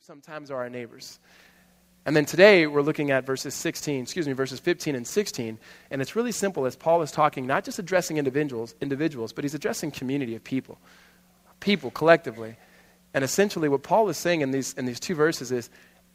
sometimes 0.00 0.50
are 0.50 0.58
our 0.58 0.70
neighbors. 0.70 1.18
And 2.06 2.14
then 2.14 2.24
today 2.24 2.66
we're 2.66 2.82
looking 2.82 3.10
at 3.10 3.26
verses 3.26 3.52
16, 3.54 4.02
excuse 4.02 4.28
me, 4.28 4.32
verses 4.32 4.60
15 4.60 4.94
and 4.94 5.06
16, 5.06 5.58
and 5.90 6.00
it's 6.00 6.14
really 6.14 6.30
simple 6.30 6.66
as 6.66 6.76
Paul 6.76 7.02
is 7.02 7.10
talking, 7.10 7.46
not 7.46 7.64
just 7.64 7.78
addressing 7.78 8.16
individuals, 8.16 8.74
individuals, 8.80 9.32
but 9.32 9.44
he's 9.44 9.54
addressing 9.54 9.90
community 9.90 10.36
of 10.36 10.44
people, 10.44 10.78
people 11.58 11.90
collectively. 11.90 12.56
And 13.12 13.24
essentially 13.24 13.68
what 13.68 13.82
Paul 13.82 14.08
is 14.08 14.16
saying 14.16 14.42
in 14.42 14.52
these 14.52 14.72
in 14.74 14.86
these 14.86 15.00
two 15.00 15.16
verses 15.16 15.50
is 15.50 15.68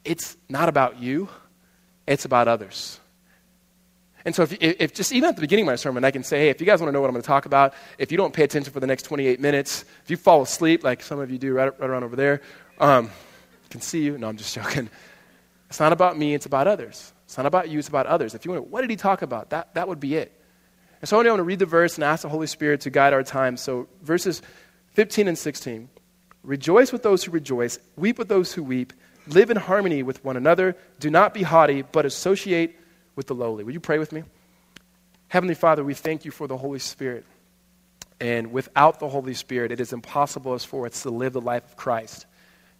it's 0.05 0.37
not 0.47 0.69
about 0.69 0.99
you, 0.99 1.27
it's 2.07 2.25
about 2.25 2.47
others. 2.47 2.99
And 4.25 4.33
so, 4.33 4.43
if, 4.43 4.53
if, 4.61 4.93
just 4.93 5.11
even 5.11 5.27
at 5.27 5.35
the 5.35 5.41
beginning 5.41 5.65
of 5.65 5.71
my 5.71 5.75
sermon, 5.75 6.05
I 6.05 6.11
can 6.11 6.23
say, 6.23 6.39
hey, 6.39 6.49
if 6.49 6.61
you 6.61 6.65
guys 6.65 6.79
want 6.79 6.87
to 6.87 6.93
know 6.93 7.01
what 7.01 7.07
I'm 7.07 7.13
going 7.13 7.23
to 7.23 7.27
talk 7.27 7.45
about, 7.45 7.73
if 7.97 8.09
you 8.09 8.17
don't 8.17 8.33
pay 8.33 8.43
attention 8.43 8.71
for 8.71 8.79
the 8.79 8.87
next 8.87 9.03
28 9.03 9.41
minutes, 9.41 9.83
if 10.03 10.09
you 10.09 10.15
fall 10.15 10.41
asleep, 10.41 10.83
like 10.83 11.03
some 11.03 11.19
of 11.19 11.29
you 11.29 11.37
do 11.37 11.53
right, 11.53 11.77
right 11.77 11.89
around 11.89 12.05
over 12.05 12.15
there, 12.15 12.41
um, 12.79 13.09
can 13.73 13.81
see 13.81 14.03
you. 14.03 14.17
No, 14.17 14.29
I'm 14.29 14.37
just 14.37 14.55
joking. 14.59 14.89
It's 15.67 15.79
not 15.79 15.91
about 15.91 16.17
me, 16.17 16.33
it's 16.33 16.45
about 16.45 16.67
others. 16.67 17.11
It's 17.25 17.35
not 17.35 17.45
about 17.45 17.69
you, 17.69 17.79
it's 17.79 17.87
about 17.87 18.05
others. 18.05 18.35
If 18.35 18.45
you 18.45 18.51
want 18.51 18.63
to, 18.63 18.69
what 18.69 18.81
did 18.81 18.89
he 18.89 18.95
talk 18.95 19.21
about? 19.21 19.49
That, 19.49 19.73
that 19.73 19.87
would 19.87 19.99
be 19.99 20.15
it. 20.15 20.31
And 21.01 21.09
so 21.09 21.19
I 21.19 21.27
want 21.27 21.39
to 21.39 21.43
read 21.43 21.59
the 21.59 21.65
verse 21.65 21.95
and 21.95 22.03
ask 22.03 22.21
the 22.21 22.29
Holy 22.29 22.47
Spirit 22.47 22.81
to 22.81 22.89
guide 22.89 23.11
our 23.11 23.23
time. 23.23 23.57
So, 23.57 23.89
verses 24.01 24.41
15 24.91 25.27
and 25.27 25.37
16. 25.37 25.89
Rejoice 26.43 26.91
with 26.93 27.03
those 27.03 27.23
who 27.23 27.31
rejoice, 27.31 27.79
weep 27.97 28.19
with 28.19 28.27
those 28.27 28.53
who 28.53 28.63
weep, 28.63 28.93
live 29.27 29.49
in 29.49 29.57
harmony 29.57 30.03
with 30.03 30.23
one 30.23 30.37
another, 30.37 30.75
do 30.99 31.09
not 31.09 31.33
be 31.33 31.41
haughty, 31.41 31.81
but 31.81 32.05
associate 32.05 32.77
with 33.15 33.27
the 33.27 33.35
lowly. 33.35 33.63
Will 33.63 33.73
you 33.73 33.79
pray 33.79 33.97
with 33.97 34.11
me? 34.11 34.23
Heavenly 35.29 35.55
Father, 35.55 35.83
we 35.83 35.93
thank 35.93 36.25
you 36.25 36.31
for 36.31 36.47
the 36.47 36.57
Holy 36.57 36.79
Spirit. 36.79 37.25
And 38.19 38.51
without 38.51 38.99
the 38.99 39.09
Holy 39.09 39.33
Spirit, 39.33 39.71
it 39.71 39.79
is 39.79 39.91
impossible 39.91 40.57
for 40.59 40.85
us 40.85 41.01
to 41.03 41.09
live 41.09 41.33
the 41.33 41.41
life 41.41 41.65
of 41.65 41.75
Christ 41.75 42.25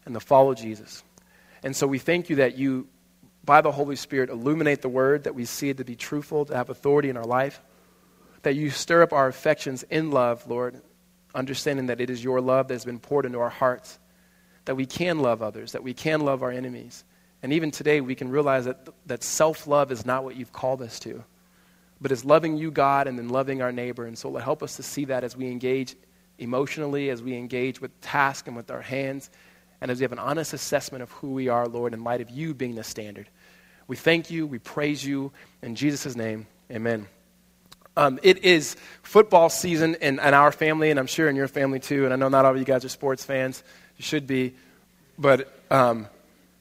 and 0.06 0.14
to 0.14 0.20
follow 0.20 0.54
Jesus. 0.54 1.04
And 1.64 1.76
so 1.76 1.88
we 1.88 2.00
thank 2.00 2.30
you 2.30 2.38
that 2.38 2.58
you, 2.58 2.88
by 3.44 3.62
the 3.62 3.72
Holy 3.72 3.96
Spirit, 3.96 4.30
illuminate 4.30 4.82
the 4.82 4.90
word, 4.90 5.24
that 5.24 5.36
we 5.36 5.46
see 5.46 5.70
it 5.70 5.78
to 5.78 5.86
be 5.86 5.96
truthful, 5.96 6.46
to 6.46 6.56
have 6.56 6.70
authority 6.70 7.10
in 7.10 7.18
our 7.18 7.26
life, 7.26 7.62
that 8.44 8.56
you 8.56 8.70
stir 8.70 9.02
up 9.02 9.14
our 9.14 9.28
affections 9.28 9.84
in 9.84 10.12
love, 10.12 10.46
Lord, 10.48 10.82
understanding 11.34 11.88
that 11.88 12.02
it 12.02 12.10
is 12.10 12.24
your 12.24 12.42
love 12.42 12.68
that 12.68 12.74
has 12.74 12.86
been 12.86 13.00
poured 13.00 13.26
into 13.26 13.40
our 13.40 13.50
hearts, 13.50 13.98
that 14.66 14.76
we 14.76 14.86
can 14.86 15.20
love 15.20 15.42
others, 15.42 15.72
that 15.72 15.84
we 15.84 15.94
can 15.94 16.22
love 16.22 16.44
our 16.44 16.52
enemies. 16.52 17.04
And 17.42 17.52
even 17.54 17.72
today, 17.72 18.02
we 18.02 18.16
can 18.16 18.30
realize 18.30 18.66
that, 18.66 18.88
that 19.06 19.24
self 19.24 19.68
love 19.68 19.92
is 19.92 20.06
not 20.06 20.24
what 20.24 20.36
you've 20.36 20.54
called 20.54 20.82
us 20.82 21.00
to, 21.00 21.24
but 22.00 22.12
is 22.12 22.24
loving 22.24 22.58
you, 22.58 22.72
God, 22.72 23.08
and 23.08 23.18
then 23.18 23.30
loving 23.30 23.62
our 23.62 23.72
neighbor. 23.72 24.06
And 24.06 24.18
so, 24.18 24.34
help 24.36 24.64
us 24.64 24.78
to 24.78 24.84
see 24.84 25.06
that 25.06 25.24
as 25.26 25.36
we 25.36 25.48
engage 25.48 25.96
emotionally, 26.40 27.10
as 27.10 27.22
we 27.22 27.36
engage 27.36 27.82
with 27.82 28.00
tasks 28.02 28.48
and 28.48 28.56
with 28.56 28.72
our 28.72 28.82
hands, 28.82 29.30
and 29.84 29.92
as 29.92 30.00
we 30.00 30.06
have 30.06 30.14
an 30.14 30.20
honest 30.20 30.54
assessment 30.54 31.04
of 31.04 31.12
who 31.12 31.32
we 31.32 31.50
are, 31.50 31.68
Lord, 31.68 31.94
in 31.94 32.06
light 32.06 32.22
of 32.22 32.30
you 32.30 32.54
being 32.54 32.76
the 32.76 32.86
standard. 32.86 33.28
We 33.86 33.98
thank 33.98 34.32
you, 34.32 34.48
we 34.48 34.58
praise 34.58 35.06
you. 35.06 35.34
In 35.62 35.76
Jesus' 35.76 36.16
name, 36.16 36.48
amen. 36.72 37.08
Um, 37.98 38.18
it 38.24 38.46
is 38.46 38.78
football 39.02 39.50
season 39.50 39.96
in, 39.96 40.20
in, 40.20 40.34
our 40.34 40.54
family, 40.54 40.90
and 40.90 40.98
I'm 40.98 41.06
sure 41.06 41.28
in 41.28 41.36
your 41.36 41.50
family 41.50 41.82
too. 41.82 42.06
And 42.06 42.14
I 42.14 42.16
know 42.16 42.30
not 42.30 42.46
all 42.46 42.54
of 42.54 42.58
you 42.58 42.64
guys 42.64 42.86
are 42.86 42.90
sports 42.90 43.26
fans. 43.26 43.62
You 43.98 44.04
should 44.04 44.26
be. 44.26 44.54
But 45.20 45.54
um, 45.70 46.08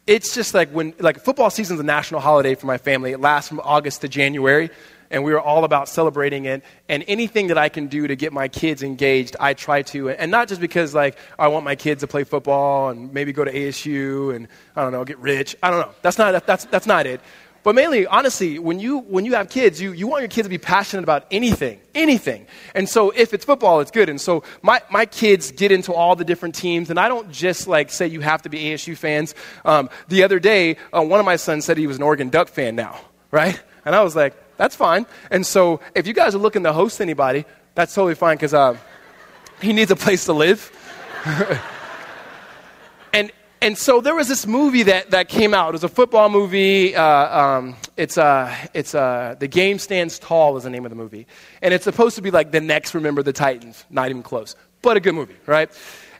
it's 0.04 0.34
just 0.34 0.52
like 0.52 0.70
when, 0.70 0.92
like, 0.98 1.20
football 1.20 1.48
season 1.48 1.74
is 1.74 1.80
a 1.80 1.84
national 1.84 2.22
holiday 2.22 2.56
for 2.56 2.66
my 2.66 2.76
family. 2.76 3.12
It 3.12 3.20
lasts 3.20 3.48
from 3.48 3.60
August 3.60 4.00
to 4.00 4.08
January, 4.08 4.68
and 5.12 5.22
we 5.22 5.32
are 5.34 5.40
all 5.40 5.62
about 5.64 5.88
celebrating 5.88 6.46
it. 6.46 6.64
And 6.88 7.04
anything 7.06 7.48
that 7.48 7.58
I 7.58 7.68
can 7.68 7.86
do 7.86 8.08
to 8.08 8.16
get 8.16 8.32
my 8.32 8.48
kids 8.48 8.82
engaged, 8.82 9.36
I 9.38 9.54
try 9.54 9.82
to. 9.82 10.10
And 10.10 10.30
not 10.30 10.48
just 10.48 10.60
because, 10.60 10.94
like, 10.94 11.18
I 11.38 11.48
want 11.48 11.64
my 11.64 11.76
kids 11.76 12.00
to 12.00 12.08
play 12.08 12.24
football 12.24 12.88
and 12.88 13.12
maybe 13.12 13.32
go 13.32 13.44
to 13.44 13.52
ASU 13.52 14.34
and, 14.34 14.48
I 14.74 14.82
don't 14.82 14.92
know, 14.92 15.04
get 15.04 15.18
rich. 15.18 15.54
I 15.62 15.70
don't 15.70 15.80
know. 15.80 15.94
That's 16.00 16.18
not, 16.18 16.46
that's, 16.46 16.64
that's 16.64 16.86
not 16.86 17.06
it. 17.06 17.20
But 17.62 17.76
mainly, 17.76 18.06
honestly, 18.06 18.58
when 18.58 18.80
you, 18.80 18.98
when 18.98 19.24
you 19.24 19.34
have 19.34 19.48
kids, 19.48 19.80
you, 19.80 19.92
you 19.92 20.08
want 20.08 20.22
your 20.22 20.28
kids 20.28 20.46
to 20.46 20.50
be 20.50 20.58
passionate 20.58 21.04
about 21.04 21.26
anything, 21.30 21.80
anything. 21.94 22.46
And 22.74 22.88
so 22.88 23.10
if 23.10 23.32
it's 23.32 23.44
football, 23.44 23.78
it's 23.80 23.92
good. 23.92 24.08
And 24.08 24.20
so 24.20 24.42
my, 24.62 24.82
my 24.90 25.06
kids 25.06 25.52
get 25.52 25.70
into 25.70 25.92
all 25.92 26.16
the 26.16 26.24
different 26.24 26.56
teams, 26.56 26.90
and 26.90 26.98
I 26.98 27.06
don't 27.06 27.30
just 27.30 27.68
like 27.68 27.90
say 27.90 28.08
you 28.08 28.20
have 28.20 28.42
to 28.42 28.48
be 28.48 28.58
ASU 28.58 28.96
fans. 28.96 29.36
Um, 29.64 29.90
the 30.08 30.24
other 30.24 30.40
day, 30.40 30.76
uh, 30.92 31.02
one 31.02 31.20
of 31.20 31.26
my 31.26 31.36
sons 31.36 31.64
said 31.64 31.78
he 31.78 31.86
was 31.86 31.98
an 31.98 32.02
Oregon 32.02 32.30
Duck 32.30 32.48
fan 32.48 32.74
now, 32.74 32.98
right? 33.30 33.60
And 33.84 33.94
I 33.94 34.02
was 34.02 34.16
like, 34.16 34.34
that's 34.56 34.76
fine. 34.76 35.06
And 35.30 35.46
so 35.46 35.80
if 35.94 36.06
you 36.06 36.12
guys 36.12 36.34
are 36.34 36.38
looking 36.38 36.62
to 36.64 36.72
host 36.72 37.00
anybody, 37.00 37.44
that's 37.74 37.94
totally 37.94 38.14
fine 38.14 38.36
because 38.36 38.54
uh, 38.54 38.76
he 39.60 39.72
needs 39.72 39.90
a 39.90 39.96
place 39.96 40.24
to 40.26 40.32
live. 40.32 40.70
and 43.12 43.30
and 43.62 43.78
so 43.78 44.00
there 44.00 44.16
was 44.16 44.26
this 44.26 44.44
movie 44.44 44.82
that, 44.82 45.12
that 45.12 45.28
came 45.28 45.54
out. 45.54 45.68
It 45.68 45.72
was 45.72 45.84
a 45.84 45.88
football 45.88 46.28
movie. 46.28 46.96
Uh, 46.96 47.40
um, 47.40 47.76
it's 47.96 48.18
uh, 48.18 48.52
it's 48.74 48.92
uh, 48.92 49.36
The 49.38 49.46
Game 49.46 49.78
Stands 49.78 50.18
Tall 50.18 50.56
is 50.56 50.64
the 50.64 50.70
name 50.70 50.84
of 50.84 50.90
the 50.90 50.96
movie. 50.96 51.28
And 51.62 51.72
it's 51.72 51.84
supposed 51.84 52.16
to 52.16 52.22
be 52.22 52.32
like 52.32 52.50
the 52.50 52.60
next 52.60 52.92
Remember 52.92 53.22
the 53.22 53.32
Titans. 53.32 53.84
Not 53.88 54.10
even 54.10 54.24
close. 54.24 54.56
But 54.82 54.96
a 54.96 55.00
good 55.00 55.14
movie, 55.14 55.36
right? 55.46 55.70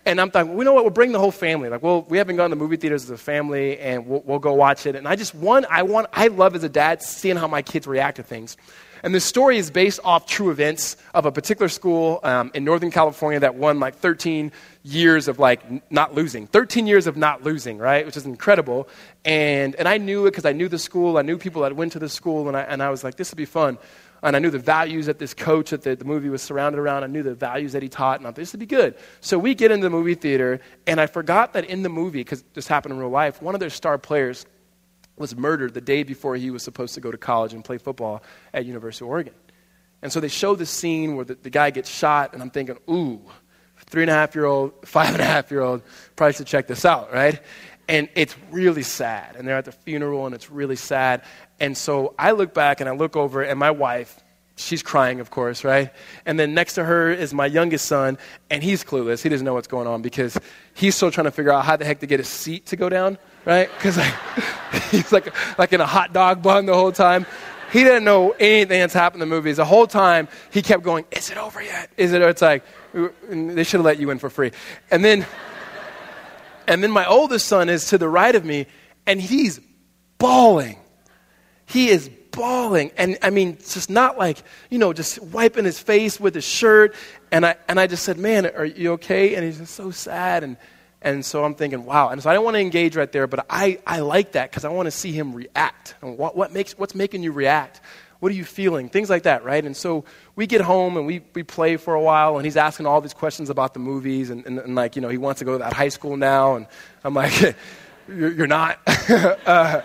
And 0.04 0.20
I'm 0.20 0.30
thinking, 0.30 0.58
you 0.58 0.64
know 0.64 0.74
what? 0.74 0.84
We'll 0.84 0.90
bring 0.90 1.12
the 1.12 1.20
whole 1.20 1.30
family. 1.30 1.68
Like, 1.68 1.82
well, 1.82 2.02
we 2.02 2.18
haven't 2.18 2.36
gone 2.36 2.50
to 2.50 2.56
the 2.56 2.60
movie 2.60 2.76
theaters 2.76 3.04
as 3.04 3.10
a 3.10 3.16
family, 3.16 3.78
and 3.78 4.06
we'll, 4.06 4.22
we'll 4.24 4.38
go 4.40 4.52
watch 4.52 4.86
it. 4.86 4.96
And 4.96 5.06
I 5.06 5.14
just, 5.14 5.34
one, 5.34 5.64
I 5.70 5.82
want, 5.82 6.08
I 6.12 6.26
love 6.26 6.56
as 6.56 6.64
a 6.64 6.68
dad 6.68 7.02
seeing 7.02 7.36
how 7.36 7.46
my 7.46 7.62
kids 7.62 7.86
react 7.86 8.16
to 8.16 8.22
things. 8.22 8.56
And 9.04 9.14
the 9.14 9.20
story 9.20 9.58
is 9.58 9.70
based 9.70 9.98
off 10.04 10.26
true 10.26 10.50
events 10.50 10.96
of 11.12 11.26
a 11.26 11.32
particular 11.32 11.68
school 11.68 12.20
um, 12.22 12.52
in 12.54 12.64
Northern 12.64 12.90
California 12.90 13.40
that 13.40 13.56
won 13.56 13.80
like 13.80 13.96
13 13.96 14.52
years 14.84 15.26
of 15.26 15.40
like 15.40 15.90
not 15.90 16.14
losing. 16.14 16.46
13 16.46 16.86
years 16.86 17.08
of 17.08 17.16
not 17.16 17.42
losing, 17.42 17.78
right? 17.78 18.06
Which 18.06 18.16
is 18.16 18.26
incredible. 18.26 18.88
And, 19.24 19.74
and 19.74 19.88
I 19.88 19.98
knew 19.98 20.26
it 20.26 20.30
because 20.30 20.44
I 20.44 20.52
knew 20.52 20.68
the 20.68 20.78
school. 20.78 21.18
I 21.18 21.22
knew 21.22 21.36
people 21.36 21.62
that 21.62 21.74
went 21.74 21.92
to 21.92 21.98
the 21.98 22.08
school. 22.08 22.46
And 22.46 22.56
I, 22.56 22.62
and 22.62 22.80
I 22.80 22.90
was 22.90 23.02
like, 23.02 23.16
this 23.16 23.32
would 23.32 23.36
be 23.36 23.44
fun. 23.44 23.76
And 24.22 24.36
I 24.36 24.38
knew 24.38 24.50
the 24.50 24.58
values 24.58 25.06
that 25.06 25.18
this 25.18 25.34
coach 25.34 25.70
that 25.70 25.82
the, 25.82 25.96
the 25.96 26.04
movie 26.04 26.28
was 26.28 26.42
surrounded 26.42 26.78
around. 26.78 27.02
I 27.02 27.08
knew 27.08 27.24
the 27.24 27.34
values 27.34 27.72
that 27.72 27.82
he 27.82 27.88
taught. 27.88 28.18
And 28.18 28.26
I 28.26 28.30
thought, 28.30 28.36
this 28.36 28.52
would 28.52 28.60
be 28.60 28.66
good. 28.66 28.94
So 29.20 29.38
we 29.38 29.54
get 29.54 29.70
into 29.72 29.84
the 29.84 29.90
movie 29.90 30.14
theater. 30.14 30.60
And 30.86 31.00
I 31.00 31.06
forgot 31.06 31.54
that 31.54 31.64
in 31.64 31.82
the 31.82 31.88
movie, 31.88 32.20
because 32.20 32.44
this 32.54 32.68
happened 32.68 32.94
in 32.94 33.00
real 33.00 33.10
life, 33.10 33.42
one 33.42 33.54
of 33.54 33.60
their 33.60 33.70
star 33.70 33.98
players 33.98 34.46
was 35.16 35.36
murdered 35.36 35.74
the 35.74 35.80
day 35.80 36.04
before 36.04 36.36
he 36.36 36.50
was 36.50 36.62
supposed 36.62 36.94
to 36.94 37.00
go 37.00 37.10
to 37.10 37.18
college 37.18 37.52
and 37.52 37.64
play 37.64 37.78
football 37.78 38.22
at 38.54 38.64
University 38.64 39.04
of 39.04 39.10
Oregon. 39.10 39.34
And 40.02 40.12
so 40.12 40.20
they 40.20 40.28
show 40.28 40.54
this 40.54 40.70
scene 40.70 41.16
where 41.16 41.24
the, 41.24 41.34
the 41.34 41.50
guy 41.50 41.70
gets 41.70 41.90
shot, 41.90 42.32
and 42.32 42.42
I'm 42.42 42.50
thinking, 42.50 42.78
ooh, 42.90 43.20
three 43.86 44.02
and 44.02 44.10
a 44.10 44.14
half 44.14 44.34
year 44.34 44.46
old, 44.46 44.72
five 44.86 45.12
and 45.12 45.20
a 45.20 45.24
half 45.24 45.50
year 45.50 45.60
old 45.60 45.82
probably 46.16 46.32
should 46.32 46.46
check 46.46 46.66
this 46.66 46.84
out, 46.84 47.12
right? 47.12 47.40
And 47.92 48.08
it's 48.16 48.34
really 48.50 48.82
sad. 48.82 49.36
And 49.36 49.46
they're 49.46 49.56
at 49.56 49.66
the 49.66 49.72
funeral, 49.72 50.26
and 50.26 50.34
it's 50.34 50.50
really 50.50 50.76
sad. 50.76 51.22
And 51.60 51.76
so 51.76 52.14
I 52.18 52.32
look 52.32 52.52
back 52.54 52.80
and 52.80 52.88
I 52.88 52.92
look 52.92 53.16
over, 53.16 53.42
and 53.42 53.58
my 53.58 53.70
wife, 53.70 54.18
she's 54.56 54.82
crying, 54.82 55.20
of 55.20 55.30
course, 55.30 55.62
right? 55.62 55.92
And 56.26 56.40
then 56.40 56.54
next 56.54 56.74
to 56.74 56.84
her 56.84 57.12
is 57.12 57.32
my 57.32 57.46
youngest 57.46 57.86
son, 57.86 58.18
and 58.50 58.64
he's 58.64 58.82
clueless. 58.82 59.22
He 59.22 59.28
doesn't 59.28 59.44
know 59.44 59.54
what's 59.54 59.68
going 59.68 59.86
on 59.86 60.02
because 60.02 60.36
he's 60.74 60.96
still 60.96 61.12
trying 61.12 61.26
to 61.26 61.30
figure 61.30 61.52
out 61.52 61.64
how 61.64 61.76
the 61.76 61.84
heck 61.84 62.00
to 62.00 62.06
get 62.06 62.18
his 62.18 62.28
seat 62.28 62.66
to 62.66 62.76
go 62.76 62.88
down 62.88 63.18
right? 63.44 63.70
Because 63.76 63.96
like, 63.96 64.14
he's 64.90 65.12
like, 65.12 65.34
like 65.58 65.72
in 65.72 65.80
a 65.80 65.86
hot 65.86 66.12
dog 66.12 66.42
bun 66.42 66.66
the 66.66 66.74
whole 66.74 66.92
time. 66.92 67.26
He 67.72 67.84
didn't 67.84 68.04
know 68.04 68.32
anything 68.38 68.80
that's 68.80 68.92
happened 68.92 69.22
in 69.22 69.28
the 69.28 69.34
movies. 69.34 69.56
The 69.56 69.64
whole 69.64 69.86
time 69.86 70.28
he 70.50 70.60
kept 70.60 70.82
going, 70.82 71.06
Is 71.10 71.30
it 71.30 71.38
over 71.38 71.62
yet? 71.62 71.90
Is 71.96 72.12
it? 72.12 72.20
It's 72.20 72.42
like, 72.42 72.64
they 72.92 73.64
should 73.64 73.78
have 73.78 73.84
let 73.84 73.98
you 73.98 74.10
in 74.10 74.18
for 74.18 74.28
free. 74.28 74.52
And 74.90 75.02
then, 75.02 75.26
and 76.72 76.82
then 76.82 76.90
my 76.90 77.06
oldest 77.06 77.46
son 77.46 77.68
is 77.68 77.86
to 77.86 77.98
the 77.98 78.08
right 78.08 78.34
of 78.34 78.46
me, 78.46 78.66
and 79.06 79.20
he's 79.20 79.60
bawling. 80.16 80.78
He 81.66 81.90
is 81.90 82.08
bawling. 82.30 82.92
And 82.96 83.18
I 83.20 83.28
mean, 83.28 83.58
just 83.58 83.90
not 83.90 84.16
like, 84.16 84.42
you 84.70 84.78
know, 84.78 84.94
just 84.94 85.20
wiping 85.22 85.66
his 85.66 85.78
face 85.78 86.18
with 86.18 86.34
his 86.34 86.44
shirt. 86.44 86.94
And 87.30 87.44
I, 87.44 87.56
and 87.68 87.78
I 87.78 87.86
just 87.86 88.04
said, 88.04 88.16
Man, 88.16 88.46
are 88.46 88.64
you 88.64 88.92
okay? 88.92 89.34
And 89.34 89.44
he's 89.44 89.58
just 89.58 89.74
so 89.74 89.90
sad. 89.90 90.44
And, 90.44 90.56
and 91.02 91.26
so 91.26 91.44
I'm 91.44 91.54
thinking, 91.54 91.84
wow. 91.84 92.08
And 92.08 92.22
so 92.22 92.30
I 92.30 92.34
don't 92.34 92.44
want 92.44 92.54
to 92.54 92.60
engage 92.60 92.96
right 92.96 93.10
there, 93.10 93.26
but 93.26 93.44
I, 93.50 93.80
I 93.86 94.00
like 94.00 94.32
that 94.32 94.50
because 94.50 94.64
I 94.64 94.70
want 94.70 94.86
to 94.86 94.90
see 94.90 95.12
him 95.12 95.34
react. 95.34 95.94
And 96.00 96.16
what, 96.16 96.36
what 96.36 96.52
makes, 96.52 96.78
what's 96.78 96.94
making 96.94 97.22
you 97.22 97.32
react? 97.32 97.82
What 98.22 98.30
are 98.30 98.36
you 98.36 98.44
feeling? 98.44 98.88
Things 98.88 99.10
like 99.10 99.24
that, 99.24 99.42
right? 99.42 99.64
And 99.64 99.76
so 99.76 100.04
we 100.36 100.46
get 100.46 100.60
home 100.60 100.96
and 100.96 101.08
we, 101.08 101.22
we 101.34 101.42
play 101.42 101.76
for 101.76 101.94
a 101.94 102.00
while, 102.00 102.36
and 102.36 102.44
he's 102.44 102.56
asking 102.56 102.86
all 102.86 103.00
these 103.00 103.14
questions 103.14 103.50
about 103.50 103.74
the 103.74 103.80
movies, 103.80 104.30
and, 104.30 104.46
and, 104.46 104.60
and 104.60 104.76
like, 104.76 104.94
you 104.94 105.02
know, 105.02 105.08
he 105.08 105.18
wants 105.18 105.40
to 105.40 105.44
go 105.44 105.50
to 105.50 105.58
that 105.58 105.72
high 105.72 105.88
school 105.88 106.16
now. 106.16 106.54
And 106.54 106.68
I'm 107.02 107.14
like, 107.14 107.56
you're, 108.08 108.46
not. 108.46 108.78
uh, 108.86 109.82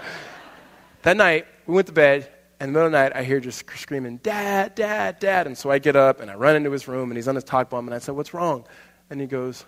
that 1.02 1.18
night, 1.18 1.48
we 1.66 1.74
went 1.74 1.88
to 1.88 1.94
bed, 1.94 2.32
and 2.60 2.68
in 2.68 2.74
the 2.74 2.78
middle 2.78 2.86
of 2.86 2.92
the 2.92 3.00
night, 3.00 3.12
I 3.16 3.24
hear 3.24 3.40
just 3.40 3.68
screaming, 3.76 4.18
Dad, 4.18 4.76
Dad, 4.76 5.18
Dad. 5.18 5.48
And 5.48 5.58
so 5.58 5.72
I 5.72 5.80
get 5.80 5.96
up 5.96 6.20
and 6.20 6.30
I 6.30 6.36
run 6.36 6.56
into 6.56 6.70
his 6.70 6.88
room, 6.88 7.10
and 7.10 7.18
he's 7.18 7.28
on 7.28 7.34
his 7.34 7.44
talk 7.44 7.72
bomb, 7.72 7.88
and 7.88 7.96
I 7.96 7.98
said, 7.98 8.16
What's 8.16 8.36
wrong? 8.36 8.68
And 9.10 9.20
he 9.20 9.26
goes, 9.26 9.66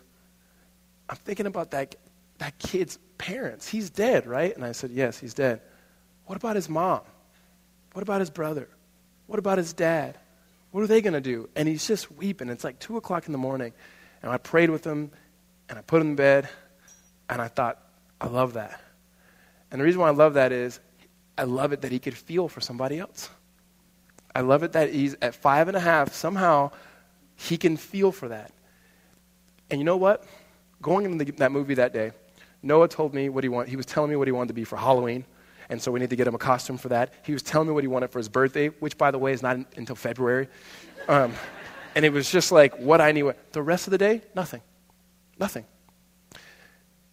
I'm 1.09 1.17
thinking 1.17 1.47
about 1.47 1.71
that, 1.71 1.95
that 2.37 2.59
kid's 2.59 2.99
parents. 3.17 3.67
He's 3.67 3.89
dead, 3.89 4.27
right? 4.27 4.55
And 4.55 4.63
I 4.63 4.73
said, 4.73 4.91
Yes, 4.91 5.17
he's 5.17 5.33
dead. 5.33 5.59
What 6.27 6.35
about 6.35 6.55
his 6.55 6.69
mom? 6.69 7.01
What 7.93 8.01
about 8.03 8.19
his 8.19 8.29
brother? 8.29 8.69
What 9.27 9.39
about 9.39 9.57
his 9.57 9.73
dad? 9.73 10.17
What 10.71 10.83
are 10.83 10.87
they 10.87 11.01
going 11.01 11.13
to 11.13 11.21
do? 11.21 11.49
And 11.55 11.67
he's 11.67 11.87
just 11.87 12.11
weeping. 12.11 12.49
It's 12.49 12.63
like 12.63 12.79
2 12.79 12.97
o'clock 12.97 13.25
in 13.25 13.31
the 13.31 13.37
morning. 13.37 13.73
And 14.21 14.31
I 14.31 14.37
prayed 14.37 14.69
with 14.69 14.85
him, 14.85 15.11
and 15.67 15.79
I 15.79 15.81
put 15.81 16.01
him 16.01 16.09
in 16.09 16.15
bed, 16.15 16.49
and 17.29 17.41
I 17.41 17.47
thought, 17.47 17.81
I 18.19 18.27
love 18.27 18.53
that. 18.53 18.79
And 19.71 19.79
the 19.79 19.85
reason 19.85 20.01
why 20.01 20.07
I 20.07 20.11
love 20.11 20.33
that 20.33 20.51
is 20.51 20.79
I 21.37 21.43
love 21.43 21.71
it 21.71 21.81
that 21.81 21.91
he 21.91 21.99
could 21.99 22.17
feel 22.17 22.47
for 22.47 22.59
somebody 22.59 22.99
else. 22.99 23.29
I 24.35 24.41
love 24.41 24.63
it 24.63 24.73
that 24.73 24.93
he's 24.93 25.15
at 25.21 25.35
five 25.35 25.67
and 25.67 25.77
a 25.77 25.79
half, 25.79 26.13
somehow 26.13 26.71
he 27.35 27.57
can 27.57 27.77
feel 27.77 28.11
for 28.11 28.27
that. 28.27 28.51
And 29.69 29.79
you 29.79 29.85
know 29.85 29.97
what? 29.97 30.25
Going 30.81 31.05
into 31.05 31.23
the, 31.23 31.31
that 31.33 31.51
movie 31.51 31.75
that 31.75 31.93
day, 31.93 32.11
Noah 32.61 32.87
told 32.87 33.13
me 33.13 33.29
what 33.29 33.43
he 33.43 33.49
wanted. 33.49 33.69
He 33.69 33.75
was 33.75 33.85
telling 33.85 34.09
me 34.09 34.15
what 34.15 34.27
he 34.27 34.31
wanted 34.31 34.49
to 34.49 34.53
be 34.53 34.63
for 34.63 34.75
Halloween. 34.75 35.25
And 35.69 35.81
so 35.81 35.91
we 35.91 35.99
need 35.99 36.09
to 36.09 36.15
get 36.15 36.27
him 36.27 36.35
a 36.35 36.39
costume 36.39 36.77
for 36.77 36.89
that. 36.89 37.13
He 37.23 37.31
was 37.31 37.43
telling 37.43 37.67
me 37.67 37.73
what 37.73 37.83
he 37.83 37.87
wanted 37.87 38.11
for 38.11 38.17
his 38.17 38.29
birthday, 38.29 38.67
which, 38.67 38.97
by 38.97 39.11
the 39.11 39.19
way, 39.19 39.33
is 39.33 39.43
not 39.43 39.55
in, 39.55 39.65
until 39.75 39.95
February. 39.95 40.47
Um, 41.07 41.33
and 41.95 42.03
it 42.03 42.11
was 42.11 42.31
just 42.31 42.51
like 42.51 42.75
what 42.79 43.01
I 43.01 43.11
knew. 43.11 43.33
The 43.51 43.61
rest 43.61 43.87
of 43.87 43.91
the 43.91 43.97
day, 43.97 44.21
nothing. 44.35 44.61
Nothing. 45.37 45.65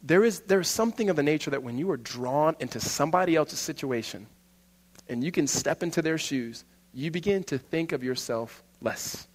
There 0.03 0.25
is, 0.25 0.41
there 0.41 0.61
is 0.61 0.69
something 0.69 1.11
of 1.11 1.17
the 1.17 1.23
nature 1.23 1.51
that 1.51 1.63
when 1.63 1.79
you 1.79 1.91
are 1.91 1.97
drawn 1.97 2.57
into 2.61 2.81
somebody 2.81 3.37
else's 3.37 3.59
situation 3.59 4.27
and 5.09 5.23
you 5.23 5.33
can 5.33 5.47
step 5.47 5.83
into 5.83 6.01
their 6.01 6.19
shoes, 6.19 6.65
you 6.95 7.11
begin 7.11 7.45
to 7.45 7.59
think 7.59 7.93
of 7.93 8.03
yourself 8.03 8.63
less. 8.81 9.27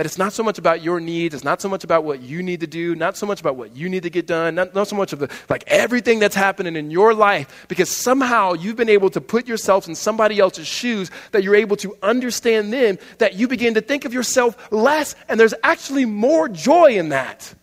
That 0.00 0.06
it's 0.06 0.16
not 0.16 0.32
so 0.32 0.42
much 0.42 0.56
about 0.56 0.82
your 0.82 0.98
needs, 0.98 1.34
it's 1.34 1.44
not 1.44 1.60
so 1.60 1.68
much 1.68 1.84
about 1.84 2.04
what 2.04 2.22
you 2.22 2.42
need 2.42 2.60
to 2.60 2.66
do, 2.66 2.94
not 2.94 3.18
so 3.18 3.26
much 3.26 3.38
about 3.38 3.56
what 3.56 3.76
you 3.76 3.86
need 3.86 4.04
to 4.04 4.08
get 4.08 4.26
done, 4.26 4.54
not, 4.54 4.74
not 4.74 4.88
so 4.88 4.96
much 4.96 5.12
of 5.12 5.18
the, 5.18 5.30
like 5.50 5.62
everything 5.66 6.18
that's 6.18 6.34
happening 6.34 6.74
in 6.74 6.90
your 6.90 7.12
life, 7.12 7.66
because 7.68 7.90
somehow 7.90 8.54
you've 8.54 8.76
been 8.76 8.88
able 8.88 9.10
to 9.10 9.20
put 9.20 9.46
yourself 9.46 9.86
in 9.88 9.94
somebody 9.94 10.38
else's 10.38 10.66
shoes, 10.66 11.10
that 11.32 11.42
you're 11.42 11.54
able 11.54 11.76
to 11.76 11.94
understand 12.02 12.72
them, 12.72 12.96
that 13.18 13.34
you 13.34 13.46
begin 13.46 13.74
to 13.74 13.82
think 13.82 14.06
of 14.06 14.14
yourself 14.14 14.72
less, 14.72 15.14
and 15.28 15.38
there's 15.38 15.52
actually 15.62 16.06
more 16.06 16.48
joy 16.48 16.92
in 16.92 17.10
that. 17.10 17.54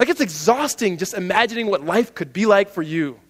Like 0.00 0.08
it's 0.08 0.20
exhausting 0.20 0.98
just 0.98 1.14
imagining 1.14 1.68
what 1.68 1.84
life 1.84 2.12
could 2.12 2.32
be 2.32 2.44
like 2.44 2.70
for 2.70 2.82
you. 2.82 3.20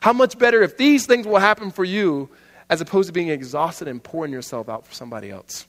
How 0.00 0.14
much 0.14 0.38
better 0.38 0.62
if 0.62 0.78
these 0.78 1.04
things 1.04 1.26
will 1.26 1.40
happen 1.40 1.72
for 1.72 1.84
you 1.84 2.30
as 2.70 2.80
opposed 2.80 3.08
to 3.08 3.12
being 3.12 3.28
exhausted 3.28 3.86
and 3.86 4.02
pouring 4.02 4.32
yourself 4.32 4.70
out 4.70 4.86
for 4.86 4.94
somebody 4.94 5.30
else. 5.30 5.66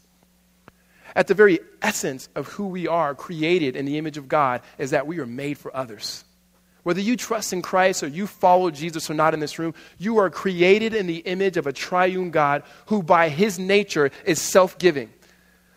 At 1.15 1.27
the 1.27 1.33
very 1.33 1.59
essence 1.81 2.29
of 2.35 2.47
who 2.47 2.67
we 2.67 2.87
are, 2.87 3.13
created 3.15 3.75
in 3.75 3.85
the 3.85 3.97
image 3.97 4.17
of 4.17 4.27
God, 4.27 4.61
is 4.77 4.91
that 4.91 5.07
we 5.07 5.19
are 5.19 5.25
made 5.25 5.57
for 5.57 5.75
others. 5.75 6.23
Whether 6.83 7.01
you 7.01 7.15
trust 7.15 7.53
in 7.53 7.61
Christ 7.61 8.01
or 8.01 8.07
you 8.07 8.25
follow 8.25 8.71
Jesus 8.71 9.09
or 9.09 9.13
not 9.13 9.33
in 9.33 9.39
this 9.39 9.59
room, 9.59 9.75
you 9.99 10.17
are 10.17 10.29
created 10.29 10.93
in 10.93 11.05
the 11.05 11.17
image 11.17 11.57
of 11.57 11.67
a 11.67 11.73
triune 11.73 12.31
God 12.31 12.63
who, 12.87 13.03
by 13.03 13.29
his 13.29 13.59
nature, 13.59 14.09
is 14.25 14.41
self 14.41 14.77
giving. 14.77 15.11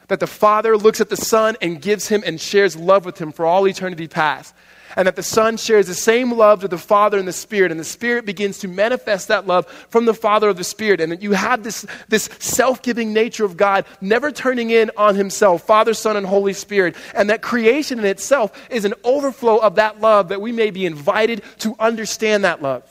That 0.08 0.20
the 0.20 0.26
Father 0.26 0.76
looks 0.76 1.00
at 1.00 1.10
the 1.10 1.16
Son 1.16 1.56
and 1.60 1.80
gives 1.80 2.08
him 2.08 2.22
and 2.24 2.40
shares 2.40 2.76
love 2.76 3.04
with 3.04 3.18
him 3.18 3.32
for 3.32 3.44
all 3.44 3.66
eternity 3.66 4.08
past 4.08 4.54
and 4.96 5.06
that 5.06 5.16
the 5.16 5.22
Son 5.22 5.56
shares 5.56 5.86
the 5.86 5.94
same 5.94 6.32
love 6.32 6.60
to 6.60 6.68
the 6.68 6.78
Father 6.78 7.18
and 7.18 7.26
the 7.26 7.32
Spirit, 7.32 7.70
and 7.70 7.80
the 7.80 7.84
Spirit 7.84 8.26
begins 8.26 8.58
to 8.58 8.68
manifest 8.68 9.28
that 9.28 9.46
love 9.46 9.66
from 9.88 10.04
the 10.04 10.14
Father 10.14 10.48
of 10.48 10.56
the 10.56 10.64
Spirit, 10.64 11.00
and 11.00 11.12
that 11.12 11.22
you 11.22 11.32
have 11.32 11.62
this, 11.62 11.86
this 12.08 12.28
self 12.38 12.82
giving 12.82 13.12
nature 13.12 13.44
of 13.44 13.56
God 13.56 13.84
never 14.00 14.30
turning 14.30 14.70
in 14.70 14.90
on 14.96 15.14
Himself, 15.14 15.66
Father, 15.66 15.94
Son, 15.94 16.16
and 16.16 16.26
Holy 16.26 16.52
Spirit, 16.52 16.96
and 17.14 17.30
that 17.30 17.42
creation 17.42 17.98
in 17.98 18.04
itself 18.04 18.52
is 18.70 18.84
an 18.84 18.94
overflow 19.04 19.58
of 19.58 19.76
that 19.76 20.00
love 20.00 20.28
that 20.28 20.40
we 20.40 20.52
may 20.52 20.70
be 20.70 20.86
invited 20.86 21.42
to 21.58 21.74
understand 21.78 22.44
that 22.44 22.62
love. 22.62 22.82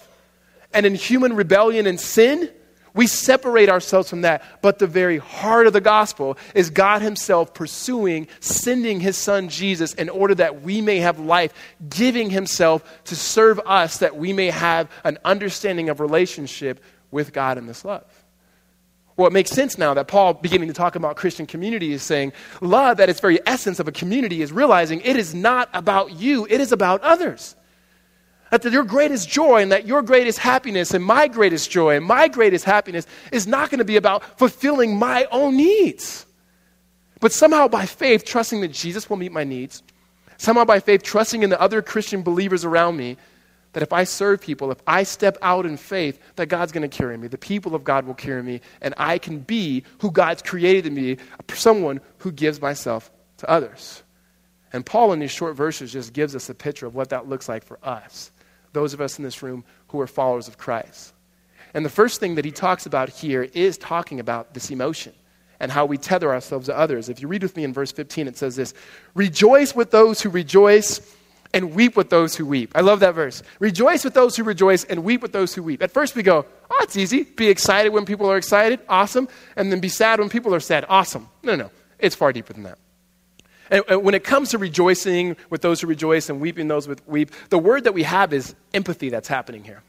And 0.73 0.85
in 0.85 0.95
human 0.95 1.35
rebellion 1.35 1.85
and 1.85 1.99
sin, 1.99 2.49
we 2.93 3.07
separate 3.07 3.69
ourselves 3.69 4.09
from 4.09 4.21
that. 4.21 4.43
But 4.61 4.79
the 4.79 4.87
very 4.87 5.17
heart 5.17 5.67
of 5.67 5.73
the 5.73 5.81
gospel 5.81 6.37
is 6.53 6.69
God 6.69 7.01
Himself 7.01 7.53
pursuing, 7.53 8.27
sending 8.39 8.99
His 8.99 9.17
Son 9.17 9.49
Jesus 9.49 9.93
in 9.93 10.09
order 10.09 10.35
that 10.35 10.61
we 10.61 10.81
may 10.81 10.99
have 10.99 11.19
life, 11.19 11.53
giving 11.89 12.29
Himself 12.29 12.83
to 13.05 13.15
serve 13.15 13.59
us 13.65 13.97
that 13.97 14.15
we 14.15 14.33
may 14.33 14.49
have 14.51 14.89
an 15.03 15.17
understanding 15.25 15.89
of 15.89 15.99
relationship 15.99 16.83
with 17.09 17.33
God 17.33 17.57
in 17.57 17.65
this 17.65 17.83
love. 17.83 18.05
Well, 19.15 19.27
it 19.27 19.33
makes 19.33 19.51
sense 19.51 19.77
now 19.77 19.93
that 19.93 20.07
Paul, 20.07 20.33
beginning 20.33 20.67
to 20.69 20.73
talk 20.73 20.95
about 20.95 21.15
Christian 21.15 21.45
community, 21.45 21.93
is 21.93 22.01
saying 22.01 22.33
love, 22.61 22.99
at 22.99 23.09
its 23.09 23.19
very 23.19 23.39
essence 23.45 23.79
of 23.79 23.87
a 23.87 23.91
community, 23.91 24.41
is 24.41 24.51
realizing 24.51 25.01
it 25.01 25.15
is 25.15 25.35
not 25.35 25.69
about 25.73 26.13
you, 26.13 26.47
it 26.49 26.59
is 26.59 26.71
about 26.71 27.01
others. 27.01 27.55
That 28.61 28.71
your 28.71 28.83
greatest 28.83 29.27
joy 29.27 29.63
and 29.63 29.71
that 29.71 29.87
your 29.87 30.03
greatest 30.03 30.37
happiness 30.37 30.93
and 30.93 31.03
my 31.03 31.27
greatest 31.27 31.71
joy 31.71 31.95
and 31.95 32.05
my 32.05 32.27
greatest 32.27 32.65
happiness 32.65 33.07
is 33.31 33.47
not 33.47 33.71
going 33.71 33.79
to 33.79 33.85
be 33.85 33.97
about 33.97 34.37
fulfilling 34.37 34.95
my 34.95 35.25
own 35.31 35.57
needs. 35.57 36.27
But 37.19 37.31
somehow 37.31 37.67
by 37.67 37.87
faith, 37.87 38.25
trusting 38.25 38.61
that 38.61 38.67
Jesus 38.67 39.09
will 39.09 39.17
meet 39.17 39.31
my 39.31 39.43
needs, 39.43 39.81
somehow 40.37 40.65
by 40.65 40.79
faith, 40.79 41.01
trusting 41.01 41.41
in 41.41 41.49
the 41.49 41.59
other 41.59 41.81
Christian 41.81 42.21
believers 42.21 42.63
around 42.63 42.95
me, 42.95 43.17
that 43.71 43.81
if 43.81 43.91
I 43.91 44.03
serve 44.03 44.39
people, 44.41 44.69
if 44.71 44.83
I 44.85 45.01
step 45.01 45.35
out 45.41 45.65
in 45.65 45.75
faith, 45.75 46.19
that 46.35 46.45
God's 46.45 46.71
going 46.71 46.87
to 46.87 46.95
carry 46.95 47.17
me. 47.17 47.27
The 47.27 47.39
people 47.39 47.73
of 47.73 47.83
God 47.83 48.05
will 48.05 48.13
carry 48.13 48.43
me, 48.43 48.61
and 48.81 48.93
I 48.97 49.17
can 49.17 49.39
be 49.39 49.83
who 49.97 50.11
God's 50.11 50.43
created 50.43 50.93
me, 50.93 51.17
someone 51.51 52.01
who 52.19 52.31
gives 52.31 52.61
myself 52.61 53.09
to 53.37 53.49
others. 53.49 54.03
And 54.71 54.85
Paul, 54.85 55.11
in 55.11 55.17
these 55.17 55.31
short 55.31 55.55
verses, 55.55 55.91
just 55.91 56.13
gives 56.13 56.35
us 56.35 56.49
a 56.49 56.53
picture 56.53 56.85
of 56.85 56.93
what 56.93 57.09
that 57.09 57.27
looks 57.27 57.49
like 57.49 57.63
for 57.63 57.79
us 57.81 58.31
those 58.73 58.93
of 58.93 59.01
us 59.01 59.17
in 59.17 59.23
this 59.23 59.41
room 59.41 59.63
who 59.87 59.99
are 60.01 60.07
followers 60.07 60.47
of 60.47 60.57
Christ. 60.57 61.13
And 61.73 61.85
the 61.85 61.89
first 61.89 62.19
thing 62.19 62.35
that 62.35 62.45
he 62.45 62.51
talks 62.51 62.85
about 62.85 63.09
here 63.09 63.43
is 63.53 63.77
talking 63.77 64.19
about 64.19 64.53
this 64.53 64.69
emotion 64.69 65.13
and 65.59 65.71
how 65.71 65.85
we 65.85 65.97
tether 65.97 66.31
ourselves 66.31 66.67
to 66.67 66.77
others. 66.77 67.09
If 67.09 67.21
you 67.21 67.27
read 67.27 67.41
with 67.41 67.55
me 67.55 67.63
in 67.63 67.73
verse 67.73 67.91
15, 67.91 68.27
it 68.27 68.37
says 68.37 68.55
this 68.55 68.73
Rejoice 69.15 69.75
with 69.75 69.91
those 69.91 70.21
who 70.21 70.29
rejoice 70.29 71.15
and 71.53 71.73
weep 71.73 71.95
with 71.95 72.09
those 72.09 72.35
who 72.35 72.45
weep. 72.45 72.71
I 72.75 72.81
love 72.81 72.99
that 73.01 73.13
verse. 73.13 73.43
Rejoice 73.59 74.03
with 74.03 74.13
those 74.13 74.35
who 74.35 74.43
rejoice 74.43 74.83
and 74.83 75.03
weep 75.03 75.21
with 75.21 75.31
those 75.31 75.53
who 75.53 75.61
weep. 75.61 75.81
At 75.83 75.91
first 75.91 76.15
we 76.15 76.23
go, 76.23 76.45
oh, 76.69 76.79
it's 76.81 76.97
easy. 76.97 77.23
Be 77.23 77.47
excited 77.47 77.89
when 77.89 78.05
people 78.05 78.29
are 78.29 78.37
excited. 78.37 78.79
Awesome. 78.89 79.27
And 79.55 79.71
then 79.71 79.79
be 79.79 79.89
sad 79.89 80.19
when 80.19 80.29
people 80.29 80.55
are 80.55 80.59
sad. 80.59 80.85
Awesome. 80.89 81.29
No, 81.43 81.55
no. 81.55 81.69
It's 81.99 82.15
far 82.15 82.33
deeper 82.33 82.53
than 82.53 82.63
that. 82.63 82.79
And 83.73 84.03
when 84.03 84.13
it 84.13 84.23
comes 84.23 84.51
to 84.51 84.59
rejoicing 84.59 85.35
with 85.49 85.63
those 85.63 85.81
who 85.81 85.87
rejoice 85.87 86.29
and 86.29 86.39
weeping 86.39 86.67
those 86.67 86.85
who 86.85 86.95
weep, 87.07 87.31
the 87.49 87.57
word 87.57 87.85
that 87.85 87.95
we 87.95 88.03
have 88.03 88.31
is 88.31 88.53
empathy 88.71 89.09
that's 89.09 89.27
happening 89.27 89.63
here. 89.63 89.81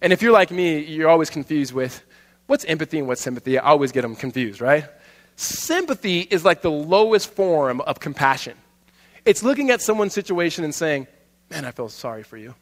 And 0.00 0.12
if 0.12 0.22
you're 0.22 0.32
like 0.32 0.50
me, 0.50 0.80
you're 0.80 1.08
always 1.08 1.30
confused 1.30 1.72
with 1.72 2.02
what's 2.48 2.64
empathy 2.64 2.98
and 2.98 3.06
what's 3.06 3.20
sympathy. 3.20 3.58
I 3.58 3.70
always 3.70 3.92
get 3.92 4.02
them 4.02 4.16
confused, 4.16 4.60
right? 4.60 4.86
Sympathy 5.36 6.20
is 6.22 6.44
like 6.44 6.62
the 6.62 6.70
lowest 6.70 7.30
form 7.30 7.80
of 7.82 8.00
compassion. 8.00 8.56
It's 9.24 9.44
looking 9.44 9.70
at 9.70 9.80
someone's 9.80 10.12
situation 10.12 10.64
and 10.64 10.74
saying, 10.74 11.06
Man, 11.48 11.64
I 11.64 11.70
feel 11.70 11.88
sorry 11.88 12.24
for 12.24 12.36
you. 12.36 12.56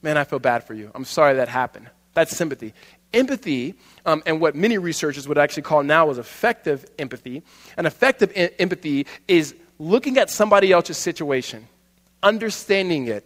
Man, 0.00 0.16
I 0.16 0.22
feel 0.22 0.38
bad 0.38 0.62
for 0.62 0.74
you. 0.74 0.92
I'm 0.94 1.04
sorry 1.04 1.34
that 1.34 1.48
happened. 1.48 1.90
That's 2.12 2.36
sympathy. 2.36 2.72
Empathy, 3.14 3.74
um, 4.04 4.22
and 4.26 4.40
what 4.40 4.54
many 4.54 4.76
researchers 4.76 5.26
would 5.26 5.38
actually 5.38 5.62
call 5.62 5.82
now 5.82 6.10
is 6.10 6.18
affective 6.18 6.84
empathy, 6.98 7.42
and 7.76 7.86
affective 7.86 8.32
empathy 8.34 9.06
is 9.28 9.54
looking 9.78 10.18
at 10.18 10.28
somebody 10.30 10.72
else's 10.72 10.98
situation, 10.98 11.66
understanding 12.22 13.06
it, 13.06 13.24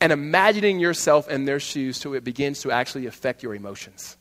and 0.00 0.12
imagining 0.12 0.80
yourself 0.80 1.28
in 1.28 1.44
their 1.44 1.60
shoes 1.60 1.96
so 1.96 2.14
it 2.14 2.24
begins 2.24 2.62
to 2.62 2.70
actually 2.70 3.06
affect 3.06 3.42
your 3.42 3.54
emotions. 3.54 4.16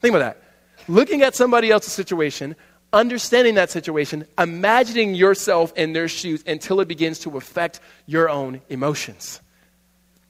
Think 0.00 0.14
about 0.14 0.34
that. 0.34 0.42
Looking 0.88 1.22
at 1.22 1.36
somebody 1.36 1.70
else's 1.70 1.92
situation, 1.92 2.56
understanding 2.92 3.54
that 3.54 3.70
situation, 3.70 4.26
imagining 4.38 5.14
yourself 5.14 5.72
in 5.76 5.92
their 5.92 6.08
shoes 6.08 6.42
until 6.46 6.80
it 6.80 6.88
begins 6.88 7.20
to 7.20 7.36
affect 7.36 7.80
your 8.06 8.28
own 8.28 8.60
emotions. 8.68 9.40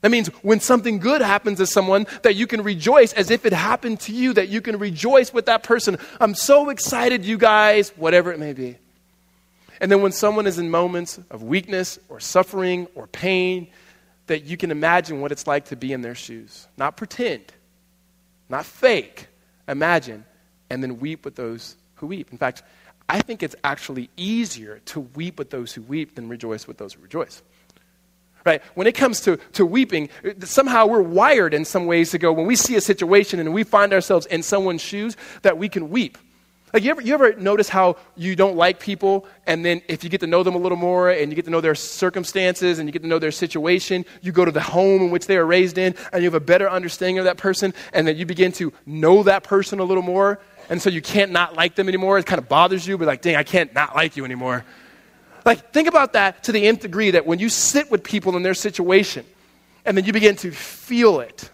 That 0.02 0.10
means 0.10 0.28
when 0.42 0.60
something 0.60 0.98
good 0.98 1.20
happens 1.20 1.58
to 1.58 1.66
someone, 1.66 2.06
that 2.22 2.34
you 2.34 2.46
can 2.46 2.62
rejoice 2.62 3.12
as 3.12 3.30
if 3.30 3.44
it 3.44 3.52
happened 3.52 4.00
to 4.00 4.12
you, 4.12 4.32
that 4.32 4.48
you 4.48 4.60
can 4.60 4.78
rejoice 4.78 5.32
with 5.32 5.46
that 5.46 5.62
person. 5.62 5.98
I'm 6.20 6.34
so 6.34 6.70
excited, 6.70 7.24
you 7.24 7.36
guys, 7.36 7.90
whatever 7.96 8.32
it 8.32 8.38
may 8.38 8.54
be. 8.54 8.78
And 9.80 9.90
then 9.90 10.02
when 10.02 10.12
someone 10.12 10.46
is 10.46 10.58
in 10.58 10.70
moments 10.70 11.18
of 11.30 11.42
weakness 11.42 11.98
or 12.08 12.20
suffering 12.20 12.86
or 12.94 13.06
pain, 13.06 13.68
that 14.26 14.44
you 14.44 14.56
can 14.56 14.70
imagine 14.70 15.20
what 15.20 15.32
it's 15.32 15.46
like 15.46 15.66
to 15.66 15.76
be 15.76 15.92
in 15.92 16.02
their 16.02 16.14
shoes. 16.14 16.66
Not 16.76 16.96
pretend, 16.96 17.52
not 18.48 18.64
fake, 18.64 19.26
imagine, 19.68 20.24
and 20.70 20.82
then 20.82 20.98
weep 20.98 21.24
with 21.24 21.34
those 21.34 21.76
who 21.96 22.06
weep. 22.06 22.30
In 22.30 22.38
fact, 22.38 22.62
I 23.08 23.20
think 23.20 23.42
it's 23.42 23.56
actually 23.64 24.08
easier 24.16 24.80
to 24.86 25.00
weep 25.00 25.38
with 25.38 25.50
those 25.50 25.72
who 25.72 25.82
weep 25.82 26.14
than 26.14 26.28
rejoice 26.28 26.66
with 26.66 26.78
those 26.78 26.94
who 26.94 27.02
rejoice 27.02 27.42
right? 28.44 28.62
When 28.74 28.86
it 28.86 28.94
comes 28.94 29.20
to, 29.22 29.36
to 29.54 29.66
weeping, 29.66 30.08
somehow 30.44 30.86
we're 30.86 31.02
wired 31.02 31.54
in 31.54 31.64
some 31.64 31.86
ways 31.86 32.10
to 32.10 32.18
go, 32.18 32.32
when 32.32 32.46
we 32.46 32.56
see 32.56 32.76
a 32.76 32.80
situation 32.80 33.40
and 33.40 33.52
we 33.52 33.64
find 33.64 33.92
ourselves 33.92 34.26
in 34.26 34.42
someone's 34.42 34.82
shoes, 34.82 35.16
that 35.42 35.58
we 35.58 35.68
can 35.68 35.90
weep. 35.90 36.18
Like, 36.72 36.84
you 36.84 36.90
ever, 36.90 37.00
you 37.02 37.14
ever 37.14 37.34
notice 37.34 37.68
how 37.68 37.96
you 38.16 38.36
don't 38.36 38.54
like 38.54 38.78
people, 38.78 39.26
and 39.44 39.64
then 39.64 39.82
if 39.88 40.04
you 40.04 40.10
get 40.10 40.20
to 40.20 40.28
know 40.28 40.44
them 40.44 40.54
a 40.54 40.58
little 40.58 40.78
more, 40.78 41.10
and 41.10 41.32
you 41.32 41.34
get 41.34 41.44
to 41.46 41.50
know 41.50 41.60
their 41.60 41.74
circumstances, 41.74 42.78
and 42.78 42.88
you 42.88 42.92
get 42.92 43.02
to 43.02 43.08
know 43.08 43.18
their 43.18 43.32
situation, 43.32 44.04
you 44.22 44.30
go 44.30 44.44
to 44.44 44.52
the 44.52 44.60
home 44.60 45.02
in 45.02 45.10
which 45.10 45.26
they 45.26 45.36
are 45.36 45.44
raised 45.44 45.78
in, 45.78 45.96
and 46.12 46.22
you 46.22 46.28
have 46.28 46.34
a 46.34 46.44
better 46.44 46.70
understanding 46.70 47.18
of 47.18 47.24
that 47.24 47.38
person, 47.38 47.74
and 47.92 48.06
then 48.06 48.16
you 48.16 48.24
begin 48.24 48.52
to 48.52 48.72
know 48.86 49.24
that 49.24 49.42
person 49.42 49.80
a 49.80 49.84
little 49.84 50.04
more, 50.04 50.38
and 50.68 50.80
so 50.80 50.90
you 50.90 51.02
can't 51.02 51.32
not 51.32 51.56
like 51.56 51.74
them 51.74 51.88
anymore. 51.88 52.18
It 52.18 52.26
kind 52.26 52.40
of 52.40 52.48
bothers 52.48 52.86
you, 52.86 52.96
but 52.96 53.08
like, 53.08 53.22
dang, 53.22 53.34
I 53.34 53.42
can't 53.42 53.74
not 53.74 53.96
like 53.96 54.16
you 54.16 54.24
anymore. 54.24 54.64
Like, 55.44 55.72
think 55.72 55.88
about 55.88 56.12
that 56.14 56.44
to 56.44 56.52
the 56.52 56.66
nth 56.66 56.82
degree 56.82 57.12
that 57.12 57.26
when 57.26 57.38
you 57.38 57.48
sit 57.48 57.90
with 57.90 58.04
people 58.04 58.36
in 58.36 58.42
their 58.42 58.54
situation, 58.54 59.24
and 59.84 59.96
then 59.96 60.04
you 60.04 60.12
begin 60.12 60.36
to 60.36 60.50
feel 60.50 61.20
it. 61.20 61.50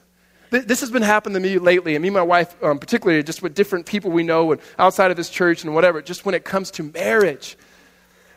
This 0.51 0.81
has 0.81 0.91
been 0.91 1.03
happening 1.03 1.35
to 1.35 1.41
me 1.41 1.59
lately, 1.59 1.97
and 1.97 2.03
me 2.03 2.09
and 2.09 2.15
my 2.15 2.23
wife, 2.23 2.55
um, 2.63 2.79
particularly, 2.79 3.23
just 3.23 3.43
with 3.43 3.55
different 3.55 3.87
people 3.87 4.11
we 4.11 4.23
know 4.23 4.53
and 4.53 4.61
outside 4.79 5.11
of 5.11 5.17
this 5.17 5.29
church 5.29 5.65
and 5.65 5.75
whatever, 5.75 6.01
just 6.01 6.25
when 6.25 6.35
it 6.35 6.45
comes 6.45 6.71
to 6.73 6.85
marriage. 6.85 7.57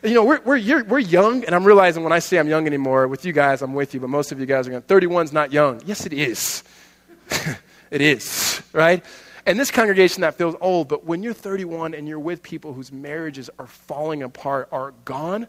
You 0.02 0.14
know, 0.14 0.24
we're, 0.24 0.40
we're, 0.40 0.84
we're 0.84 0.98
young, 0.98 1.44
and 1.44 1.54
I'm 1.54 1.64
realizing 1.64 2.02
when 2.02 2.12
I 2.12 2.18
say 2.18 2.38
I'm 2.38 2.48
young 2.48 2.66
anymore, 2.66 3.06
with 3.06 3.24
you 3.24 3.32
guys, 3.32 3.62
I'm 3.62 3.74
with 3.74 3.94
you, 3.94 4.00
but 4.00 4.08
most 4.08 4.32
of 4.32 4.40
you 4.40 4.46
guys 4.46 4.66
are 4.66 4.70
going, 4.70 4.82
31's 4.82 5.32
not 5.32 5.52
young. 5.52 5.82
Yes, 5.84 6.06
it 6.06 6.12
is. 6.12 6.64
it 7.90 8.00
is, 8.00 8.62
right? 8.72 9.04
And 9.50 9.58
this 9.58 9.72
congregation 9.72 10.20
that 10.20 10.36
feels 10.36 10.54
old, 10.60 10.86
but 10.86 11.04
when 11.04 11.24
you're 11.24 11.34
31 11.34 11.92
and 11.92 12.06
you're 12.06 12.20
with 12.20 12.40
people 12.40 12.72
whose 12.72 12.92
marriages 12.92 13.50
are 13.58 13.66
falling 13.66 14.22
apart, 14.22 14.68
are 14.70 14.92
gone, 15.04 15.48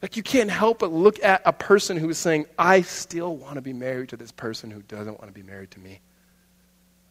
like 0.00 0.16
you 0.16 0.22
can't 0.22 0.48
help 0.48 0.78
but 0.78 0.92
look 0.92 1.20
at 1.24 1.42
a 1.44 1.52
person 1.52 1.96
who 1.96 2.08
is 2.10 2.18
saying, 2.18 2.46
I 2.56 2.82
still 2.82 3.36
want 3.36 3.56
to 3.56 3.60
be 3.60 3.72
married 3.72 4.10
to 4.10 4.16
this 4.16 4.30
person 4.30 4.70
who 4.70 4.82
doesn't 4.82 5.18
want 5.18 5.26
to 5.26 5.32
be 5.32 5.42
married 5.42 5.72
to 5.72 5.80
me. 5.80 5.98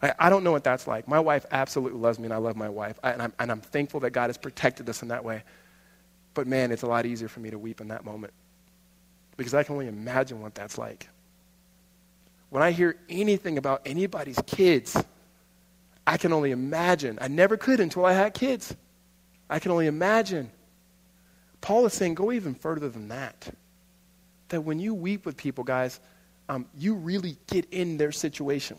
I, 0.01 0.13
I 0.17 0.29
don't 0.29 0.45
know 0.45 0.53
what 0.53 0.63
that's 0.63 0.87
like. 0.87 1.09
My 1.09 1.19
wife 1.19 1.45
absolutely 1.51 1.99
loves 1.99 2.19
me, 2.19 2.23
and 2.23 2.33
I 2.33 2.37
love 2.37 2.55
my 2.55 2.69
wife. 2.69 2.97
I, 3.03 3.11
and, 3.11 3.21
I'm, 3.23 3.33
and 3.37 3.51
I'm 3.51 3.59
thankful 3.59 3.99
that 3.99 4.11
God 4.11 4.27
has 4.27 4.37
protected 4.37 4.87
us 4.87 5.01
in 5.01 5.09
that 5.09 5.25
way. 5.25 5.43
But 6.33 6.47
man, 6.47 6.71
it's 6.71 6.83
a 6.83 6.87
lot 6.87 7.05
easier 7.05 7.27
for 7.27 7.41
me 7.41 7.49
to 7.49 7.59
weep 7.59 7.81
in 7.81 7.89
that 7.89 8.05
moment 8.05 8.31
because 9.35 9.53
I 9.53 9.63
can 9.63 9.73
only 9.73 9.87
imagine 9.87 10.41
what 10.41 10.55
that's 10.55 10.77
like. 10.77 11.09
When 12.49 12.63
I 12.63 12.71
hear 12.71 12.95
anything 13.09 13.57
about 13.57 13.81
anybody's 13.85 14.39
kids, 14.47 14.95
I 16.05 16.17
can 16.17 16.33
only 16.33 16.51
imagine. 16.51 17.17
I 17.21 17.27
never 17.27 17.57
could 17.57 17.79
until 17.79 18.05
I 18.05 18.13
had 18.13 18.33
kids. 18.33 18.75
I 19.49 19.59
can 19.59 19.71
only 19.71 19.87
imagine 19.87 20.51
Paul 21.61 21.85
is 21.85 21.93
saying, 21.93 22.15
go 22.15 22.31
even 22.31 22.55
further 22.55 22.89
than 22.89 23.09
that. 23.09 23.53
That 24.49 24.61
when 24.61 24.79
you 24.79 24.93
weep 24.93 25.25
with 25.25 25.37
people, 25.37 25.63
guys, 25.63 25.99
um, 26.49 26.65
you 26.77 26.95
really 26.95 27.37
get 27.47 27.67
in 27.71 27.97
their 27.97 28.11
situation 28.11 28.77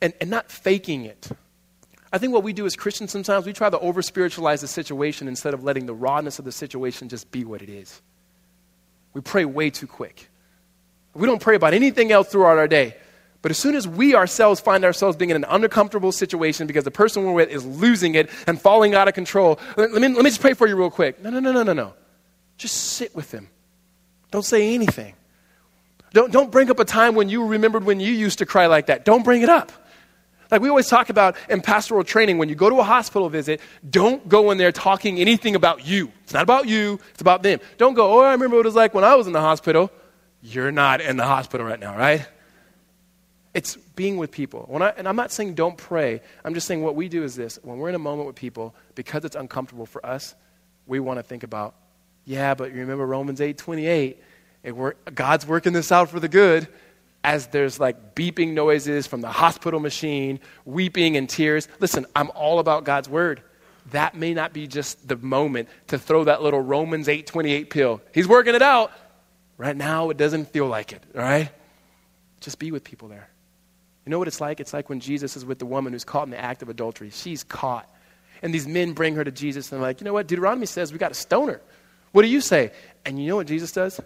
and, 0.00 0.12
and 0.20 0.28
not 0.28 0.50
faking 0.50 1.04
it. 1.04 1.28
I 2.12 2.18
think 2.18 2.34
what 2.34 2.42
we 2.42 2.52
do 2.52 2.66
as 2.66 2.76
Christians 2.76 3.10
sometimes, 3.10 3.46
we 3.46 3.54
try 3.54 3.70
to 3.70 3.78
over 3.78 4.02
spiritualize 4.02 4.60
the 4.60 4.68
situation 4.68 5.28
instead 5.28 5.54
of 5.54 5.64
letting 5.64 5.86
the 5.86 5.94
rawness 5.94 6.38
of 6.38 6.44
the 6.44 6.52
situation 6.52 7.08
just 7.08 7.30
be 7.30 7.44
what 7.44 7.62
it 7.62 7.70
is. 7.70 8.02
We 9.14 9.22
pray 9.22 9.46
way 9.46 9.70
too 9.70 9.86
quick. 9.86 10.28
We 11.14 11.26
don't 11.26 11.40
pray 11.40 11.56
about 11.56 11.72
anything 11.72 12.12
else 12.12 12.28
throughout 12.28 12.58
our 12.58 12.68
day. 12.68 12.96
But 13.42 13.50
as 13.50 13.58
soon 13.58 13.74
as 13.74 13.88
we 13.88 14.14
ourselves 14.14 14.60
find 14.60 14.84
ourselves 14.84 15.16
being 15.16 15.30
in 15.30 15.36
an 15.36 15.44
uncomfortable 15.48 16.12
situation 16.12 16.68
because 16.68 16.84
the 16.84 16.92
person 16.92 17.24
we're 17.24 17.32
with 17.32 17.50
is 17.50 17.66
losing 17.66 18.14
it 18.14 18.30
and 18.46 18.60
falling 18.60 18.94
out 18.94 19.08
of 19.08 19.14
control, 19.14 19.58
let 19.76 19.90
me, 19.90 20.08
let 20.08 20.22
me 20.22 20.30
just 20.30 20.40
pray 20.40 20.54
for 20.54 20.68
you 20.68 20.76
real 20.76 20.90
quick. 20.90 21.20
No, 21.20 21.30
no, 21.30 21.40
no, 21.40 21.50
no, 21.50 21.64
no, 21.64 21.72
no. 21.72 21.94
Just 22.56 22.76
sit 22.76 23.14
with 23.16 23.32
them. 23.32 23.48
Don't 24.30 24.44
say 24.44 24.74
anything. 24.74 25.14
Don't, 26.12 26.32
don't 26.32 26.52
bring 26.52 26.70
up 26.70 26.78
a 26.78 26.84
time 26.84 27.14
when 27.16 27.28
you 27.28 27.44
remembered 27.46 27.84
when 27.84 27.98
you 27.98 28.12
used 28.12 28.38
to 28.38 28.46
cry 28.46 28.66
like 28.66 28.86
that. 28.86 29.04
Don't 29.04 29.24
bring 29.24 29.42
it 29.42 29.48
up. 29.48 29.72
Like 30.52 30.60
we 30.60 30.68
always 30.68 30.86
talk 30.86 31.08
about 31.08 31.36
in 31.48 31.62
pastoral 31.62 32.04
training, 32.04 32.36
when 32.36 32.50
you 32.50 32.54
go 32.54 32.68
to 32.68 32.78
a 32.78 32.84
hospital 32.84 33.30
visit, 33.30 33.60
don't 33.88 34.28
go 34.28 34.50
in 34.50 34.58
there 34.58 34.70
talking 34.70 35.18
anything 35.18 35.56
about 35.56 35.86
you. 35.86 36.12
It's 36.24 36.34
not 36.34 36.42
about 36.42 36.68
you, 36.68 37.00
it's 37.12 37.22
about 37.22 37.42
them. 37.42 37.58
Don't 37.78 37.94
go, 37.94 38.20
oh, 38.20 38.22
I 38.22 38.32
remember 38.32 38.56
what 38.56 38.66
it 38.66 38.68
was 38.68 38.74
like 38.74 38.92
when 38.92 39.02
I 39.02 39.14
was 39.14 39.26
in 39.26 39.32
the 39.32 39.40
hospital. 39.40 39.90
You're 40.42 40.70
not 40.70 41.00
in 41.00 41.16
the 41.16 41.24
hospital 41.24 41.66
right 41.66 41.80
now, 41.80 41.96
right? 41.96 42.26
It's 43.54 43.76
being 43.76 44.16
with 44.16 44.30
people. 44.30 44.64
When 44.68 44.82
I, 44.82 44.90
and 44.90 45.06
I'm 45.06 45.16
not 45.16 45.30
saying 45.30 45.54
don't 45.54 45.76
pray. 45.76 46.22
I'm 46.44 46.54
just 46.54 46.66
saying 46.66 46.82
what 46.82 46.96
we 46.96 47.08
do 47.08 47.22
is 47.22 47.36
this. 47.36 47.58
When 47.62 47.78
we're 47.78 47.90
in 47.90 47.94
a 47.94 47.98
moment 47.98 48.26
with 48.26 48.36
people, 48.36 48.74
because 48.94 49.24
it's 49.24 49.36
uncomfortable 49.36 49.86
for 49.86 50.04
us, 50.04 50.34
we 50.86 51.00
want 51.00 51.18
to 51.18 51.22
think 51.22 51.42
about, 51.42 51.74
yeah, 52.24 52.54
but 52.54 52.72
you 52.72 52.80
remember 52.80 53.06
Romans 53.06 53.40
8 53.40 53.58
28. 53.58 54.22
God's 55.14 55.46
working 55.46 55.72
this 55.72 55.92
out 55.92 56.08
for 56.08 56.20
the 56.20 56.28
good 56.28 56.68
as 57.24 57.48
there's 57.48 57.78
like 57.78 58.14
beeping 58.14 58.52
noises 58.52 59.06
from 59.06 59.20
the 59.20 59.30
hospital 59.30 59.80
machine, 59.80 60.40
weeping 60.64 61.16
and 61.16 61.28
tears. 61.28 61.68
Listen, 61.80 62.06
I'm 62.16 62.30
all 62.34 62.58
about 62.58 62.84
God's 62.84 63.08
word. 63.08 63.42
That 63.90 64.14
may 64.14 64.34
not 64.34 64.52
be 64.52 64.66
just 64.66 65.06
the 65.06 65.16
moment 65.16 65.68
to 65.88 65.98
throw 65.98 66.24
that 66.24 66.42
little 66.42 66.60
Romans 66.60 67.08
8:28 67.08 67.70
pill. 67.70 68.00
He's 68.12 68.28
working 68.28 68.54
it 68.54 68.62
out. 68.62 68.92
Right 69.58 69.76
now 69.76 70.10
it 70.10 70.16
doesn't 70.16 70.52
feel 70.52 70.66
like 70.66 70.92
it, 70.92 71.02
all 71.14 71.22
right? 71.22 71.50
Just 72.40 72.58
be 72.58 72.72
with 72.72 72.82
people 72.84 73.08
there. 73.08 73.28
You 74.04 74.10
know 74.10 74.18
what 74.18 74.28
it's 74.28 74.40
like? 74.40 74.60
It's 74.60 74.72
like 74.72 74.88
when 74.88 75.00
Jesus 75.00 75.36
is 75.36 75.44
with 75.44 75.58
the 75.58 75.66
woman 75.66 75.92
who's 75.92 76.04
caught 76.04 76.24
in 76.24 76.30
the 76.30 76.40
act 76.40 76.62
of 76.62 76.68
adultery. 76.68 77.10
She's 77.10 77.44
caught. 77.44 77.88
And 78.42 78.52
these 78.52 78.66
men 78.66 78.92
bring 78.92 79.14
her 79.14 79.24
to 79.24 79.30
Jesus 79.30 79.70
and 79.70 79.80
they're 79.80 79.88
like, 79.88 80.00
you 80.00 80.04
know 80.04 80.12
what? 80.12 80.26
Deuteronomy 80.26 80.66
says 80.66 80.92
we 80.92 80.98
got 80.98 81.08
to 81.08 81.14
stone 81.14 81.48
her. 81.48 81.60
What 82.10 82.22
do 82.22 82.28
you 82.28 82.40
say? 82.40 82.72
And 83.04 83.20
you 83.20 83.28
know 83.28 83.36
what 83.36 83.46
Jesus 83.46 83.70
does? 83.72 84.00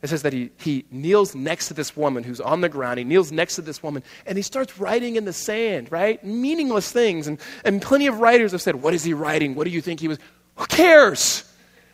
It 0.00 0.08
says 0.08 0.22
that 0.22 0.32
he, 0.32 0.50
he 0.58 0.84
kneels 0.90 1.34
next 1.34 1.68
to 1.68 1.74
this 1.74 1.96
woman 1.96 2.22
who's 2.22 2.40
on 2.40 2.60
the 2.60 2.68
ground. 2.68 2.98
He 2.98 3.04
kneels 3.04 3.32
next 3.32 3.56
to 3.56 3.62
this 3.62 3.82
woman 3.82 4.02
and 4.26 4.36
he 4.36 4.42
starts 4.42 4.78
writing 4.78 5.16
in 5.16 5.24
the 5.24 5.32
sand, 5.32 5.90
right? 5.90 6.22
Meaningless 6.24 6.90
things. 6.90 7.26
And, 7.26 7.40
and 7.64 7.82
plenty 7.82 8.06
of 8.06 8.20
writers 8.20 8.52
have 8.52 8.62
said, 8.62 8.76
What 8.76 8.94
is 8.94 9.02
he 9.02 9.12
writing? 9.12 9.54
What 9.54 9.64
do 9.64 9.70
you 9.70 9.80
think 9.80 9.98
he 10.00 10.08
was? 10.08 10.18
Who 10.56 10.66
cares? 10.66 11.44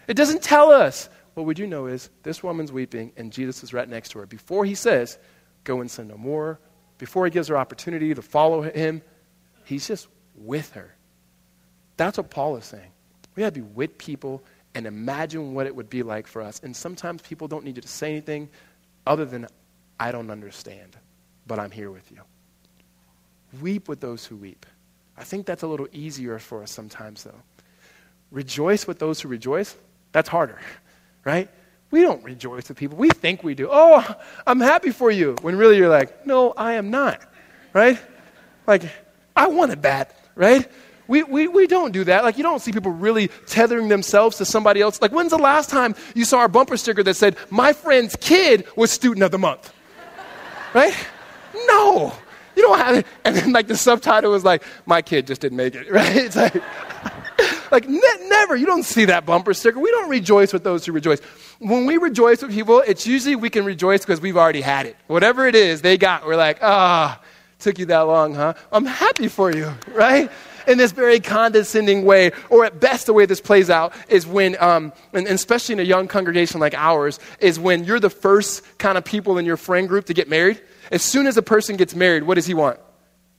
It 0.07 0.15
doesn't 0.15 0.43
tell 0.43 0.71
us. 0.71 1.09
What 1.35 1.47
we 1.47 1.55
do 1.55 1.67
know 1.67 1.87
is 1.87 2.11
this 2.23 2.43
woman's 2.43 2.71
weeping 2.71 3.13
and 3.17 3.33
Jesus 3.33 3.63
is 3.63 3.73
right 3.73 3.89
next 3.89 4.11
to 4.11 4.21
her. 4.21 4.27
Before 4.27 4.65
he 4.65 4.75
says, 4.75 5.19
Go 5.65 5.81
and 5.81 5.91
sin 5.91 6.09
no 6.09 6.17
more, 6.19 6.61
before 6.99 7.25
he 7.25 7.31
gives 7.31 7.49
her 7.49 7.57
opportunity 7.57 8.15
to 8.15 8.23
follow 8.23 8.63
him, 8.63 9.03
he's 9.65 9.87
just 9.87 10.09
with 10.37 10.73
her. 10.73 10.95
That's 11.97 12.19
what 12.19 12.31
Paul 12.31 12.57
is 12.57 12.65
saying. 12.65 12.91
We 13.35 13.43
got 13.43 13.55
to 13.55 13.61
be 13.61 13.67
with 13.67 13.99
people 13.99 14.43
and 14.75 14.87
imagine 14.87 15.55
what 15.55 15.67
it 15.67 15.75
would 15.75 15.89
be 15.89 16.03
like 16.03 16.27
for 16.27 16.43
us. 16.43 16.61
And 16.63 16.75
sometimes 16.75 17.23
people 17.23 17.49
don't 17.49 17.65
need 17.65 17.77
you 17.77 17.83
to 17.83 17.89
say 17.89 18.11
anything 18.11 18.49
other 19.07 19.25
than, 19.25 19.47
I 19.99 20.13
don't 20.13 20.31
understand, 20.31 20.97
but 21.47 21.59
I'm 21.59 21.71
here 21.71 21.91
with 21.91 22.11
you. 22.11 22.21
Weep 23.61 23.89
with 23.89 24.01
those 24.01 24.25
who 24.27 24.37
weep. 24.37 24.67
I 25.17 25.23
think 25.23 25.47
that's 25.47 25.63
a 25.63 25.67
little 25.67 25.87
easier 25.93 26.39
for 26.39 26.63
us 26.63 26.73
sometimes, 26.73 27.23
though. 27.23 27.41
Rejoice 28.33 28.87
with 28.87 28.99
those 28.99 29.21
who 29.21 29.29
rejoice. 29.29 29.77
That's 30.11 30.29
harder, 30.29 30.59
right? 31.25 31.49
We 31.95 32.03
don't 32.03 32.25
rejoice 32.25 32.69
with 32.69 32.77
people. 32.77 32.99
We 32.99 33.09
think 33.09 33.45
we 33.45 33.55
do. 33.55 33.69
Oh, 33.71 34.05
I'm 34.49 34.59
happy 34.59 34.91
for 34.91 35.13
you. 35.13 35.37
When 35.43 35.55
really 35.55 35.77
you're 35.77 35.89
like, 35.89 36.27
no, 36.27 36.53
I 36.57 36.73
am 36.73 36.91
not, 36.91 37.21
right? 37.73 37.97
Like, 38.67 38.83
I 39.37 39.47
wanted 39.47 39.83
that, 39.83 40.19
right? 40.35 40.69
We, 41.07 41.23
we, 41.23 41.47
we 41.47 41.69
don't 41.69 41.93
do 41.93 42.03
that. 42.03 42.25
Like, 42.25 42.37
you 42.37 42.43
don't 42.43 42.59
see 42.59 42.73
people 42.73 42.91
really 42.91 43.29
tethering 43.47 43.87
themselves 43.87 44.39
to 44.39 44.45
somebody 44.45 44.81
else. 44.81 45.01
Like, 45.01 45.13
when's 45.13 45.31
the 45.31 45.39
last 45.39 45.71
time 45.71 45.95
you 46.17 46.25
saw 46.25 46.45
a 46.45 46.49
bumper 46.49 46.77
sticker 46.77 47.05
that 47.05 47.15
said, 47.15 47.37
My 47.49 47.73
friend's 47.73 48.17
kid 48.17 48.67
was 48.75 48.91
student 48.91 49.23
of 49.23 49.31
the 49.31 49.39
month? 49.39 49.73
Right? 50.75 50.97
No. 51.69 52.13
You 52.57 52.63
don't 52.63 52.79
have 52.79 52.97
it. 52.97 53.07
And 53.25 53.37
then, 53.37 53.53
like, 53.53 53.69
the 53.69 53.77
subtitle 53.77 54.33
was 54.33 54.43
like, 54.43 54.65
My 54.85 55.01
kid 55.01 55.29
just 55.29 55.43
didn't 55.43 55.59
make 55.59 55.77
it, 55.77 55.89
right? 55.93 56.17
It's 56.17 56.35
like, 56.35 56.61
like 57.75 57.89
ne- 57.89 58.29
never. 58.29 58.57
You 58.57 58.67
don't 58.67 58.85
see 58.85 59.05
that 59.07 59.27
bumper 59.27 59.53
sticker. 59.53 59.79
We 59.79 59.91
don't 59.91 60.09
rejoice 60.09 60.53
with 60.53 60.65
those 60.65 60.87
who 60.87 60.93
rejoice. 60.93 61.21
When 61.59 61.85
we 61.85 61.99
rejoice 61.99 62.41
with 62.43 62.53
people, 62.53 62.81
it's 62.81 63.07
usually 63.07 63.37
we 63.37 63.51
can 63.51 63.65
rejoice 63.65 64.01
because 64.01 64.21
we've 64.21 64.37
already 64.37 64.63
had 64.63 64.87
it. 64.87 64.97
Whatever 65.09 65.47
it 65.47 65.55
is 65.55 65.83
they 65.83 65.99
got, 65.99 66.25
we're 66.25 66.37
like, 66.37 66.59
ah, 66.63 67.21
oh, 67.21 67.27
took 67.59 67.79
you 67.79 67.87
that 67.87 68.01
long, 68.01 68.35
huh? 68.35 68.55
I'm 68.73 68.87
happy 68.87 69.29
for 69.29 69.53
you, 69.53 69.73
right? 69.89 70.31
in 70.67 70.79
this 70.79 70.93
very 70.93 71.21
condescending 71.21 72.07
way, 72.07 72.33
or 72.49 72.65
at 72.65 72.81
best, 72.81 73.05
the 73.05 73.13
way 73.13 73.27
this 73.27 73.41
plays 73.41 73.69
out 73.69 73.93
is 74.09 74.27
when, 74.27 74.57
um, 74.63 74.93
and, 75.13 75.27
and 75.27 75.35
especially 75.35 75.75
in 75.75 75.79
a 75.79 75.85
young 75.85 76.09
congregation 76.09 76.61
like 76.61 76.73
ours, 76.73 77.21
is 77.39 77.59
when 77.59 77.85
you're 77.85 78.01
the 78.01 78.09
first 78.09 78.63
kind 78.79 78.97
of 78.97 79.05
people 79.05 79.37
in 79.37 79.45
your 79.45 79.59
friend 79.59 79.89
group 79.89 80.07
to 80.07 80.15
get 80.15 80.29
married. 80.29 80.61
As 80.91 81.03
soon 81.03 81.27
as 81.27 81.37
a 81.37 81.43
person 81.43 81.77
gets 81.77 81.95
married, 81.95 82.23
what 82.23 82.35
does 82.37 82.47
he 82.47 82.55
want? 82.55 82.79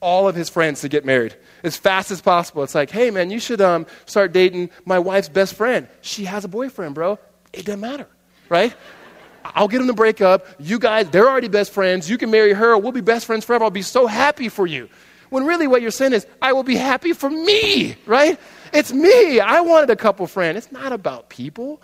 All 0.05 0.27
of 0.27 0.35
his 0.35 0.49
friends 0.49 0.81
to 0.81 0.89
get 0.89 1.03
married 1.03 1.35
as 1.63 1.75
fast 1.75 2.11
as 2.11 2.21
possible. 2.21 2.61
It's 2.61 2.75
like, 2.75 2.91
hey, 2.91 3.09
man, 3.09 3.31
you 3.31 3.39
should 3.39 3.59
um, 3.59 3.87
start 4.05 4.33
dating 4.33 4.69
my 4.85 4.99
wife's 4.99 5.29
best 5.29 5.55
friend. 5.55 5.87
She 6.01 6.25
has 6.25 6.45
a 6.45 6.47
boyfriend, 6.47 6.93
bro. 6.93 7.17
It 7.53 7.65
doesn't 7.65 7.81
matter, 7.81 8.07
right? 8.47 8.75
I'll 9.55 9.67
get 9.67 9.81
him 9.81 9.87
to 9.87 9.93
break 9.93 10.21
up. 10.21 10.45
You 10.59 10.77
guys, 10.77 11.09
they're 11.09 11.27
already 11.27 11.47
best 11.47 11.73
friends. 11.73 12.07
You 12.07 12.19
can 12.19 12.29
marry 12.29 12.53
her. 12.53 12.77
We'll 12.77 12.91
be 12.91 13.01
best 13.01 13.25
friends 13.25 13.45
forever. 13.45 13.63
I'll 13.63 13.71
be 13.71 13.81
so 13.81 14.05
happy 14.05 14.47
for 14.49 14.67
you. 14.67 14.89
When 15.29 15.45
really 15.45 15.65
what 15.65 15.81
you're 15.81 15.91
saying 15.91 16.13
is, 16.13 16.27
I 16.39 16.53
will 16.53 16.63
be 16.63 16.75
happy 16.75 17.13
for 17.13 17.29
me, 17.29 17.95
right? 18.05 18.39
It's 18.73 18.93
me. 18.93 19.39
I 19.39 19.61
wanted 19.61 19.89
a 19.89 19.95
couple 19.95 20.27
friend. 20.27 20.55
It's 20.57 20.71
not 20.71 20.91
about 20.91 21.29
people. 21.29 21.81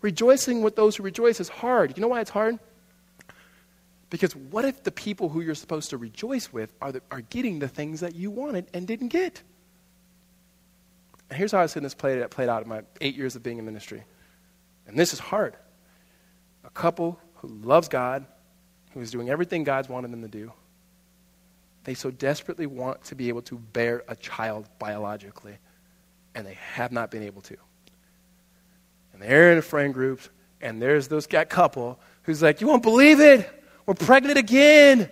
Rejoicing 0.00 0.62
with 0.62 0.74
those 0.74 0.96
who 0.96 1.02
rejoice 1.02 1.38
is 1.38 1.48
hard. 1.48 1.96
You 1.96 2.00
know 2.00 2.08
why 2.08 2.20
it's 2.20 2.30
hard? 2.30 2.58
Because 4.12 4.36
what 4.36 4.66
if 4.66 4.82
the 4.82 4.92
people 4.92 5.30
who 5.30 5.40
you're 5.40 5.54
supposed 5.54 5.88
to 5.88 5.96
rejoice 5.96 6.52
with 6.52 6.70
are, 6.82 6.92
the, 6.92 7.00
are 7.10 7.22
getting 7.22 7.60
the 7.60 7.66
things 7.66 8.00
that 8.00 8.14
you 8.14 8.30
wanted 8.30 8.66
and 8.74 8.86
didn't 8.86 9.08
get? 9.08 9.42
And 11.30 11.38
here's 11.38 11.52
how 11.52 11.60
I've 11.60 11.70
seen 11.70 11.82
this 11.82 11.94
played, 11.94 12.30
played 12.30 12.50
out 12.50 12.62
in 12.62 12.68
my 12.68 12.82
eight 13.00 13.16
years 13.16 13.36
of 13.36 13.42
being 13.42 13.56
in 13.56 13.64
ministry. 13.64 14.04
And 14.86 14.98
this 14.98 15.14
is 15.14 15.18
hard. 15.18 15.56
A 16.62 16.68
couple 16.68 17.18
who 17.36 17.48
loves 17.48 17.88
God, 17.88 18.26
who 18.92 19.00
is 19.00 19.10
doing 19.10 19.30
everything 19.30 19.64
God's 19.64 19.88
wanted 19.88 20.12
them 20.12 20.20
to 20.20 20.28
do, 20.28 20.52
they 21.84 21.94
so 21.94 22.10
desperately 22.10 22.66
want 22.66 23.02
to 23.04 23.14
be 23.14 23.30
able 23.30 23.42
to 23.42 23.56
bear 23.56 24.04
a 24.08 24.16
child 24.16 24.68
biologically, 24.78 25.56
and 26.34 26.46
they 26.46 26.58
have 26.74 26.92
not 26.92 27.10
been 27.10 27.22
able 27.22 27.40
to. 27.40 27.56
And 29.14 29.22
they're 29.22 29.52
in 29.52 29.56
a 29.56 29.62
friend 29.62 29.94
group, 29.94 30.20
and 30.60 30.82
there's 30.82 31.08
this 31.08 31.26
guy 31.26 31.46
couple 31.46 31.98
who's 32.24 32.42
like, 32.42 32.60
You 32.60 32.66
won't 32.66 32.82
believe 32.82 33.18
it. 33.18 33.60
We're 33.86 33.94
pregnant 33.94 34.38
again. 34.38 35.10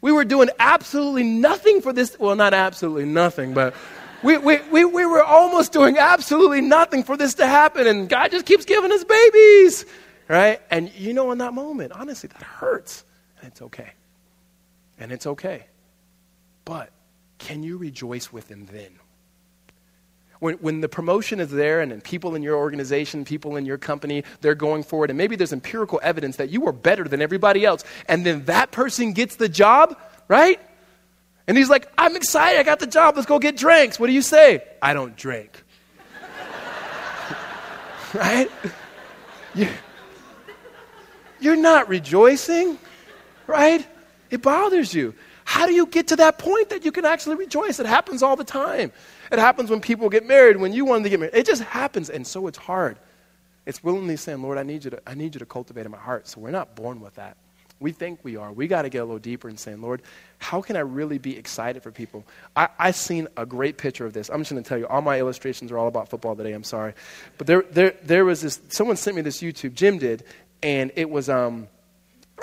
We 0.00 0.12
were 0.12 0.24
doing 0.24 0.50
absolutely 0.58 1.22
nothing 1.22 1.80
for 1.80 1.92
this. 1.92 2.16
Well, 2.18 2.34
not 2.34 2.54
absolutely 2.54 3.04
nothing, 3.04 3.54
but 3.54 3.74
we, 4.22 4.38
we, 4.38 4.60
we, 4.70 4.84
we 4.84 5.06
were 5.06 5.22
almost 5.22 5.72
doing 5.72 5.98
absolutely 5.98 6.60
nothing 6.60 7.02
for 7.04 7.16
this 7.16 7.34
to 7.34 7.46
happen. 7.46 7.86
And 7.86 8.08
God 8.08 8.30
just 8.30 8.46
keeps 8.46 8.64
giving 8.64 8.92
us 8.92 9.04
babies, 9.04 9.86
right? 10.28 10.60
And 10.70 10.92
you 10.94 11.12
know, 11.12 11.30
in 11.32 11.38
that 11.38 11.54
moment, 11.54 11.92
honestly, 11.92 12.28
that 12.28 12.42
hurts. 12.42 13.04
And 13.40 13.50
it's 13.50 13.62
okay. 13.62 13.92
And 14.98 15.12
it's 15.12 15.26
okay. 15.26 15.66
But 16.64 16.90
can 17.38 17.62
you 17.62 17.76
rejoice 17.76 18.32
with 18.32 18.48
Him 18.48 18.66
then? 18.66 18.98
When, 20.42 20.54
when 20.56 20.80
the 20.80 20.88
promotion 20.88 21.38
is 21.38 21.50
there 21.50 21.80
and, 21.80 22.02
people 22.02 22.34
in 22.34 22.42
your 22.42 22.56
organization, 22.56 23.24
people 23.24 23.54
in 23.54 23.64
your 23.64 23.78
company, 23.78 24.24
they're 24.40 24.56
going 24.56 24.82
forward, 24.82 25.08
and 25.08 25.16
maybe 25.16 25.36
there's 25.36 25.52
empirical 25.52 26.00
evidence 26.02 26.36
that 26.36 26.50
you 26.50 26.66
are 26.66 26.72
better 26.72 27.04
than 27.04 27.22
everybody 27.22 27.64
else, 27.64 27.84
and 28.08 28.26
then 28.26 28.44
that 28.46 28.72
person 28.72 29.12
gets 29.12 29.36
the 29.36 29.48
job, 29.48 29.96
right? 30.26 30.58
And 31.46 31.56
he's 31.56 31.70
like, 31.70 31.88
I'm 31.96 32.16
excited, 32.16 32.58
I 32.58 32.64
got 32.64 32.80
the 32.80 32.88
job, 32.88 33.14
let's 33.14 33.26
go 33.26 33.38
get 33.38 33.56
drinks. 33.56 34.00
What 34.00 34.08
do 34.08 34.12
you 34.12 34.22
say? 34.22 34.64
I 34.82 34.94
don't 34.94 35.16
drink. 35.16 35.62
right? 38.14 38.50
You, 39.54 39.68
you're 41.38 41.54
not 41.54 41.88
rejoicing, 41.88 42.78
right? 43.46 43.86
It 44.30 44.42
bothers 44.42 44.92
you. 44.92 45.14
How 45.44 45.66
do 45.66 45.72
you 45.72 45.86
get 45.86 46.08
to 46.08 46.16
that 46.16 46.38
point 46.38 46.70
that 46.70 46.84
you 46.84 46.90
can 46.90 47.04
actually 47.04 47.36
rejoice? 47.36 47.78
It 47.78 47.86
happens 47.86 48.24
all 48.24 48.34
the 48.34 48.44
time. 48.44 48.90
It 49.32 49.38
happens 49.38 49.70
when 49.70 49.80
people 49.80 50.10
get 50.10 50.26
married, 50.26 50.58
when 50.58 50.74
you 50.74 50.84
want 50.84 51.04
to 51.04 51.10
get 51.10 51.18
married. 51.18 51.34
It 51.34 51.46
just 51.46 51.62
happens, 51.62 52.10
and 52.10 52.26
so 52.26 52.46
it's 52.46 52.58
hard. 52.58 52.98
It's 53.64 53.82
willingly 53.82 54.16
saying, 54.16 54.42
Lord, 54.42 54.58
I 54.58 54.62
need 54.62 54.84
you 54.84 54.90
to, 54.90 55.00
I 55.06 55.14
need 55.14 55.34
you 55.34 55.38
to 55.38 55.46
cultivate 55.46 55.86
in 55.86 55.90
my 55.90 55.98
heart. 55.98 56.28
So 56.28 56.40
we're 56.40 56.50
not 56.50 56.76
born 56.76 57.00
with 57.00 57.14
that. 57.14 57.38
We 57.80 57.92
think 57.92 58.20
we 58.22 58.36
are. 58.36 58.52
We 58.52 58.68
got 58.68 58.82
to 58.82 58.90
get 58.90 58.98
a 58.98 59.04
little 59.04 59.18
deeper 59.18 59.48
and 59.48 59.58
saying, 59.58 59.80
Lord, 59.80 60.02
how 60.38 60.60
can 60.60 60.76
I 60.76 60.80
really 60.80 61.18
be 61.18 61.36
excited 61.36 61.82
for 61.82 61.90
people? 61.90 62.24
I, 62.54 62.68
I've 62.78 62.94
seen 62.94 63.26
a 63.36 63.46
great 63.46 63.78
picture 63.78 64.04
of 64.04 64.12
this. 64.12 64.28
I'm 64.28 64.40
just 64.40 64.52
going 64.52 64.62
to 64.62 64.68
tell 64.68 64.78
you, 64.78 64.86
all 64.86 65.00
my 65.00 65.18
illustrations 65.18 65.72
are 65.72 65.78
all 65.78 65.88
about 65.88 66.08
football 66.10 66.36
today. 66.36 66.52
I'm 66.52 66.62
sorry. 66.62 66.92
But 67.38 67.46
there, 67.46 67.62
there, 67.70 67.94
there 68.02 68.24
was 68.24 68.42
this, 68.42 68.60
someone 68.68 68.96
sent 68.96 69.16
me 69.16 69.22
this 69.22 69.40
YouTube, 69.40 69.74
Jim 69.74 69.98
did, 69.98 70.24
and 70.62 70.92
it 70.94 71.08
was, 71.08 71.28
um, 71.28 71.68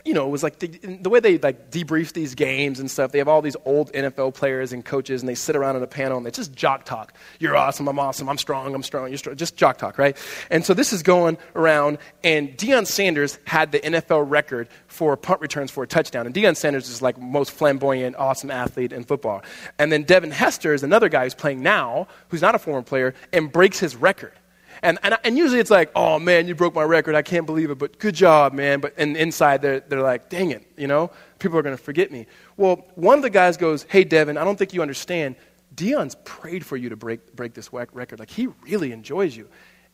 you 0.06 0.14
know, 0.14 0.26
it 0.26 0.30
was 0.30 0.44
like 0.44 0.60
the, 0.60 0.68
the, 0.68 1.10
way 1.10 1.20
they 1.20 1.38
like 1.38 1.72
debrief 1.72 2.14
these 2.14 2.36
games 2.36 2.80
and 2.80 2.90
stuff. 2.90 3.12
They 3.12 3.18
have 3.18 3.28
all 3.28 3.42
these 3.42 3.56
old 3.66 3.92
NFL 3.94 4.34
players 4.34 4.72
and 4.72 4.84
coaches, 4.84 5.22
and 5.22 5.28
they 5.28 5.36
sit 5.36 5.56
around 5.56 5.76
in 5.76 5.84
a 5.84 5.88
panel 5.88 6.18
and 6.18 6.26
they 6.26 6.32
just 6.32 6.54
jock 6.54 6.86
talk. 6.86 7.14
You're 7.40 7.56
awesome. 7.56 7.88
I'm 7.88 8.00
awesome. 8.00 8.30
I'm 8.30 8.38
strong. 8.38 8.74
I'm 8.74 8.84
strong. 8.84 9.10
You're 9.10 9.18
strong. 9.18 9.36
Just 9.36 9.56
jock 9.58 9.78
talk, 9.78 9.98
right? 9.98 10.16
And 10.50 10.64
so 10.64 10.74
this 10.74 10.94
is 10.94 11.04
going 11.04 11.38
around, 11.56 11.98
and 12.24 12.50
Deion 12.50 12.86
Sanders 12.88 13.40
had 13.46 13.72
the 13.72 13.80
NFL 13.80 14.30
record 14.30 14.70
for 14.88 15.18
punt 15.18 15.42
returns 15.42 15.72
for 15.72 15.84
a 15.84 15.88
touchdown. 15.88 16.26
And 16.26 16.36
Deion 16.36 16.56
Sanders 16.56 16.90
is 16.90 17.02
like 17.02 17.20
most 17.20 17.52
flamboyant, 17.52 18.16
awesome 18.16 18.52
athlete 18.52 18.94
in 18.94 19.04
football. 19.04 19.44
And 19.78 19.92
then 19.92 20.04
Devin 20.04 20.32
Hester 20.32 20.74
is 20.74 20.84
another 20.84 21.10
guy 21.10 21.24
who's 21.24 21.36
playing 21.36 21.62
now, 21.62 22.08
who's 22.30 22.42
not 22.42 22.56
a 22.56 22.60
former 22.60 22.84
player, 22.84 23.14
and 23.34 23.52
breaks 23.52 23.80
his 23.80 23.96
record. 23.96 24.34
And, 24.82 24.98
and, 25.04 25.18
and 25.24 25.38
usually 25.38 25.60
it's 25.60 25.72
like, 25.72 25.92
oh 25.96 26.20
man, 26.20 26.48
you 26.48 26.56
broke 26.56 26.74
my 26.74 26.84
record. 26.84 27.16
I 27.16 27.22
can't 27.22 27.46
believe 27.46 27.70
it, 27.70 27.78
but 27.78 28.00
good 28.00 28.16
job, 28.16 28.54
man. 28.54 28.80
But 28.80 28.94
and 28.98 29.18
inside 29.18 29.62
they're, 29.62 29.82
they're 29.82 30.02
like, 30.02 30.30
dang 30.30 30.52
it, 30.52 30.66
you 30.78 30.88
know, 30.88 31.12
people 31.40 31.58
are 31.58 31.62
going 31.62 31.76
to 31.76 31.82
forget 31.82 32.12
me. 32.12 32.28
Well, 32.58 32.86
one 32.96 33.18
of 33.18 33.24
the 33.24 33.30
guys 33.30 33.58
goes, 33.58 33.86
hey, 33.90 34.04
Devin, 34.04 34.38
I 34.38 34.44
don't 34.44 34.58
think 34.58 34.74
you 34.74 34.82
understand. 34.82 35.36
Deion's 35.76 36.16
prayed 36.24 36.66
for 36.66 36.78
you 36.78 36.90
to 36.90 36.96
break, 36.96 37.36
break 37.36 37.54
this 37.54 37.72
record. 37.72 38.20
Like, 38.20 38.30
he 38.30 38.48
really 38.64 38.92
enjoys 38.92 39.36
you. 39.36 39.48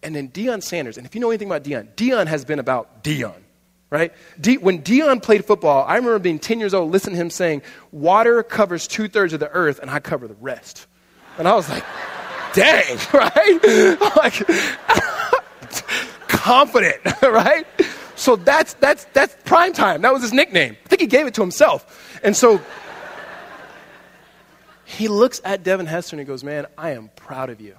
And 0.04 0.16
then 0.16 0.30
Deion 0.30 0.62
Sanders, 0.62 0.98
and 0.98 1.06
if 1.06 1.16
you 1.16 1.22
know 1.22 1.30
anything 1.30 1.48
about 1.48 1.64
Deion, 1.64 1.94
Deion 1.96 2.28
has 2.28 2.46
been 2.46 2.60
about 2.60 3.04
Deion 3.04 3.42
right? 3.90 4.14
De- 4.42 4.58
when 4.58 4.82
Deion 4.82 5.22
played 5.22 5.46
football, 5.46 5.86
I 5.88 5.96
remember 5.96 6.20
being 6.20 6.40
10 6.40 6.60
years 6.60 6.74
old, 6.74 6.92
listening 6.92 7.16
to 7.16 7.22
him 7.22 7.30
saying, 7.30 7.62
water 7.92 8.44
covers 8.44 8.88
two 8.88 9.08
thirds 9.08 9.32
of 9.32 9.40
the 9.40 9.50
earth, 9.50 9.80
and 9.80 9.90
I 9.90 10.00
cover 10.00 10.28
the 10.28 10.36
rest. 10.36 10.88
And 11.38 11.48
I 11.48 11.56
was 11.56 11.70
like, 11.70 11.84
dang, 12.56 12.98
right? 13.14 14.00
like, 14.18 14.48
confident, 16.28 17.02
right? 17.22 17.66
So 18.16 18.36
that's, 18.36 18.74
that's, 18.76 19.06
that's 19.14 19.36
prime 19.44 19.74
time. 19.74 20.02
That 20.02 20.14
was 20.14 20.22
his 20.22 20.34
nickname. 20.34 20.78
I 20.86 20.90
think 20.90 21.02
he 21.02 21.08
gave 21.08 21.28
it 21.28 21.34
to 21.36 21.42
himself. 21.42 22.20
And 22.24 22.36
so 22.36 22.62
he 24.86 25.08
looks 25.08 25.42
at 25.44 25.64
Devin 25.64 25.86
Hester 25.86 26.16
and 26.16 26.22
he 26.22 26.26
goes, 26.26 26.44
Man, 26.44 26.66
I 26.78 26.92
am 26.92 27.10
proud 27.16 27.50
of 27.50 27.60
you. 27.60 27.76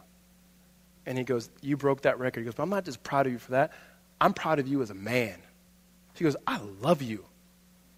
And 1.07 1.17
he 1.17 1.25
goes, 1.25 1.49
You 1.63 1.77
broke 1.77 2.03
that 2.03 2.19
record. 2.19 2.41
He 2.41 2.45
goes, 2.45 2.55
But 2.55 2.65
I'm 2.65 2.71
not 2.71 2.85
just 2.85 3.03
proud 3.03 3.27
of 3.27 3.33
you 3.33 3.39
for 3.39 3.53
that. 3.53 3.73
I'm 4.21 4.35
proud 4.35 4.59
of 4.59 4.69
you 4.69 4.83
as 4.83 4.91
a 4.91 4.95
man. 4.95 5.39
He 6.15 6.25
goes, 6.25 6.37
I 6.47 6.59
love 6.81 7.03
you. 7.03 7.25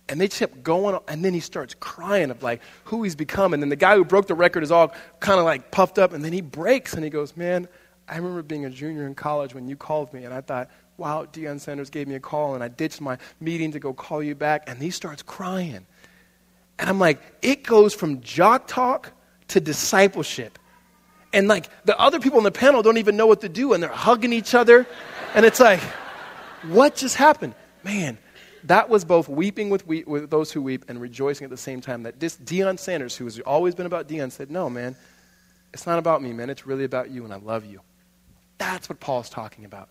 And 0.08 0.20
they 0.20 0.28
just 0.28 0.38
kept 0.38 0.62
going, 0.62 0.98
and 1.06 1.24
then 1.24 1.34
he 1.34 1.40
starts 1.40 1.74
crying 1.78 2.30
of 2.30 2.42
like 2.42 2.62
who 2.84 3.02
he's 3.02 3.14
become. 3.14 3.52
And 3.52 3.62
then 3.62 3.68
the 3.68 3.76
guy 3.76 3.94
who 3.94 4.04
broke 4.04 4.26
the 4.26 4.34
record 4.34 4.62
is 4.62 4.70
all 4.70 4.94
kind 5.20 5.38
of 5.38 5.44
like 5.44 5.70
puffed 5.70 5.98
up, 5.98 6.12
and 6.12 6.24
then 6.24 6.32
he 6.32 6.40
breaks 6.40 6.94
and 6.94 7.04
he 7.04 7.10
goes, 7.10 7.36
Man, 7.36 7.68
I 8.08 8.16
remember 8.16 8.42
being 8.42 8.64
a 8.64 8.70
junior 8.70 9.06
in 9.06 9.14
college 9.14 9.54
when 9.54 9.68
you 9.68 9.76
called 9.76 10.12
me, 10.14 10.24
and 10.24 10.32
I 10.32 10.40
thought, 10.40 10.70
wow, 10.98 11.24
Deion 11.24 11.60
Sanders 11.60 11.90
gave 11.90 12.08
me 12.08 12.16
a 12.16 12.20
call, 12.20 12.54
and 12.54 12.62
I 12.62 12.68
ditched 12.68 13.00
my 13.00 13.16
meeting 13.40 13.72
to 13.72 13.78
go 13.78 13.94
call 13.94 14.22
you 14.22 14.34
back. 14.34 14.64
And 14.66 14.82
he 14.82 14.90
starts 14.90 15.22
crying. 15.22 15.86
And 16.78 16.88
I'm 16.88 16.98
like, 16.98 17.20
it 17.40 17.62
goes 17.62 17.94
from 17.94 18.20
jock 18.20 18.66
talk 18.66 19.12
to 19.48 19.60
discipleship. 19.60 20.58
And 21.32 21.48
like 21.48 21.68
the 21.84 21.98
other 21.98 22.18
people 22.20 22.38
on 22.38 22.44
the 22.44 22.50
panel 22.50 22.82
don't 22.82 22.98
even 22.98 23.16
know 23.16 23.26
what 23.26 23.40
to 23.42 23.48
do, 23.48 23.72
and 23.72 23.82
they're 23.82 23.90
hugging 23.90 24.32
each 24.32 24.54
other. 24.54 24.86
And 25.34 25.46
it's 25.46 25.60
like, 25.60 25.80
what 26.64 26.96
just 26.96 27.16
happened? 27.16 27.54
Man, 27.84 28.18
that 28.64 28.88
was 28.88 29.04
both 29.04 29.28
weeping 29.28 29.70
with, 29.70 29.86
we, 29.86 30.04
with 30.04 30.30
those 30.30 30.52
who 30.52 30.62
weep 30.62 30.84
and 30.88 31.00
rejoicing 31.00 31.44
at 31.44 31.50
the 31.50 31.56
same 31.56 31.80
time. 31.80 32.02
That 32.02 32.20
this 32.20 32.36
Deion 32.36 32.78
Sanders, 32.78 33.16
who 33.16 33.24
has 33.24 33.38
always 33.40 33.74
been 33.74 33.86
about 33.86 34.08
Deion, 34.08 34.32
said, 34.32 34.50
No, 34.50 34.68
man, 34.68 34.96
it's 35.72 35.86
not 35.86 35.98
about 35.98 36.22
me, 36.22 36.32
man. 36.32 36.50
It's 36.50 36.66
really 36.66 36.84
about 36.84 37.10
you, 37.10 37.24
and 37.24 37.32
I 37.32 37.36
love 37.36 37.64
you. 37.64 37.80
That's 38.58 38.88
what 38.88 39.00
Paul's 39.00 39.30
talking 39.30 39.64
about. 39.64 39.88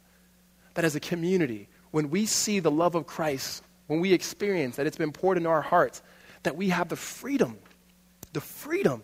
That 0.73 0.85
as 0.85 0.95
a 0.95 0.99
community, 0.99 1.69
when 1.91 2.09
we 2.09 2.25
see 2.25 2.59
the 2.59 2.71
love 2.71 2.95
of 2.95 3.07
Christ, 3.07 3.63
when 3.87 3.99
we 3.99 4.13
experience 4.13 4.75
that 4.75 4.85
it's 4.87 4.97
been 4.97 5.11
poured 5.11 5.37
into 5.37 5.49
our 5.49 5.61
hearts, 5.61 6.01
that 6.43 6.55
we 6.55 6.69
have 6.69 6.89
the 6.89 6.95
freedom, 6.95 7.57
the 8.33 8.41
freedom 8.41 9.01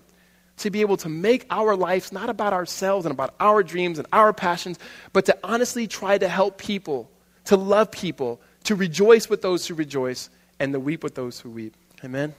to 0.58 0.69
be 0.69 0.82
able 0.82 0.97
to 0.97 1.10
make 1.10 1.45
our 1.49 1.76
lives 1.76 2.12
not 2.12 2.30
about 2.30 2.54
ourselves 2.54 3.06
and 3.06 3.13
about 3.13 3.34
our 3.39 3.63
dreams 3.63 3.97
and 3.97 4.08
our 4.13 4.34
passions, 4.34 4.78
but 5.12 5.26
to 5.26 5.38
honestly 5.43 5.88
try 5.88 6.17
to 6.17 6.28
help 6.28 6.58
people, 6.58 7.10
to 7.45 7.56
love 7.56 7.91
people, 7.91 8.39
to 8.63 8.76
rejoice 8.76 9.30
with 9.30 9.41
those 9.41 9.67
who 9.67 9.73
rejoice, 9.76 10.30
and 10.60 10.73
to 10.73 10.80
weep 10.80 11.04
with 11.04 11.15
those 11.15 11.39
who 11.39 11.49
weep. 11.49 11.76
Amen? 12.04 12.34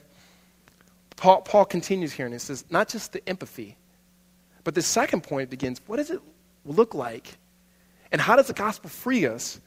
Paul, 1.15 1.41
Paul 1.41 1.65
continues 1.65 2.11
here 2.11 2.25
and 2.25 2.33
he 2.33 2.39
says, 2.39 2.65
not 2.69 2.89
just 2.89 3.13
the 3.13 3.27
empathy, 3.27 3.77
but 4.63 4.75
the 4.75 4.81
second 4.81 5.23
point 5.23 5.49
begins 5.49 5.79
what 5.87 5.97
does 5.97 6.09
it 6.09 6.19
look 6.65 6.93
like? 6.93 7.37
And 8.11 8.19
how 8.19 8.35
does 8.35 8.47
the 8.47 8.53
gospel 8.53 8.89
free 8.89 9.25
us 9.25 9.59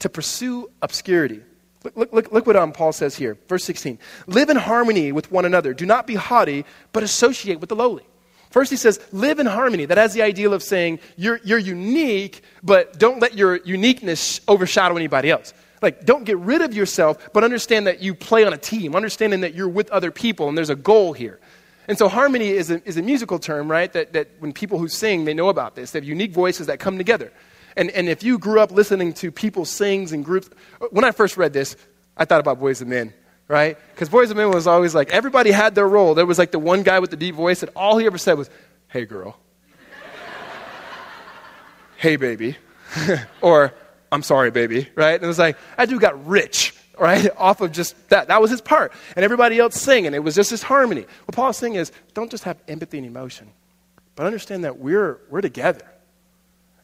to 0.00 0.08
pursue 0.08 0.70
obscurity? 0.82 1.42
Look, 1.94 2.12
look, 2.12 2.32
look, 2.32 2.46
what 2.46 2.56
um, 2.56 2.72
Paul 2.72 2.92
says 2.92 3.14
here, 3.14 3.38
verse 3.48 3.64
16. 3.64 3.98
Live 4.26 4.50
in 4.50 4.56
harmony 4.56 5.12
with 5.12 5.30
one 5.30 5.44
another. 5.44 5.72
Do 5.72 5.86
not 5.86 6.06
be 6.06 6.16
haughty, 6.16 6.64
but 6.92 7.02
associate 7.02 7.60
with 7.60 7.68
the 7.68 7.76
lowly. 7.76 8.04
First, 8.50 8.70
he 8.70 8.76
says, 8.76 9.00
live 9.12 9.38
in 9.38 9.46
harmony. 9.46 9.84
That 9.84 9.98
has 9.98 10.14
the 10.14 10.22
ideal 10.22 10.52
of 10.52 10.62
saying 10.62 10.98
you're, 11.16 11.40
you're 11.44 11.58
unique, 11.58 12.42
but 12.62 12.98
don't 12.98 13.20
let 13.20 13.34
your 13.34 13.56
uniqueness 13.56 14.40
overshadow 14.48 14.96
anybody 14.96 15.30
else. 15.30 15.52
Like, 15.82 16.04
don't 16.04 16.24
get 16.24 16.38
rid 16.38 16.62
of 16.62 16.74
yourself, 16.74 17.32
but 17.32 17.44
understand 17.44 17.86
that 17.86 18.00
you 18.00 18.14
play 18.14 18.44
on 18.44 18.52
a 18.52 18.58
team, 18.58 18.94
understanding 18.94 19.40
that 19.40 19.54
you're 19.54 19.68
with 19.68 19.90
other 19.90 20.10
people 20.10 20.48
and 20.48 20.56
there's 20.56 20.70
a 20.70 20.76
goal 20.76 21.12
here. 21.12 21.38
And 21.88 21.96
so, 21.96 22.08
harmony 22.08 22.48
is 22.48 22.70
a, 22.70 22.86
is 22.88 22.96
a 22.96 23.02
musical 23.02 23.38
term, 23.38 23.70
right? 23.70 23.92
That, 23.92 24.12
that 24.14 24.28
when 24.40 24.52
people 24.52 24.78
who 24.78 24.88
sing, 24.88 25.24
they 25.24 25.34
know 25.34 25.48
about 25.48 25.76
this. 25.76 25.92
They 25.92 25.98
have 25.98 26.04
unique 26.04 26.32
voices 26.32 26.66
that 26.66 26.80
come 26.80 26.98
together. 26.98 27.32
And, 27.76 27.90
and 27.90 28.08
if 28.08 28.22
you 28.22 28.38
grew 28.38 28.60
up 28.60 28.70
listening 28.72 29.12
to 29.14 29.30
people 29.30 29.64
sings 29.64 30.12
and 30.12 30.24
groups, 30.24 30.48
when 30.90 31.04
I 31.04 31.12
first 31.12 31.36
read 31.36 31.52
this, 31.52 31.76
I 32.16 32.24
thought 32.24 32.40
about 32.40 32.58
Boyz 32.58 32.80
II 32.80 32.88
Men, 32.88 33.14
right? 33.48 33.76
Because 33.92 34.08
Boyz 34.08 34.28
II 34.28 34.34
Men 34.34 34.50
was 34.50 34.66
always 34.66 34.94
like, 34.94 35.10
everybody 35.10 35.50
had 35.50 35.74
their 35.74 35.86
role. 35.86 36.14
There 36.14 36.26
was 36.26 36.38
like 36.38 36.50
the 36.50 36.58
one 36.58 36.82
guy 36.82 36.98
with 36.98 37.10
the 37.10 37.16
deep 37.16 37.34
voice 37.34 37.60
that 37.60 37.70
all 37.76 37.98
he 37.98 38.06
ever 38.06 38.18
said 38.18 38.38
was, 38.38 38.48
hey, 38.88 39.04
girl. 39.04 39.38
hey, 41.98 42.16
baby. 42.16 42.56
or, 43.42 43.74
I'm 44.12 44.22
sorry, 44.22 44.50
baby, 44.50 44.88
right? 44.94 45.14
And 45.14 45.24
it 45.24 45.26
was 45.26 45.38
like, 45.38 45.56
that 45.76 45.88
dude 45.88 46.00
got 46.00 46.26
rich, 46.26 46.74
right? 46.98 47.28
Off 47.36 47.60
of 47.60 47.72
just 47.72 48.08
that. 48.08 48.28
That 48.28 48.40
was 48.40 48.50
his 48.50 48.60
part. 48.60 48.92
And 49.14 49.24
everybody 49.24 49.58
else 49.58 49.80
singing. 49.80 50.14
It 50.14 50.22
was 50.22 50.34
just 50.34 50.50
this 50.50 50.62
harmony. 50.62 51.06
What 51.24 51.34
Paul's 51.34 51.56
saying 51.56 51.74
is, 51.74 51.92
don't 52.14 52.30
just 52.30 52.44
have 52.44 52.58
empathy 52.68 52.98
and 52.98 53.06
emotion, 53.06 53.50
but 54.14 54.26
understand 54.26 54.64
that 54.64 54.78
we're, 54.78 55.18
we're 55.30 55.40
together. 55.40 55.86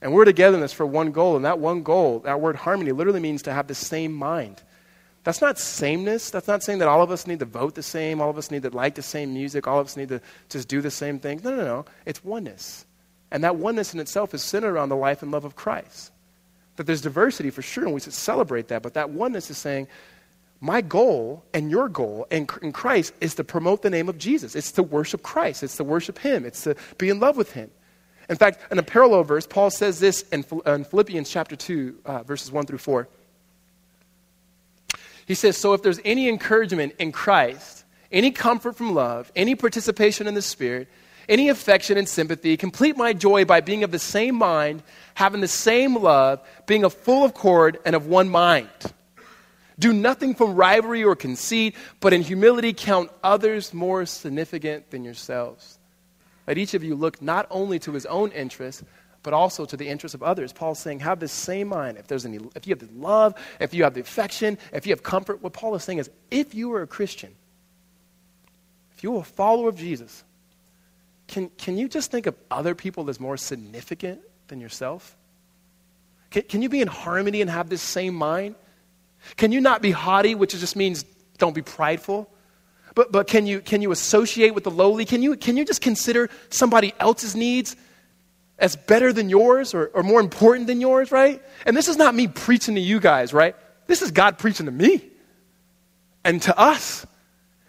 And 0.00 0.12
we're 0.12 0.24
togetherness 0.24 0.72
for 0.72 0.84
one 0.84 1.12
goal. 1.12 1.36
And 1.36 1.44
that 1.44 1.60
one 1.60 1.84
goal, 1.84 2.20
that 2.20 2.40
word 2.40 2.56
harmony, 2.56 2.90
literally 2.90 3.20
means 3.20 3.42
to 3.42 3.52
have 3.52 3.68
the 3.68 3.74
same 3.74 4.12
mind. 4.12 4.60
That's 5.24 5.40
not 5.40 5.58
sameness. 5.58 6.30
That's 6.30 6.48
not 6.48 6.62
saying 6.62 6.80
that 6.80 6.88
all 6.88 7.02
of 7.02 7.10
us 7.12 7.26
need 7.26 7.38
to 7.38 7.44
vote 7.44 7.74
the 7.74 7.82
same, 7.82 8.20
all 8.20 8.28
of 8.30 8.38
us 8.38 8.50
need 8.50 8.62
to 8.62 8.70
like 8.70 8.96
the 8.96 9.02
same 9.02 9.32
music, 9.32 9.66
all 9.68 9.78
of 9.78 9.86
us 9.86 9.96
need 9.96 10.08
to 10.08 10.20
just 10.48 10.68
do 10.68 10.80
the 10.80 10.90
same 10.90 11.20
things. 11.20 11.44
No, 11.44 11.54
no, 11.54 11.64
no. 11.64 11.84
It's 12.04 12.24
oneness. 12.24 12.84
And 13.30 13.44
that 13.44 13.56
oneness 13.56 13.94
in 13.94 14.00
itself 14.00 14.34
is 14.34 14.42
centered 14.42 14.74
around 14.74 14.88
the 14.88 14.96
life 14.96 15.22
and 15.22 15.30
love 15.30 15.44
of 15.44 15.56
Christ. 15.56 16.11
That 16.76 16.86
there's 16.86 17.02
diversity 17.02 17.50
for 17.50 17.62
sure, 17.62 17.84
and 17.84 17.92
we 17.92 18.00
should 18.00 18.14
celebrate 18.14 18.68
that. 18.68 18.82
But 18.82 18.94
that 18.94 19.10
oneness 19.10 19.50
is 19.50 19.58
saying, 19.58 19.88
my 20.60 20.80
goal 20.80 21.44
and 21.52 21.72
your 21.72 21.88
goal 21.88 22.26
in, 22.30 22.46
Christ 22.46 23.14
is 23.20 23.34
to 23.34 23.44
promote 23.44 23.82
the 23.82 23.90
name 23.90 24.08
of 24.08 24.16
Jesus. 24.16 24.54
It's 24.54 24.70
to 24.72 24.82
worship 24.84 25.22
Christ. 25.24 25.64
It's 25.64 25.76
to 25.78 25.84
worship 25.84 26.18
Him. 26.18 26.44
It's 26.44 26.62
to 26.62 26.76
be 26.98 27.08
in 27.08 27.18
love 27.18 27.36
with 27.36 27.52
Him. 27.52 27.68
In 28.30 28.36
fact, 28.36 28.60
in 28.70 28.78
a 28.78 28.82
parallel 28.82 29.24
verse, 29.24 29.44
Paul 29.44 29.70
says 29.70 29.98
this 29.98 30.22
in, 30.30 30.44
in 30.64 30.84
Philippians 30.84 31.28
chapter 31.28 31.56
2, 31.56 31.98
uh, 32.04 32.22
verses 32.22 32.52
1 32.52 32.66
through 32.66 32.78
4. 32.78 33.08
He 35.26 35.34
says, 35.34 35.56
So 35.56 35.72
if 35.74 35.82
there's 35.82 36.00
any 36.04 36.28
encouragement 36.28 36.94
in 37.00 37.10
Christ, 37.10 37.84
any 38.12 38.30
comfort 38.30 38.76
from 38.76 38.94
love, 38.94 39.32
any 39.34 39.56
participation 39.56 40.28
in 40.28 40.34
the 40.34 40.42
Spirit, 40.42 40.88
any 41.28 41.48
affection 41.48 41.96
and 41.98 42.08
sympathy, 42.08 42.56
complete 42.56 42.96
my 42.96 43.12
joy 43.12 43.44
by 43.44 43.60
being 43.60 43.84
of 43.84 43.90
the 43.90 43.98
same 43.98 44.34
mind, 44.34 44.82
having 45.14 45.40
the 45.40 45.48
same 45.48 45.96
love, 45.96 46.40
being 46.66 46.84
of 46.84 46.92
full 46.92 47.24
accord 47.24 47.78
and 47.84 47.94
of 47.94 48.06
one 48.06 48.28
mind. 48.28 48.68
Do 49.78 49.92
nothing 49.92 50.34
from 50.34 50.54
rivalry 50.54 51.02
or 51.02 51.16
conceit, 51.16 51.74
but 52.00 52.12
in 52.12 52.22
humility 52.22 52.72
count 52.72 53.10
others 53.24 53.72
more 53.72 54.06
significant 54.06 54.90
than 54.90 55.04
yourselves. 55.04 55.78
Let 56.46 56.58
each 56.58 56.74
of 56.74 56.84
you 56.84 56.94
look 56.94 57.22
not 57.22 57.46
only 57.50 57.78
to 57.80 57.92
his 57.92 58.06
own 58.06 58.30
interests, 58.32 58.82
but 59.22 59.32
also 59.32 59.64
to 59.64 59.76
the 59.76 59.88
interests 59.88 60.14
of 60.14 60.22
others. 60.22 60.52
Paul's 60.52 60.80
saying, 60.80 61.00
have 61.00 61.20
the 61.20 61.28
same 61.28 61.68
mind. 61.68 61.96
If 61.96 62.08
there's 62.08 62.26
any, 62.26 62.38
if 62.56 62.66
you 62.66 62.74
have 62.74 62.80
the 62.80 62.88
love, 62.98 63.34
if 63.60 63.72
you 63.72 63.84
have 63.84 63.94
the 63.94 64.00
affection, 64.00 64.58
if 64.72 64.86
you 64.86 64.92
have 64.92 65.02
comfort, 65.02 65.42
what 65.42 65.52
Paul 65.52 65.74
is 65.74 65.84
saying 65.84 65.98
is, 65.98 66.10
if 66.30 66.54
you 66.54 66.72
are 66.74 66.82
a 66.82 66.86
Christian, 66.86 67.34
if 68.96 69.04
you 69.04 69.16
are 69.16 69.20
a 69.20 69.24
follower 69.24 69.68
of 69.68 69.76
Jesus, 69.76 70.24
can, 71.32 71.48
can 71.56 71.78
you 71.78 71.88
just 71.88 72.10
think 72.10 72.26
of 72.26 72.36
other 72.50 72.74
people 72.74 73.08
as 73.08 73.18
more 73.18 73.38
significant 73.38 74.20
than 74.48 74.60
yourself? 74.60 75.16
Can, 76.30 76.42
can 76.42 76.60
you 76.60 76.68
be 76.68 76.82
in 76.82 76.88
harmony 76.88 77.40
and 77.40 77.48
have 77.48 77.70
this 77.70 77.80
same 77.80 78.14
mind? 78.14 78.54
Can 79.36 79.50
you 79.50 79.62
not 79.62 79.80
be 79.80 79.92
haughty, 79.92 80.34
which 80.34 80.50
just 80.50 80.76
means 80.76 81.06
don't 81.38 81.54
be 81.54 81.62
prideful? 81.62 82.30
But, 82.94 83.12
but 83.12 83.28
can, 83.28 83.46
you, 83.46 83.60
can 83.60 83.80
you 83.80 83.92
associate 83.92 84.54
with 84.54 84.64
the 84.64 84.70
lowly? 84.70 85.06
Can 85.06 85.22
you, 85.22 85.34
can 85.36 85.56
you 85.56 85.64
just 85.64 85.80
consider 85.80 86.28
somebody 86.50 86.92
else's 87.00 87.34
needs 87.34 87.76
as 88.58 88.76
better 88.76 89.10
than 89.10 89.30
yours 89.30 89.72
or, 89.72 89.86
or 89.94 90.02
more 90.02 90.20
important 90.20 90.66
than 90.66 90.82
yours, 90.82 91.10
right? 91.10 91.42
And 91.64 91.74
this 91.74 91.88
is 91.88 91.96
not 91.96 92.14
me 92.14 92.28
preaching 92.28 92.74
to 92.74 92.80
you 92.82 93.00
guys, 93.00 93.32
right? 93.32 93.56
This 93.86 94.02
is 94.02 94.10
God 94.10 94.36
preaching 94.36 94.66
to 94.66 94.72
me 94.72 95.02
and 96.24 96.42
to 96.42 96.58
us. 96.58 97.06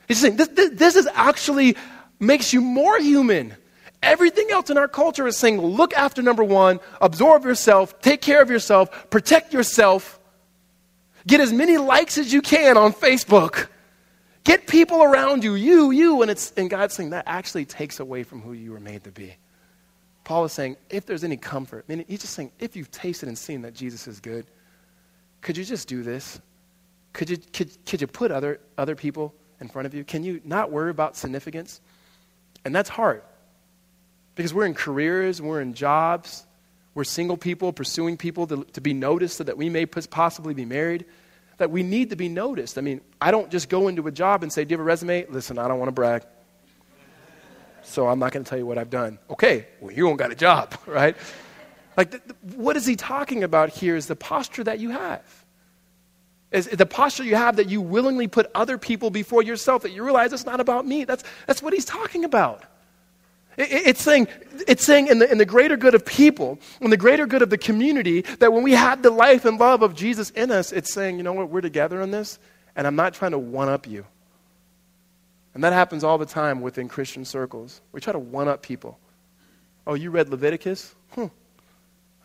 He's 0.09 0.19
saying 0.19 0.35
this, 0.35 0.49
this, 0.49 0.71
this 0.71 0.95
is 0.97 1.07
actually 1.13 1.77
makes 2.23 2.53
you 2.53 2.61
more 2.61 2.97
human. 2.99 3.55
Everything 4.01 4.49
else 4.51 4.69
in 4.69 4.77
our 4.77 4.87
culture 4.87 5.27
is 5.27 5.37
saying 5.37 5.61
look 5.61 5.93
after 5.93 6.21
number 6.21 6.43
one, 6.43 6.79
absorb 6.99 7.45
yourself, 7.45 8.01
take 8.01 8.21
care 8.21 8.41
of 8.41 8.49
yourself, 8.49 9.09
protect 9.09 9.53
yourself. 9.53 10.19
Get 11.25 11.39
as 11.39 11.53
many 11.53 11.77
likes 11.77 12.17
as 12.17 12.33
you 12.33 12.41
can 12.41 12.77
on 12.77 12.91
Facebook. 12.93 13.67
Get 14.43 14.67
people 14.67 15.01
around 15.01 15.43
you, 15.43 15.55
you, 15.55 15.91
you. 15.91 16.21
And, 16.21 16.29
it's, 16.29 16.51
and 16.57 16.69
God's 16.69 16.93
saying 16.93 17.11
that 17.11 17.23
actually 17.27 17.63
takes 17.63 18.01
away 18.01 18.23
from 18.23 18.41
who 18.41 18.51
you 18.51 18.73
were 18.73 18.79
made 18.79 19.05
to 19.05 19.11
be. 19.11 19.35
Paul 20.25 20.45
is 20.45 20.51
saying, 20.51 20.77
if 20.89 21.05
there's 21.05 21.23
any 21.23 21.37
comfort, 21.37 21.85
I 21.87 21.95
mean, 21.95 22.05
he's 22.07 22.21
just 22.21 22.33
saying, 22.33 22.51
if 22.59 22.75
you've 22.75 22.91
tasted 22.91 23.29
and 23.29 23.37
seen 23.37 23.61
that 23.61 23.73
Jesus 23.73 24.07
is 24.07 24.19
good, 24.19 24.45
could 25.41 25.57
you 25.57 25.63
just 25.63 25.87
do 25.87 26.03
this? 26.03 26.41
Could 27.13 27.29
you, 27.29 27.37
could, 27.37 27.71
could 27.85 28.01
you 28.01 28.07
put 28.07 28.31
other, 28.31 28.59
other 28.77 28.95
people 28.95 29.33
in 29.61 29.67
front 29.69 29.85
of 29.85 29.93
you? 29.93 30.03
Can 30.03 30.23
you 30.23 30.41
not 30.43 30.71
worry 30.71 30.91
about 30.91 31.15
significance? 31.15 31.79
And 32.65 32.75
that's 32.75 32.89
hard 32.89 33.21
because 34.35 34.53
we're 34.53 34.65
in 34.65 34.73
careers, 34.73 35.41
we're 35.41 35.61
in 35.61 35.73
jobs, 35.73 36.45
we're 36.95 37.03
single 37.03 37.37
people 37.37 37.73
pursuing 37.73 38.17
people 38.17 38.47
to, 38.47 38.63
to 38.73 38.81
be 38.81 38.93
noticed 38.93 39.37
so 39.37 39.43
that 39.43 39.57
we 39.57 39.69
may 39.69 39.85
possibly 39.85 40.53
be 40.53 40.65
married, 40.65 41.05
that 41.57 41.71
we 41.71 41.83
need 41.83 42.11
to 42.11 42.15
be 42.15 42.29
noticed. 42.29 42.77
I 42.77 42.81
mean, 42.81 43.01
I 43.19 43.31
don't 43.31 43.51
just 43.51 43.69
go 43.69 43.87
into 43.87 44.07
a 44.07 44.11
job 44.11 44.43
and 44.43 44.51
say, 44.51 44.63
Do 44.63 44.73
you 44.73 44.77
have 44.77 44.81
a 44.81 44.83
resume? 44.83 45.25
Listen, 45.29 45.57
I 45.57 45.67
don't 45.67 45.79
want 45.79 45.89
to 45.89 45.93
brag. 45.93 46.23
So 47.83 48.07
I'm 48.07 48.19
not 48.19 48.31
going 48.31 48.43
to 48.43 48.49
tell 48.49 48.57
you 48.57 48.65
what 48.65 48.77
I've 48.77 48.89
done. 48.89 49.19
Okay, 49.29 49.67
well, 49.81 49.91
you 49.91 50.07
don't 50.07 50.15
got 50.15 50.31
a 50.31 50.35
job, 50.35 50.75
right? 50.85 51.17
Like, 51.97 52.11
the, 52.11 52.21
the, 52.25 52.57
what 52.57 52.77
is 52.77 52.85
he 52.85 52.95
talking 52.95 53.43
about 53.43 53.69
here 53.69 53.95
is 53.95 54.07
the 54.07 54.15
posture 54.15 54.63
that 54.63 54.79
you 54.79 54.89
have. 54.91 55.42
Is 56.53 56.67
the 56.67 56.85
posture 56.85 57.23
you 57.23 57.35
have 57.35 57.55
that 57.55 57.67
you 57.67 57.81
willingly 57.81 58.27
put 58.27 58.49
other 58.53 58.77
people 58.77 59.09
before 59.09 59.41
yourself, 59.41 59.81
that 59.81 59.91
you 59.91 60.03
realize 60.03 60.31
it's 60.31 60.45
not 60.45 60.59
about 60.59 60.85
me. 60.85 61.03
That's, 61.03 61.23
that's 61.47 61.63
what 61.63 61.73
he's 61.73 61.83
talking 61.83 62.23
about. 62.23 62.63
It's 63.57 64.01
saying, 64.01 64.27
it's 64.67 64.85
saying 64.85 65.07
in, 65.07 65.19
the, 65.19 65.31
in 65.31 65.39
the 65.39 65.45
greater 65.45 65.77
good 65.77 65.95
of 65.95 66.05
people, 66.05 66.59
in 66.79 66.91
the 66.91 66.97
greater 66.97 67.25
good 67.25 67.41
of 67.41 67.49
the 67.49 67.57
community, 67.57 68.21
that 68.39 68.53
when 68.53 68.63
we 68.63 68.73
have 68.73 69.01
the 69.01 69.09
life 69.09 69.45
and 69.45 69.59
love 69.59 69.81
of 69.81 69.95
Jesus 69.95 70.29
in 70.31 70.51
us, 70.51 70.71
it's 70.71 70.93
saying, 70.93 71.17
you 71.17 71.23
know 71.23 71.33
what, 71.33 71.49
we're 71.49 71.61
together 71.61 72.01
in 72.01 72.11
this, 72.11 72.39
and 72.75 72.85
I'm 72.85 72.95
not 72.95 73.13
trying 73.13 73.31
to 73.31 73.39
one 73.39 73.69
up 73.69 73.87
you. 73.87 74.05
And 75.55 75.63
that 75.63 75.73
happens 75.73 76.03
all 76.03 76.17
the 76.17 76.25
time 76.25 76.61
within 76.61 76.87
Christian 76.87 77.25
circles. 77.25 77.81
We 77.91 78.01
try 78.01 78.13
to 78.13 78.19
one 78.19 78.47
up 78.47 78.63
people. 78.63 78.99
Oh, 79.85 79.93
you 79.95 80.09
read 80.11 80.29
Leviticus? 80.29 80.93
Hmm. 81.11 81.27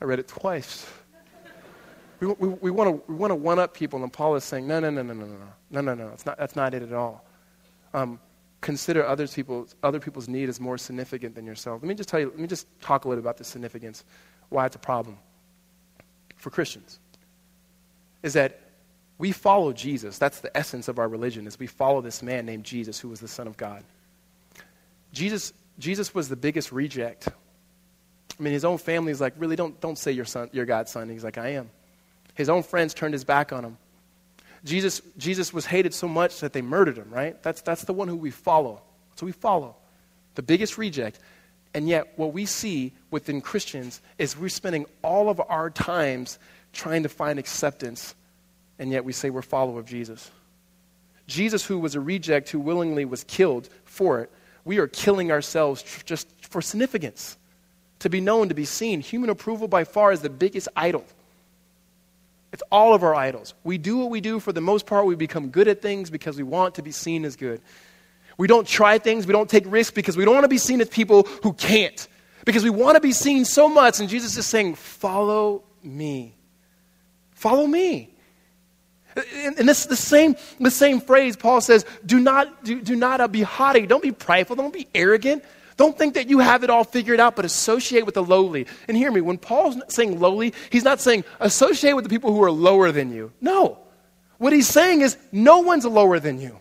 I 0.00 0.04
read 0.04 0.18
it 0.18 0.28
twice. 0.28 0.86
We, 2.20 2.26
we, 2.26 2.48
we 2.48 2.70
want 2.70 3.06
to 3.06 3.12
we 3.12 3.16
wanna 3.16 3.34
one 3.34 3.58
up 3.58 3.74
people, 3.74 4.02
and 4.02 4.12
Paul 4.12 4.34
is 4.36 4.44
saying, 4.44 4.66
no, 4.66 4.80
no, 4.80 4.90
no, 4.90 5.02
no, 5.02 5.14
no, 5.14 5.26
no, 5.26 5.36
no, 5.70 5.80
no, 5.80 5.94
no, 5.94 5.94
no. 5.94 6.16
That's 6.24 6.56
not 6.56 6.74
it 6.74 6.82
at 6.82 6.92
all. 6.92 7.24
Um, 7.94 8.20
consider 8.60 9.06
others 9.06 9.34
people, 9.34 9.68
other 9.82 10.00
people's 10.00 10.28
need 10.28 10.48
as 10.48 10.60
more 10.60 10.78
significant 10.78 11.34
than 11.34 11.46
yourself. 11.46 11.82
Let 11.82 11.88
me 11.88 11.94
just 11.94 12.08
tell 12.08 12.20
you, 12.20 12.28
let 12.28 12.38
me 12.38 12.48
just 12.48 12.66
talk 12.80 13.04
a 13.04 13.08
little 13.08 13.22
about 13.22 13.36
the 13.36 13.44
significance, 13.44 14.04
why 14.48 14.66
it's 14.66 14.76
a 14.76 14.80
problem 14.80 15.18
for 16.36 16.50
Christians. 16.50 16.98
Is 18.22 18.32
that 18.32 18.60
we 19.18 19.32
follow 19.32 19.72
Jesus. 19.72 20.18
That's 20.18 20.40
the 20.40 20.56
essence 20.56 20.88
of 20.88 20.98
our 20.98 21.08
religion, 21.08 21.46
is 21.46 21.58
we 21.58 21.66
follow 21.66 22.00
this 22.00 22.22
man 22.22 22.46
named 22.46 22.64
Jesus 22.64 22.98
who 22.98 23.08
was 23.08 23.20
the 23.20 23.28
Son 23.28 23.46
of 23.46 23.56
God. 23.56 23.84
Jesus, 25.12 25.52
Jesus 25.78 26.14
was 26.14 26.28
the 26.28 26.36
biggest 26.36 26.72
reject. 26.72 27.28
I 28.38 28.42
mean, 28.42 28.52
his 28.52 28.64
own 28.64 28.78
family 28.78 29.12
family's 29.12 29.20
like, 29.20 29.34
really, 29.36 29.56
don't, 29.56 29.80
don't 29.80 29.98
say 29.98 30.12
you're, 30.12 30.24
son, 30.24 30.50
you're 30.52 30.66
God's 30.66 30.92
son. 30.92 31.08
He's 31.08 31.24
like, 31.24 31.38
I 31.38 31.48
am. 31.54 31.70
His 32.38 32.48
own 32.48 32.62
friends 32.62 32.94
turned 32.94 33.14
his 33.14 33.24
back 33.24 33.52
on 33.52 33.64
him. 33.64 33.76
Jesus, 34.64 35.02
Jesus 35.16 35.52
was 35.52 35.66
hated 35.66 35.92
so 35.92 36.06
much 36.06 36.38
that 36.38 36.52
they 36.52 36.62
murdered 36.62 36.96
him, 36.96 37.10
right? 37.10 37.42
That's, 37.42 37.62
that's 37.62 37.82
the 37.82 37.92
one 37.92 38.06
who 38.06 38.14
we 38.14 38.30
follow. 38.30 38.80
So 39.16 39.26
we 39.26 39.32
follow. 39.32 39.74
The 40.36 40.42
biggest 40.42 40.78
reject. 40.78 41.18
And 41.74 41.88
yet, 41.88 42.12
what 42.14 42.32
we 42.32 42.46
see 42.46 42.92
within 43.10 43.40
Christians 43.40 44.00
is 44.18 44.38
we're 44.38 44.50
spending 44.50 44.86
all 45.02 45.30
of 45.30 45.42
our 45.48 45.68
times 45.68 46.38
trying 46.72 47.02
to 47.02 47.08
find 47.08 47.40
acceptance, 47.40 48.14
and 48.78 48.92
yet 48.92 49.04
we 49.04 49.12
say 49.12 49.30
we're 49.30 49.42
follower 49.42 49.80
of 49.80 49.86
Jesus. 49.86 50.30
Jesus, 51.26 51.64
who 51.64 51.80
was 51.80 51.96
a 51.96 52.00
reject, 52.00 52.50
who 52.50 52.60
willingly 52.60 53.04
was 53.04 53.24
killed 53.24 53.68
for 53.84 54.20
it, 54.20 54.30
we 54.64 54.78
are 54.78 54.86
killing 54.86 55.32
ourselves 55.32 55.82
tr- 55.82 56.04
just 56.04 56.28
for 56.40 56.62
significance, 56.62 57.36
to 57.98 58.08
be 58.08 58.20
known, 58.20 58.48
to 58.48 58.54
be 58.54 58.64
seen. 58.64 59.00
Human 59.00 59.28
approval 59.28 59.66
by 59.66 59.82
far 59.82 60.12
is 60.12 60.20
the 60.20 60.30
biggest 60.30 60.68
idol. 60.76 61.04
It's 62.52 62.62
all 62.72 62.94
of 62.94 63.02
our 63.02 63.14
idols. 63.14 63.54
We 63.64 63.78
do 63.78 63.98
what 63.98 64.10
we 64.10 64.20
do 64.20 64.40
for 64.40 64.52
the 64.52 64.60
most 64.60 64.86
part. 64.86 65.06
We 65.06 65.16
become 65.16 65.50
good 65.50 65.68
at 65.68 65.82
things 65.82 66.10
because 66.10 66.36
we 66.36 66.42
want 66.42 66.76
to 66.76 66.82
be 66.82 66.92
seen 66.92 67.24
as 67.24 67.36
good. 67.36 67.60
We 68.38 68.46
don't 68.46 68.66
try 68.66 68.98
things, 68.98 69.26
we 69.26 69.32
don't 69.32 69.50
take 69.50 69.64
risks 69.66 69.92
because 69.92 70.16
we 70.16 70.24
don't 70.24 70.34
want 70.34 70.44
to 70.44 70.48
be 70.48 70.58
seen 70.58 70.80
as 70.80 70.88
people 70.88 71.24
who 71.42 71.52
can't. 71.52 72.06
Because 72.44 72.64
we 72.64 72.70
want 72.70 72.94
to 72.94 73.00
be 73.00 73.12
seen 73.12 73.44
so 73.44 73.68
much. 73.68 74.00
And 74.00 74.08
Jesus 74.08 74.36
is 74.36 74.46
saying, 74.46 74.76
Follow 74.76 75.64
me. 75.82 76.34
Follow 77.32 77.66
me. 77.66 78.14
And 79.16 79.68
this 79.68 79.86
the 79.86 79.96
same, 79.96 80.36
the 80.60 80.70
same 80.70 81.00
phrase, 81.00 81.36
Paul 81.36 81.60
says, 81.60 81.84
do 82.06 82.20
not, 82.20 82.64
do, 82.64 82.80
do 82.80 82.94
not 82.94 83.32
be 83.32 83.42
haughty. 83.42 83.86
Don't 83.86 84.02
be 84.02 84.12
prideful. 84.12 84.56
Don't 84.56 84.72
be 84.72 84.88
arrogant. 84.94 85.44
Don't 85.78 85.96
think 85.96 86.14
that 86.14 86.28
you 86.28 86.40
have 86.40 86.64
it 86.64 86.70
all 86.70 86.82
figured 86.82 87.20
out, 87.20 87.36
but 87.36 87.44
associate 87.44 88.04
with 88.04 88.16
the 88.16 88.22
lowly. 88.22 88.66
And 88.88 88.96
hear 88.96 89.12
me, 89.12 89.20
when 89.20 89.38
Paul's 89.38 89.80
saying 89.88 90.18
lowly, 90.18 90.52
he's 90.70 90.82
not 90.82 91.00
saying 91.00 91.24
associate 91.38 91.94
with 91.94 92.04
the 92.04 92.10
people 92.10 92.32
who 92.32 92.42
are 92.42 92.50
lower 92.50 92.90
than 92.90 93.12
you. 93.12 93.32
No. 93.40 93.78
What 94.38 94.52
he's 94.52 94.66
saying 94.66 95.02
is 95.02 95.16
no 95.30 95.60
one's 95.60 95.84
lower 95.84 96.18
than 96.18 96.40
you. 96.40 96.58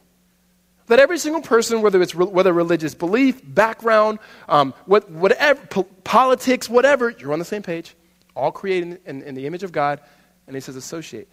That 0.86 0.99
every 0.99 1.17
single 1.17 1.41
person, 1.41 1.82
whether 1.82 1.99
it's 1.99 2.13
re- 2.13 2.27
whether 2.27 2.53
religious 2.53 2.93
belief, 2.93 3.41
background, 3.43 4.19
um, 4.47 4.75
what, 4.86 5.10
whatever, 5.10 5.65
po- 5.65 5.84
politics, 6.03 6.69
whatever, 6.69 7.10
you're 7.10 7.34
on 7.34 7.39
the 7.39 7.45
same 7.45 7.63
page, 7.63 7.95
all 8.36 8.51
created 8.51 8.99
in, 9.06 9.17
in, 9.17 9.27
in 9.30 9.36
the 9.36 9.47
image 9.47 9.63
of 9.63 9.71
God. 9.71 9.99
And 10.45 10.56
he 10.56 10.60
says 10.60 10.75
associate. 10.75 11.27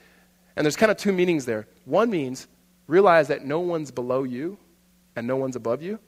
And 0.57 0.64
there's 0.64 0.75
kind 0.75 0.90
of 0.90 0.97
two 0.97 1.12
meanings 1.12 1.44
there. 1.44 1.68
One 1.85 2.09
means 2.09 2.47
realize 2.87 3.29
that 3.29 3.44
no 3.44 3.61
one's 3.61 3.90
below 3.90 4.23
you 4.23 4.57
and 5.14 5.27
no 5.27 5.37
one's 5.37 5.55
above 5.55 5.83
you. 5.83 5.99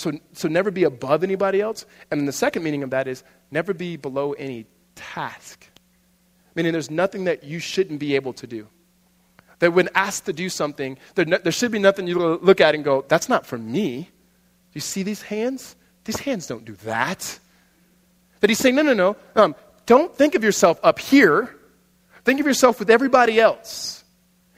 So, 0.00 0.12
so 0.32 0.48
never 0.48 0.70
be 0.70 0.84
above 0.84 1.22
anybody 1.22 1.60
else. 1.60 1.84
And 2.10 2.18
then 2.18 2.24
the 2.24 2.32
second 2.32 2.62
meaning 2.62 2.82
of 2.82 2.88
that 2.88 3.06
is 3.06 3.22
never 3.50 3.74
be 3.74 3.98
below 3.98 4.32
any 4.32 4.64
task. 4.94 5.68
Meaning 6.54 6.72
there's 6.72 6.90
nothing 6.90 7.24
that 7.24 7.44
you 7.44 7.58
shouldn't 7.58 8.00
be 8.00 8.16
able 8.16 8.32
to 8.32 8.46
do. 8.46 8.66
That 9.58 9.74
when 9.74 9.90
asked 9.94 10.24
to 10.24 10.32
do 10.32 10.48
something, 10.48 10.96
there, 11.16 11.26
no, 11.26 11.36
there 11.36 11.52
should 11.52 11.70
be 11.70 11.78
nothing 11.78 12.06
you 12.06 12.18
look 12.18 12.62
at 12.62 12.74
and 12.74 12.82
go, 12.82 13.04
that's 13.08 13.28
not 13.28 13.44
for 13.44 13.58
me. 13.58 14.04
Do 14.04 14.08
you 14.72 14.80
see 14.80 15.02
these 15.02 15.20
hands? 15.20 15.76
These 16.04 16.20
hands 16.20 16.46
don't 16.46 16.64
do 16.64 16.76
that. 16.84 17.38
That 18.40 18.48
he's 18.48 18.58
saying, 18.58 18.76
no, 18.76 18.80
no, 18.80 18.94
no. 18.94 19.16
Um, 19.36 19.54
don't 19.84 20.16
think 20.16 20.34
of 20.34 20.42
yourself 20.42 20.80
up 20.82 20.98
here. 20.98 21.54
Think 22.24 22.40
of 22.40 22.46
yourself 22.46 22.78
with 22.78 22.88
everybody 22.88 23.38
else. 23.38 24.02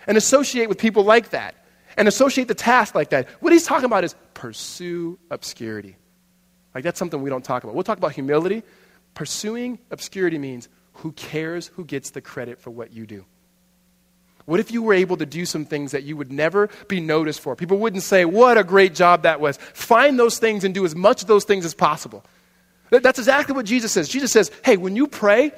and 0.07 0.17
associate 0.17 0.69
with 0.69 0.79
people 0.79 1.03
like 1.03 1.31
that 1.31 1.55
and 1.97 2.09
associate 2.09 2.49
the 2.49 2.55
task 2.55 2.95
like 2.95 3.11
that. 3.11 3.29
What 3.41 3.53
he's 3.53 3.67
talking 3.67 3.85
about 3.85 4.05
is 4.05 4.15
pursue 4.43 5.21
obscurity. 5.31 5.95
Like 6.75 6.83
that's 6.83 6.99
something 6.99 7.23
we 7.23 7.31
don't 7.31 7.45
talk 7.45 7.63
about. 7.63 7.77
We'll 7.77 7.85
talk 7.85 7.99
about 7.99 8.11
humility. 8.11 8.65
Pursuing 9.15 9.79
obscurity 9.93 10.37
means 10.37 10.69
who 10.95 11.13
cares 11.13 11.69
who 11.69 11.85
gets 11.85 12.11
the 12.11 12.21
credit 12.21 12.59
for 12.59 12.71
what 12.71 12.93
you 12.93 13.07
do? 13.07 13.25
What 14.47 14.59
if 14.59 14.73
you 14.73 14.83
were 14.83 14.95
able 14.95 15.17
to 15.19 15.27
do 15.27 15.47
some 15.47 15.65
things 15.65 15.93
that 15.93 16.03
you 16.03 16.17
would 16.17 16.33
never 16.33 16.69
be 16.89 16.99
noticed 16.99 17.39
for? 17.39 17.55
People 17.55 17.79
wouldn't 17.79 18.03
say, 18.03 18.25
What 18.25 18.59
a 18.59 18.65
great 18.65 18.97
job 18.97 19.23
that 19.23 19.39
was. 19.39 19.59
Find 19.59 20.19
those 20.19 20.41
things 20.41 20.65
and 20.65 20.75
do 20.75 20.85
as 20.85 20.97
much 20.97 21.23
of 21.23 21.29
those 21.29 21.45
things 21.45 21.65
as 21.65 21.73
possible. 21.73 22.25
That's 22.91 23.21
exactly 23.21 23.55
what 23.55 23.65
Jesus 23.65 23.93
says. 23.93 24.09
Jesus 24.09 24.33
says, 24.33 24.51
Hey, 24.65 24.77
when 24.77 24.97
you 24.97 25.07
pray, 25.07 25.53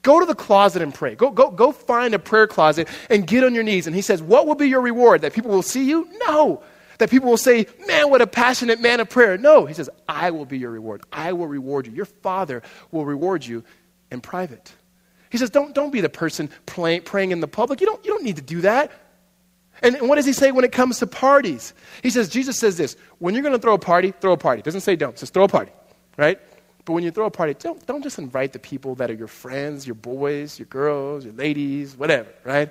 go 0.00 0.18
to 0.18 0.24
the 0.24 0.34
closet 0.34 0.80
and 0.80 0.94
pray. 0.94 1.14
Go, 1.14 1.30
go, 1.30 1.50
go 1.50 1.72
find 1.72 2.14
a 2.14 2.18
prayer 2.18 2.46
closet 2.46 2.88
and 3.10 3.26
get 3.26 3.44
on 3.44 3.54
your 3.54 3.64
knees. 3.64 3.86
And 3.86 3.94
he 3.94 4.00
says, 4.00 4.22
What 4.22 4.46
will 4.46 4.54
be 4.54 4.70
your 4.70 4.80
reward? 4.80 5.20
That 5.20 5.34
people 5.34 5.50
will 5.50 5.60
see 5.60 5.84
you? 5.84 6.08
No. 6.26 6.62
That 6.98 7.10
people 7.10 7.28
will 7.28 7.36
say, 7.36 7.66
Man, 7.86 8.10
what 8.10 8.22
a 8.22 8.26
passionate 8.26 8.80
man 8.80 9.00
of 9.00 9.10
prayer. 9.10 9.36
No. 9.38 9.66
He 9.66 9.74
says, 9.74 9.90
I 10.08 10.30
will 10.30 10.46
be 10.46 10.58
your 10.58 10.70
reward. 10.70 11.02
I 11.12 11.32
will 11.32 11.46
reward 11.46 11.86
you. 11.86 11.92
Your 11.92 12.04
Father 12.04 12.62
will 12.90 13.04
reward 13.04 13.44
you 13.44 13.64
in 14.10 14.20
private. 14.20 14.72
He 15.30 15.38
says, 15.38 15.50
Don't, 15.50 15.74
don't 15.74 15.90
be 15.90 16.00
the 16.00 16.08
person 16.08 16.50
play, 16.66 17.00
praying 17.00 17.32
in 17.32 17.40
the 17.40 17.48
public. 17.48 17.80
You 17.80 17.86
don't, 17.86 18.04
you 18.04 18.12
don't 18.12 18.24
need 18.24 18.36
to 18.36 18.42
do 18.42 18.60
that. 18.62 18.92
And, 19.82 19.96
and 19.96 20.08
what 20.08 20.16
does 20.16 20.26
he 20.26 20.32
say 20.32 20.52
when 20.52 20.64
it 20.64 20.72
comes 20.72 20.98
to 21.00 21.06
parties? 21.06 21.74
He 22.02 22.10
says, 22.10 22.28
Jesus 22.28 22.58
says 22.58 22.76
this 22.76 22.96
when 23.18 23.34
you're 23.34 23.42
going 23.42 23.54
to 23.54 23.60
throw 23.60 23.74
a 23.74 23.78
party, 23.78 24.12
throw 24.12 24.32
a 24.32 24.36
party. 24.36 24.62
Doesn't 24.62 24.82
say 24.82 24.96
don't, 24.96 25.18
says 25.18 25.30
throw 25.30 25.44
a 25.44 25.48
party, 25.48 25.72
right? 26.16 26.38
But 26.84 26.92
when 26.92 27.02
you 27.02 27.10
throw 27.10 27.26
a 27.26 27.30
party, 27.30 27.54
don't, 27.58 27.84
don't 27.86 28.02
just 28.02 28.18
invite 28.18 28.52
the 28.52 28.58
people 28.58 28.94
that 28.96 29.10
are 29.10 29.14
your 29.14 29.26
friends, 29.26 29.86
your 29.86 29.94
boys, 29.94 30.58
your 30.58 30.66
girls, 30.66 31.24
your 31.24 31.34
ladies, 31.34 31.96
whatever, 31.96 32.28
right? 32.44 32.70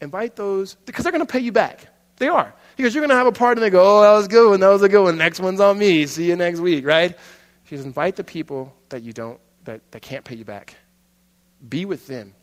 Invite 0.00 0.36
those 0.36 0.74
because 0.86 1.02
they're 1.02 1.12
going 1.12 1.26
to 1.26 1.32
pay 1.32 1.40
you 1.40 1.52
back. 1.52 1.88
They 2.18 2.28
are. 2.28 2.54
Because 2.76 2.94
you're 2.94 3.00
going 3.00 3.10
to 3.10 3.16
have 3.16 3.26
a 3.26 3.32
party 3.32 3.60
and 3.60 3.64
they 3.64 3.70
go, 3.70 3.98
oh, 3.98 4.02
that 4.02 4.12
was 4.12 4.28
good 4.28 4.50
one, 4.50 4.60
that 4.60 4.68
was 4.68 4.82
a 4.82 4.88
good 4.88 5.02
one. 5.02 5.16
Next 5.16 5.40
one's 5.40 5.60
on 5.60 5.78
me. 5.78 6.06
See 6.06 6.28
you 6.28 6.36
next 6.36 6.60
week, 6.60 6.86
right? 6.86 7.16
He 7.64 7.76
says, 7.76 7.84
invite 7.84 8.16
the 8.16 8.24
people 8.24 8.74
that 8.90 9.02
you 9.02 9.12
don't, 9.12 9.40
that, 9.64 9.80
that 9.92 10.02
can't 10.02 10.24
pay 10.24 10.36
you 10.36 10.44
back. 10.44 10.76
Be 11.66 11.84
with 11.84 12.06
them. 12.06 12.34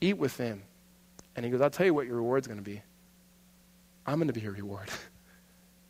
Eat 0.00 0.16
with 0.16 0.36
them. 0.36 0.62
And 1.36 1.44
he 1.44 1.50
goes, 1.50 1.60
I'll 1.60 1.70
tell 1.70 1.86
you 1.86 1.94
what 1.94 2.06
your 2.06 2.16
reward's 2.16 2.46
going 2.46 2.60
to 2.60 2.64
be. 2.64 2.82
I'm 4.06 4.16
going 4.16 4.28
to 4.28 4.32
be 4.32 4.40
your 4.40 4.52
reward. 4.52 4.88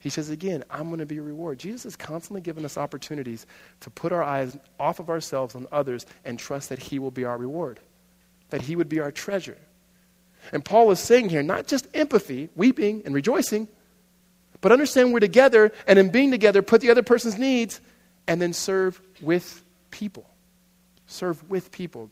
He 0.04 0.10
says 0.10 0.28
again, 0.28 0.64
I'm 0.68 0.88
going 0.88 0.98
to 0.98 1.06
be 1.06 1.16
a 1.16 1.22
reward. 1.22 1.58
Jesus 1.58 1.86
is 1.86 1.96
constantly 1.96 2.42
giving 2.42 2.66
us 2.66 2.76
opportunities 2.76 3.46
to 3.80 3.88
put 3.88 4.12
our 4.12 4.22
eyes 4.22 4.54
off 4.78 4.98
of 5.00 5.08
ourselves 5.08 5.54
on 5.54 5.66
others 5.72 6.04
and 6.26 6.38
trust 6.38 6.68
that 6.68 6.78
He 6.78 6.98
will 6.98 7.10
be 7.10 7.24
our 7.24 7.38
reward, 7.38 7.80
that 8.50 8.60
He 8.60 8.76
would 8.76 8.90
be 8.90 9.00
our 9.00 9.10
treasure. 9.10 9.56
And 10.52 10.64
Paul 10.64 10.90
is 10.90 11.00
saying 11.00 11.28
here, 11.28 11.42
not 11.42 11.66
just 11.66 11.86
empathy, 11.94 12.48
weeping 12.56 13.02
and 13.04 13.14
rejoicing, 13.14 13.68
but 14.60 14.72
understand 14.72 15.12
we're 15.12 15.20
together 15.20 15.72
and 15.86 15.98
in 15.98 16.10
being 16.10 16.30
together, 16.30 16.62
put 16.62 16.80
the 16.80 16.90
other 16.90 17.02
person's 17.02 17.38
needs 17.38 17.80
and 18.26 18.40
then 18.40 18.52
serve 18.52 19.00
with 19.20 19.62
people. 19.90 20.28
Serve 21.06 21.48
with 21.50 21.70
people. 21.70 22.10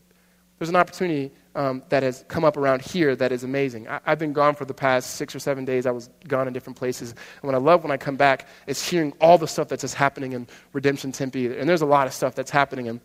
There's 0.59 0.69
an 0.69 0.75
opportunity 0.75 1.31
um, 1.55 1.83
that 1.89 2.03
has 2.03 2.23
come 2.27 2.45
up 2.45 2.57
around 2.57 2.81
here 2.81 3.15
that 3.15 3.31
is 3.31 3.43
amazing. 3.43 3.87
I, 3.87 3.99
have 4.05 4.19
been 4.19 4.33
gone 4.33 4.55
for 4.55 4.65
the 4.65 4.73
past 4.73 5.15
six 5.15 5.35
or 5.35 5.39
seven 5.39 5.65
days. 5.65 5.85
I 5.85 5.91
was 5.91 6.09
gone 6.27 6.47
in 6.47 6.53
different 6.53 6.77
places. 6.77 7.11
And 7.11 7.43
what 7.43 7.55
I 7.55 7.57
love 7.57 7.83
when 7.83 7.91
I 7.91 7.97
come 7.97 8.15
back 8.15 8.47
is 8.67 8.87
hearing 8.87 9.13
all 9.19 9.37
the 9.37 9.47
stuff 9.47 9.67
that's 9.67 9.81
just 9.81 9.95
happening 9.95 10.33
in 10.33 10.47
Redemption 10.73 11.11
Tempe. 11.11 11.57
And 11.57 11.67
there's 11.67 11.81
a 11.81 11.85
lot 11.85 12.07
of 12.07 12.13
stuff 12.13 12.35
that's 12.35 12.51
happening. 12.51 12.87
And 12.87 13.01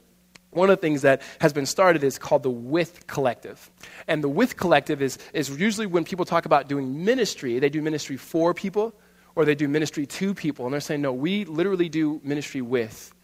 one 0.51 0.71
of 0.71 0.77
the 0.77 0.81
things 0.81 1.03
that 1.03 1.23
has 1.41 1.53
been 1.53 1.67
started 1.67 2.03
is 2.03 2.19
called 2.19 2.43
the 2.43 2.51
With 2.51 3.07
Collective. 3.07 3.71
And 4.07 4.25
the 4.25 4.29
With 4.29 4.57
Collective 4.57 5.03
is, 5.03 5.19
is 5.33 5.51
usually 5.51 5.87
when 5.87 6.05
people 6.05 6.25
talk 6.25 6.47
about 6.47 6.69
doing 6.69 7.05
ministry, 7.05 7.59
they 7.59 7.69
do 7.69 7.83
ministry 7.83 8.17
for 8.17 8.55
people 8.55 8.95
or 9.35 9.45
they 9.45 9.55
do 9.55 9.69
ministry 9.69 10.07
to 10.07 10.35
people. 10.35 10.65
And 10.65 10.73
they're 10.73 10.81
saying, 10.81 11.03
no, 11.03 11.13
we 11.13 11.45
literally 11.45 11.89
do 11.89 12.21
ministry 12.25 12.63
with. 12.63 13.15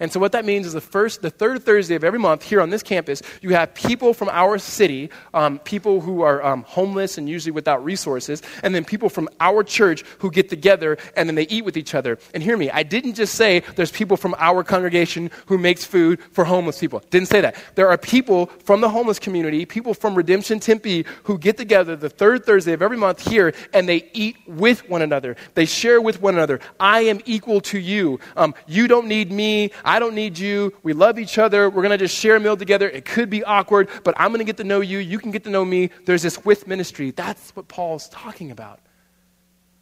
And 0.00 0.10
so 0.10 0.18
what 0.18 0.32
that 0.32 0.44
means 0.44 0.66
is 0.66 0.72
the 0.72 0.80
first, 0.80 1.22
the 1.22 1.30
third 1.30 1.62
Thursday 1.62 1.94
of 1.94 2.02
every 2.02 2.18
month 2.18 2.42
here 2.42 2.60
on 2.60 2.70
this 2.70 2.82
campus, 2.82 3.22
you 3.42 3.50
have 3.50 3.74
people 3.74 4.14
from 4.14 4.30
our 4.30 4.58
city, 4.58 5.10
um, 5.34 5.58
people 5.60 6.00
who 6.00 6.22
are 6.22 6.42
um, 6.44 6.62
homeless 6.62 7.18
and 7.18 7.28
usually 7.28 7.52
without 7.52 7.84
resources, 7.84 8.42
and 8.62 8.74
then 8.74 8.84
people 8.84 9.10
from 9.10 9.28
our 9.40 9.62
church 9.62 10.02
who 10.18 10.30
get 10.30 10.48
together 10.48 10.96
and 11.16 11.28
then 11.28 11.36
they 11.36 11.46
eat 11.48 11.64
with 11.64 11.76
each 11.76 11.94
other. 11.94 12.18
And 12.32 12.42
hear 12.42 12.56
me, 12.56 12.70
I 12.70 12.82
didn't 12.82 13.14
just 13.14 13.34
say 13.34 13.60
there's 13.76 13.92
people 13.92 14.16
from 14.16 14.34
our 14.38 14.64
congregation 14.64 15.30
who 15.46 15.58
makes 15.58 15.84
food 15.84 16.20
for 16.32 16.44
homeless 16.44 16.78
people. 16.78 17.02
Didn't 17.10 17.28
say 17.28 17.42
that. 17.42 17.56
There 17.74 17.88
are 17.88 17.98
people 17.98 18.46
from 18.64 18.80
the 18.80 18.88
homeless 18.88 19.18
community, 19.18 19.66
people 19.66 19.92
from 19.92 20.14
Redemption 20.14 20.60
Tempe 20.60 21.04
who 21.24 21.38
get 21.38 21.58
together 21.58 21.94
the 21.94 22.08
third 22.08 22.46
Thursday 22.46 22.72
of 22.72 22.80
every 22.80 22.96
month 22.96 23.28
here 23.28 23.52
and 23.74 23.88
they 23.88 24.08
eat 24.14 24.36
with 24.46 24.88
one 24.88 25.02
another. 25.02 25.36
They 25.54 25.66
share 25.66 26.00
with 26.00 26.22
one 26.22 26.34
another. 26.34 26.60
I 26.78 27.02
am 27.02 27.20
equal 27.26 27.60
to 27.62 27.78
you. 27.78 28.18
Um, 28.36 28.54
you 28.66 28.88
don't 28.88 29.06
need 29.06 29.30
me. 29.30 29.70
Don't 29.98 30.14
need 30.14 30.38
you. 30.38 30.72
We 30.82 30.92
love 30.92 31.18
each 31.18 31.38
other. 31.38 31.68
We're 31.68 31.82
going 31.82 31.98
to 31.98 31.98
just 31.98 32.16
share 32.16 32.36
a 32.36 32.40
meal 32.40 32.56
together. 32.56 32.88
It 32.88 33.04
could 33.04 33.30
be 33.30 33.42
awkward, 33.42 33.88
but 34.04 34.14
I'm 34.18 34.28
going 34.28 34.38
to 34.38 34.44
get 34.44 34.58
to 34.58 34.64
know 34.64 34.80
you. 34.80 34.98
You 34.98 35.18
can 35.18 35.30
get 35.30 35.44
to 35.44 35.50
know 35.50 35.64
me. 35.64 35.90
There's 36.04 36.22
this 36.22 36.44
with 36.44 36.66
ministry. 36.66 37.10
That's 37.10 37.50
what 37.56 37.68
Paul's 37.68 38.08
talking 38.10 38.50
about. 38.50 38.80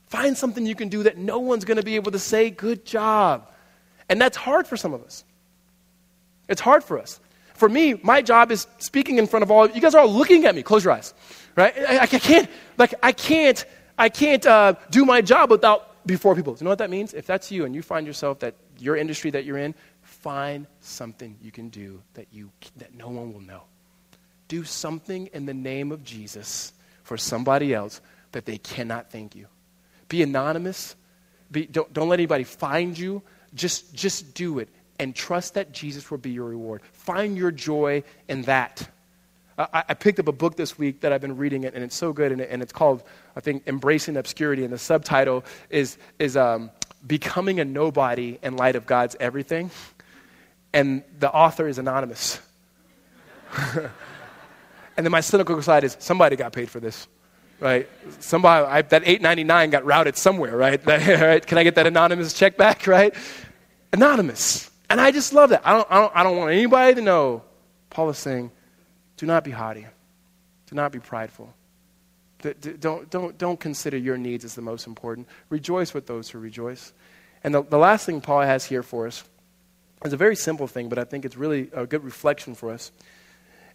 Find 0.07 0.37
something 0.37 0.65
you 0.65 0.75
can 0.75 0.89
do 0.89 1.03
that 1.03 1.19
no 1.19 1.39
one's 1.39 1.65
going 1.65 1.77
to 1.77 1.83
be 1.83 1.97
able 1.97 2.13
to 2.13 2.19
say, 2.19 2.49
good 2.51 2.87
job. 2.87 3.51
And 4.09 4.21
that's 4.21 4.37
hard 4.37 4.67
for 4.67 4.77
some 4.77 4.95
of 4.95 5.03
us. 5.03 5.25
It's 6.49 6.61
hard 6.61 6.83
for 6.83 6.99
us. 6.99 7.21
For 7.55 7.69
me, 7.69 7.95
my 8.03 8.23
job 8.23 8.51
is 8.51 8.67
speaking 8.79 9.19
in 9.19 9.27
front 9.27 9.43
of 9.43 9.51
all. 9.51 9.65
Of 9.65 9.75
you 9.75 9.83
guys 9.83 9.95
are 9.95 10.01
all 10.01 10.13
looking 10.13 10.47
at 10.47 10.55
me. 10.55 10.63
Close 10.63 10.85
your 10.85 10.93
eyes, 10.93 11.13
right? 11.57 11.77
I, 11.77 11.99
I 11.99 12.07
can't, 12.07 12.49
like, 12.79 12.95
I 13.03 13.13
can't, 13.13 13.65
I 13.99 14.09
can't 14.09 14.47
uh, 14.47 14.75
do 14.91 15.05
my 15.05 15.21
job 15.21 15.51
without 15.51 16.07
before 16.07 16.35
people. 16.35 16.55
Do 16.55 16.61
you 16.61 16.65
know 16.65 16.71
what 16.71 16.79
that 16.79 16.89
means? 16.89 17.13
If 17.13 17.27
that's 17.27 17.51
you 17.51 17.65
and 17.65 17.75
you 17.75 17.83
find 17.83 18.07
yourself 18.07 18.39
that 18.39 18.55
your 18.79 18.97
industry 18.97 19.31
that 19.33 19.45
you're 19.45 19.59
in, 19.59 19.75
find 20.21 20.67
something 20.81 21.37
you 21.41 21.51
can 21.51 21.69
do 21.69 22.03
that, 22.15 22.27
you, 22.33 22.51
that 22.77 22.95
no 22.95 23.09
one 23.09 23.33
will 23.33 23.41
know. 23.41 23.63
Do 24.49 24.65
something 24.65 25.29
in 25.33 25.47
the 25.47 25.55
name 25.55 25.93
of 25.93 26.05
Jesus 26.05 26.73
for 27.03 27.17
somebody 27.17 27.75
else 27.75 28.01
that 28.33 28.45
they 28.45 28.59
cannot 28.59 29.11
thank 29.11 29.35
you. 29.35 29.47
Be 30.09 30.23
anonymous. 30.23 30.97
Be, 31.51 31.67
don't, 31.67 31.93
don't 31.93 32.09
let 32.09 32.19
anybody 32.19 32.45
find 32.45 32.99
you. 32.99 33.23
Just, 33.55 33.95
just 33.95 34.35
do 34.35 34.59
it 34.59 34.69
and 34.99 35.15
trust 35.15 35.55
that 35.55 35.73
Jesus 35.73 36.11
will 36.11 36.19
be 36.19 36.31
your 36.31 36.47
reward. 36.47 36.83
Find 36.93 37.37
your 37.37 37.51
joy 37.51 38.03
in 38.29 38.43
that. 38.43 38.89
I, 39.57 39.85
I 39.89 39.95
picked 39.95 40.19
up 40.19 40.29
a 40.29 40.33
book 40.33 40.57
this 40.57 40.79
week 40.79 41.01
that 41.01 41.13
I've 41.13 41.21
been 41.21 41.37
reading, 41.37 41.65
it, 41.65 41.75
and 41.75 41.85
it's 41.85 41.97
so 41.97 42.13
good, 42.13 42.33
and, 42.33 42.41
it, 42.41 42.49
and 42.51 42.63
it's 42.63 42.73
called, 42.73 43.03
I 43.37 43.41
think, 43.41 43.65
Embracing 43.67 44.17
Obscurity, 44.17 44.65
and 44.65 44.73
the 44.73 44.79
subtitle 44.79 45.45
is, 45.71 45.99
is 46.19 46.37
um, 46.37 46.71
Becoming 47.07 47.61
a 47.61 47.65
Nobody 47.65 48.39
in 48.43 48.57
Light 48.57 48.77
of 48.77 48.87
God's 48.87 49.17
Everything 49.21 49.71
and 50.73 51.03
the 51.19 51.31
author 51.31 51.69
is 51.69 51.79
anonymous. 51.79 52.41
and 53.77 53.91
then 55.07 55.11
my 55.11 55.21
cynical 55.21 55.61
side 55.63 55.85
is 55.85 55.97
somebody 55.99 56.37
got 56.37 56.53
paid 56.53 56.71
for 56.71 56.81
this, 56.81 57.09
right? 57.61 57.89
Somebody, 58.21 58.67
I, 58.67 58.83
that 58.83 59.03
899 59.03 59.71
got 59.71 59.85
routed 59.85 60.17
somewhere, 60.17 60.57
right? 60.57 60.81
right? 60.87 61.45
Can 61.45 61.59
I 61.59 61.65
get 61.65 61.75
that 61.77 61.87
anonymous 61.87 62.33
check 62.33 62.57
back, 62.57 62.87
right? 62.87 63.15
Anonymous. 63.93 64.71
And 64.91 65.01
I 65.01 65.11
just 65.11 65.33
love 65.33 65.51
that. 65.51 65.63
I 65.65 65.73
don't, 65.73 65.89
I 65.91 66.01
don't, 66.01 66.13
I 66.17 66.23
don't 66.23 66.37
want 66.37 66.53
anybody 66.53 66.95
to 66.97 67.03
know. 67.03 67.43
Paul 67.91 68.11
is 68.11 68.19
saying, 68.19 68.51
do 69.17 69.27
not 69.27 69.45
be 69.45 69.51
haughty. 69.51 69.87
Do 70.67 70.77
not 70.77 70.93
be 70.93 70.99
prideful. 70.99 71.53
Don't, 72.81 73.11
don't, 73.11 73.39
don't 73.39 73.59
consider 73.59 73.97
your 73.97 74.17
needs 74.17 74.45
as 74.45 74.55
the 74.55 74.63
most 74.63 74.87
important. 74.87 75.27
Rejoice 75.49 75.93
with 75.93 76.07
those 76.07 76.31
who 76.31 76.39
rejoice. 76.39 76.93
And 77.43 77.55
the, 77.55 77.63
the 77.63 77.79
last 77.79 78.07
thing 78.07 78.21
Paul 78.21 78.43
has 78.43 78.65
here 78.65 78.83
for 78.83 79.07
us 79.07 79.25
it's 80.05 80.15
a 80.15 80.19
very 80.19 80.37
simple 80.37 80.67
thing, 80.67 80.89
but 80.89 80.99
I 80.99 81.05
think 81.05 81.25
it's 81.25 81.37
really 81.37 81.71
a 81.73 81.87
good 81.87 82.05
reflection 82.05 82.55
for 82.55 82.71
us. 82.71 82.93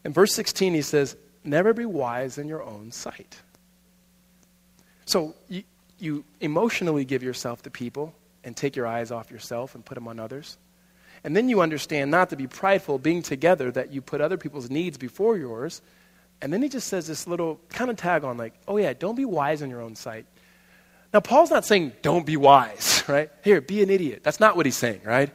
In 0.05 0.13
verse 0.13 0.33
16, 0.33 0.73
he 0.73 0.81
says, 0.81 1.15
Never 1.43 1.73
be 1.73 1.85
wise 1.85 2.37
in 2.37 2.47
your 2.47 2.63
own 2.63 2.91
sight. 2.91 3.37
So 5.05 5.35
you, 5.49 5.63
you 5.99 6.23
emotionally 6.39 7.03
give 7.03 7.21
yourself 7.21 7.63
to 7.63 7.69
people 7.69 8.13
and 8.43 8.55
take 8.55 8.75
your 8.75 8.87
eyes 8.87 9.11
off 9.11 9.29
yourself 9.29 9.75
and 9.75 9.83
put 9.83 9.95
them 9.95 10.07
on 10.07 10.19
others. 10.19 10.57
And 11.23 11.35
then 11.35 11.49
you 11.49 11.61
understand 11.61 12.11
not 12.11 12.29
to 12.31 12.35
be 12.35 12.47
prideful, 12.47 12.97
being 12.97 13.21
together, 13.21 13.71
that 13.71 13.91
you 13.91 14.01
put 14.01 14.21
other 14.21 14.37
people's 14.37 14.69
needs 14.69 14.97
before 14.97 15.37
yours. 15.37 15.81
And 16.41 16.51
then 16.51 16.61
he 16.61 16.67
just 16.67 16.87
says 16.87 17.07
this 17.07 17.27
little 17.27 17.59
kind 17.69 17.89
of 17.89 17.95
tag 17.95 18.23
on, 18.23 18.37
like, 18.37 18.53
oh, 18.67 18.77
yeah, 18.77 18.93
don't 18.93 19.15
be 19.15 19.25
wise 19.25 19.61
in 19.61 19.69
your 19.69 19.81
own 19.81 19.95
sight. 19.95 20.25
Now, 21.13 21.21
Paul's 21.21 21.51
not 21.51 21.63
saying 21.63 21.93
don't 22.01 22.25
be 22.25 22.35
wise, 22.35 23.03
right? 23.07 23.29
Here, 23.43 23.61
be 23.61 23.81
an 23.83 23.89
idiot. 23.89 24.21
That's 24.23 24.39
not 24.39 24.57
what 24.57 24.65
he's 24.65 24.77
saying, 24.77 25.01
right? 25.05 25.29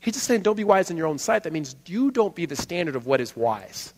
He's 0.00 0.14
just 0.14 0.26
saying, 0.26 0.42
don't 0.42 0.56
be 0.56 0.64
wise 0.64 0.90
in 0.90 0.96
your 0.96 1.06
own 1.06 1.18
sight. 1.18 1.42
That 1.44 1.52
means 1.52 1.76
you 1.86 2.10
don't 2.10 2.34
be 2.34 2.46
the 2.46 2.56
standard 2.56 2.96
of 2.96 3.06
what 3.06 3.20
is 3.20 3.36
wise. 3.36 3.92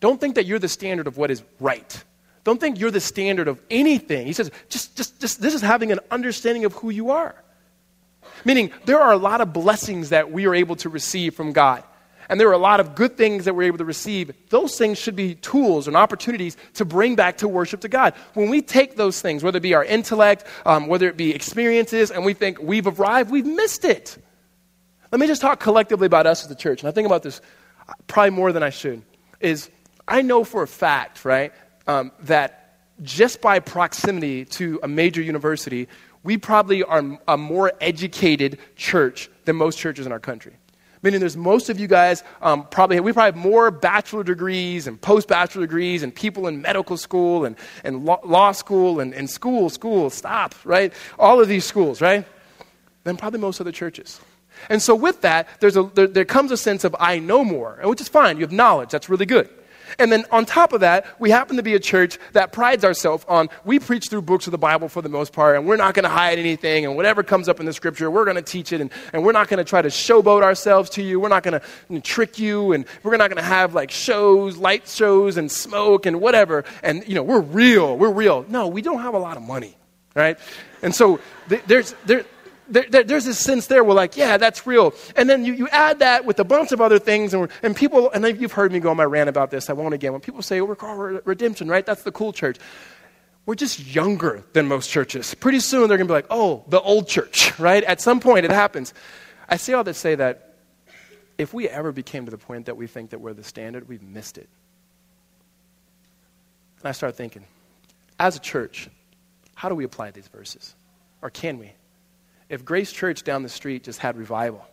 Don't 0.00 0.20
think 0.20 0.34
that 0.34 0.46
you're 0.46 0.58
the 0.58 0.68
standard 0.68 1.06
of 1.06 1.16
what 1.16 1.30
is 1.30 1.42
right. 1.60 2.04
Don't 2.44 2.58
think 2.60 2.80
you're 2.80 2.90
the 2.90 3.00
standard 3.00 3.48
of 3.48 3.60
anything. 3.70 4.26
He 4.26 4.32
says, 4.32 4.50
just, 4.68 4.96
just, 4.96 5.20
just 5.20 5.42
this 5.42 5.52
is 5.52 5.60
having 5.60 5.92
an 5.92 6.00
understanding 6.10 6.64
of 6.64 6.72
who 6.74 6.90
you 6.90 7.10
are. 7.10 7.34
Meaning, 8.44 8.70
there 8.84 9.00
are 9.00 9.12
a 9.12 9.16
lot 9.16 9.40
of 9.40 9.52
blessings 9.52 10.10
that 10.10 10.30
we 10.30 10.46
are 10.46 10.54
able 10.54 10.76
to 10.76 10.88
receive 10.88 11.34
from 11.34 11.52
God. 11.52 11.82
and 12.28 12.40
there 12.40 12.48
are 12.48 12.52
a 12.52 12.58
lot 12.58 12.80
of 12.80 12.94
good 12.94 13.16
things 13.16 13.44
that 13.44 13.54
we're 13.54 13.64
able 13.64 13.78
to 13.78 13.84
receive, 13.84 14.32
those 14.50 14.76
things 14.76 14.98
should 14.98 15.16
be 15.16 15.34
tools 15.36 15.86
and 15.86 15.96
opportunities 15.96 16.56
to 16.74 16.84
bring 16.84 17.16
back 17.16 17.38
to 17.38 17.48
worship 17.48 17.80
to 17.80 17.88
God. 17.88 18.14
When 18.34 18.50
we 18.50 18.62
take 18.62 18.96
those 18.96 19.20
things, 19.20 19.42
whether 19.42 19.58
it 19.58 19.62
be 19.62 19.74
our 19.74 19.84
intellect, 19.84 20.44
um, 20.64 20.86
whether 20.88 21.08
it 21.08 21.16
be 21.16 21.34
experiences, 21.34 22.10
and 22.10 22.24
we 22.24 22.34
think 22.34 22.60
we've 22.60 22.86
arrived, 22.86 23.30
we've 23.30 23.46
missed 23.46 23.84
it. 23.84 24.18
Let 25.16 25.20
me 25.20 25.28
just 25.28 25.40
talk 25.40 25.60
collectively 25.60 26.04
about 26.04 26.26
us 26.26 26.44
as 26.44 26.50
a 26.50 26.54
church, 26.54 26.82
and 26.82 26.90
I 26.90 26.92
think 26.92 27.06
about 27.06 27.22
this 27.22 27.40
probably 28.06 28.32
more 28.32 28.52
than 28.52 28.62
I 28.62 28.68
should. 28.68 29.00
Is 29.40 29.70
I 30.06 30.20
know 30.20 30.44
for 30.44 30.62
a 30.62 30.66
fact, 30.66 31.24
right, 31.24 31.54
um, 31.86 32.12
that 32.24 32.76
just 33.00 33.40
by 33.40 33.60
proximity 33.60 34.44
to 34.44 34.78
a 34.82 34.88
major 34.88 35.22
university, 35.22 35.88
we 36.22 36.36
probably 36.36 36.82
are 36.82 37.18
a 37.26 37.38
more 37.38 37.72
educated 37.80 38.58
church 38.76 39.30
than 39.46 39.56
most 39.56 39.78
churches 39.78 40.04
in 40.04 40.12
our 40.12 40.20
country. 40.20 40.52
Meaning, 41.00 41.20
there's 41.20 41.34
most 41.34 41.70
of 41.70 41.80
you 41.80 41.86
guys 41.86 42.22
um, 42.42 42.66
probably, 42.68 43.00
we 43.00 43.14
probably 43.14 43.40
have 43.40 43.42
more 43.42 43.70
bachelor 43.70 44.22
degrees 44.22 44.86
and 44.86 45.00
post 45.00 45.28
bachelor 45.28 45.62
degrees 45.62 46.02
and 46.02 46.14
people 46.14 46.46
in 46.46 46.60
medical 46.60 46.98
school 46.98 47.46
and, 47.46 47.56
and 47.84 48.04
law, 48.04 48.20
law 48.22 48.52
school 48.52 49.00
and, 49.00 49.14
and 49.14 49.30
school, 49.30 49.70
school, 49.70 50.10
stop, 50.10 50.54
right? 50.62 50.92
All 51.18 51.40
of 51.40 51.48
these 51.48 51.64
schools, 51.64 52.02
right? 52.02 52.26
Than 53.04 53.16
probably 53.16 53.40
most 53.40 53.62
other 53.62 53.72
churches. 53.72 54.20
And 54.68 54.82
so, 54.82 54.94
with 54.94 55.20
that, 55.22 55.48
there's 55.60 55.76
a, 55.76 55.84
there, 55.94 56.06
there 56.06 56.24
comes 56.24 56.50
a 56.50 56.56
sense 56.56 56.84
of 56.84 56.94
I 56.98 57.18
know 57.18 57.44
more, 57.44 57.78
which 57.84 58.00
is 58.00 58.08
fine. 58.08 58.36
You 58.36 58.42
have 58.42 58.52
knowledge, 58.52 58.90
that's 58.90 59.08
really 59.08 59.26
good. 59.26 59.48
And 59.98 60.10
then 60.12 60.24
on 60.30 60.44
top 60.44 60.72
of 60.72 60.80
that, 60.80 61.06
we 61.18 61.30
happen 61.30 61.56
to 61.56 61.62
be 61.62 61.74
a 61.74 61.80
church 61.80 62.18
that 62.32 62.52
prides 62.52 62.84
ourselves 62.84 63.24
on 63.28 63.48
we 63.64 63.78
preach 63.78 64.08
through 64.08 64.22
books 64.22 64.46
of 64.46 64.50
the 64.50 64.58
Bible 64.58 64.88
for 64.88 65.02
the 65.02 65.08
most 65.08 65.32
part, 65.32 65.56
and 65.56 65.66
we're 65.66 65.76
not 65.76 65.94
going 65.94 66.04
to 66.04 66.08
hide 66.08 66.38
anything, 66.38 66.84
and 66.84 66.96
whatever 66.96 67.22
comes 67.22 67.48
up 67.48 67.60
in 67.60 67.66
the 67.66 67.72
scripture, 67.72 68.10
we're 68.10 68.24
going 68.24 68.36
to 68.36 68.42
teach 68.42 68.72
it, 68.72 68.80
and, 68.80 68.90
and 69.12 69.24
we're 69.24 69.32
not 69.32 69.48
going 69.48 69.58
to 69.58 69.64
try 69.64 69.80
to 69.80 69.88
showboat 69.88 70.42
ourselves 70.42 70.90
to 70.90 71.02
you. 71.02 71.20
We're 71.20 71.28
not 71.28 71.42
going 71.42 71.60
to 71.60 72.00
trick 72.00 72.38
you, 72.38 72.72
and 72.72 72.84
we're 73.02 73.16
not 73.16 73.30
going 73.30 73.42
to 73.42 73.48
have 73.48 73.74
like 73.74 73.90
shows, 73.90 74.56
light 74.56 74.88
shows, 74.88 75.36
and 75.36 75.50
smoke, 75.50 76.06
and 76.06 76.20
whatever. 76.20 76.64
And, 76.82 77.06
you 77.06 77.14
know, 77.14 77.22
we're 77.22 77.40
real. 77.40 77.96
We're 77.96 78.12
real. 78.12 78.44
No, 78.48 78.68
we 78.68 78.82
don't 78.82 79.00
have 79.00 79.14
a 79.14 79.18
lot 79.18 79.36
of 79.36 79.42
money, 79.42 79.76
right? 80.14 80.38
And 80.82 80.94
so 80.94 81.20
th- 81.48 81.62
there's, 81.66 81.94
there, 82.04 82.24
there, 82.68 82.86
there, 82.88 83.04
there's 83.04 83.24
this 83.24 83.38
sense 83.38 83.66
there 83.66 83.84
where 83.84 83.94
like, 83.94 84.16
yeah, 84.16 84.36
that's 84.36 84.66
real. 84.66 84.94
And 85.14 85.28
then 85.28 85.44
you, 85.44 85.52
you 85.52 85.68
add 85.68 86.00
that 86.00 86.24
with 86.24 86.38
a 86.38 86.44
bunch 86.44 86.72
of 86.72 86.80
other 86.80 86.98
things, 86.98 87.34
and, 87.34 87.48
and 87.62 87.76
people, 87.76 88.10
and 88.10 88.24
you've 88.40 88.52
heard 88.52 88.72
me 88.72 88.80
go 88.80 88.90
on 88.90 88.96
my 88.96 89.04
rant 89.04 89.28
about 89.28 89.50
this, 89.50 89.70
I 89.70 89.72
won't 89.72 89.94
again. 89.94 90.12
When 90.12 90.20
people 90.20 90.42
say, 90.42 90.60
oh, 90.60 90.64
we're 90.64 90.76
called 90.76 91.20
redemption, 91.24 91.68
right? 91.68 91.84
That's 91.84 92.02
the 92.02 92.12
cool 92.12 92.32
church. 92.32 92.58
We're 93.44 93.54
just 93.54 93.78
younger 93.78 94.42
than 94.52 94.66
most 94.66 94.90
churches. 94.90 95.34
Pretty 95.34 95.60
soon 95.60 95.88
they're 95.88 95.98
going 95.98 96.08
to 96.08 96.12
be 96.12 96.16
like, 96.16 96.26
oh, 96.30 96.64
the 96.68 96.80
old 96.80 97.06
church, 97.08 97.56
right? 97.58 97.84
At 97.84 98.00
some 98.00 98.20
point 98.20 98.44
it 98.44 98.50
happens. 98.50 98.92
I 99.48 99.56
say 99.56 99.72
all 99.72 99.84
that 99.84 99.94
say 99.94 100.16
that 100.16 100.54
if 101.38 101.54
we 101.54 101.68
ever 101.68 101.92
became 101.92 102.24
to 102.24 102.30
the 102.30 102.38
point 102.38 102.66
that 102.66 102.76
we 102.76 102.86
think 102.86 103.10
that 103.10 103.20
we're 103.20 103.34
the 103.34 103.44
standard, 103.44 103.88
we've 103.88 104.02
missed 104.02 104.38
it. 104.38 104.48
And 106.80 106.88
I 106.88 106.92
start 106.92 107.14
thinking, 107.14 107.44
as 108.18 108.36
a 108.36 108.40
church, 108.40 108.88
how 109.54 109.68
do 109.68 109.74
we 109.74 109.84
apply 109.84 110.10
these 110.10 110.28
verses? 110.28 110.74
Or 111.22 111.30
can 111.30 111.58
we? 111.58 111.72
If 112.48 112.64
Grace 112.64 112.92
Church 112.92 113.22
down 113.22 113.42
the 113.42 113.48
street 113.48 113.84
just 113.84 113.98
had 113.98 114.16
revival, 114.16 114.64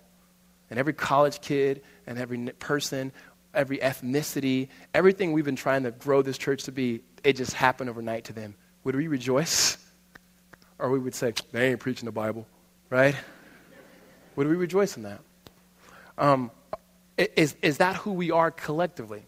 and 0.70 0.80
every 0.80 0.94
college 0.94 1.42
kid 1.42 1.82
and 2.08 2.18
every 2.18 2.38
person, 2.54 3.12
every 3.54 3.78
ethnicity, 3.78 4.70
everything 4.94 5.32
we've 5.32 5.46
been 5.46 5.56
trying 5.56 5.84
to 5.84 5.92
grow 5.92 6.22
this 6.22 6.38
church 6.38 6.64
to 6.64 6.72
be, 6.72 7.02
it 7.24 7.34
just 7.34 7.54
happened 7.54 7.90
overnight 7.90 8.26
to 8.26 8.34
them, 8.34 8.56
would 8.84 8.96
we 8.96 9.08
rejoice? 9.08 9.78
Or 10.80 10.90
we 10.90 11.00
would 11.00 11.16
say, 11.16 11.34
they 11.52 11.70
ain't 11.70 11.80
preaching 11.80 12.08
the 12.08 12.12
Bible, 12.12 12.46
right? 12.90 13.16
Would 14.36 14.48
we 14.48 14.56
rejoice 14.56 14.98
in 14.98 15.04
that? 15.04 15.22
Um, 16.18 16.52
is, 17.16 17.56
is 17.62 17.78
that 17.78 17.96
who 17.98 18.12
we 18.12 18.32
are 18.32 18.52
collectively? 18.52 19.24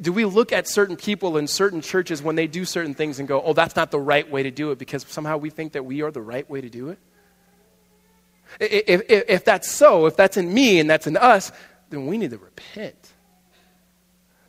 Do 0.00 0.12
we 0.12 0.24
look 0.24 0.52
at 0.52 0.68
certain 0.68 0.96
people 0.96 1.36
in 1.36 1.48
certain 1.48 1.82
churches 1.82 2.22
when 2.22 2.36
they 2.36 2.46
do 2.46 2.64
certain 2.64 2.94
things 2.94 3.18
and 3.18 3.28
go, 3.28 3.42
oh, 3.42 3.52
that's 3.52 3.76
not 3.76 3.90
the 3.90 3.98
right 3.98 4.30
way 4.30 4.44
to 4.44 4.50
do 4.50 4.70
it 4.70 4.78
because 4.78 5.04
somehow 5.08 5.36
we 5.36 5.50
think 5.50 5.72
that 5.72 5.84
we 5.84 6.00
are 6.02 6.10
the 6.10 6.22
right 6.22 6.48
way 6.48 6.60
to 6.60 6.70
do 6.70 6.88
it? 6.88 6.98
If, 8.60 9.02
if, 9.08 9.24
if 9.28 9.44
that's 9.44 9.70
so, 9.70 10.06
if 10.06 10.16
that's 10.16 10.36
in 10.36 10.52
me 10.52 10.80
and 10.80 10.88
that's 10.88 11.06
in 11.06 11.16
us, 11.16 11.52
then 11.90 12.06
we 12.06 12.18
need 12.18 12.30
to 12.30 12.38
repent. 12.38 13.12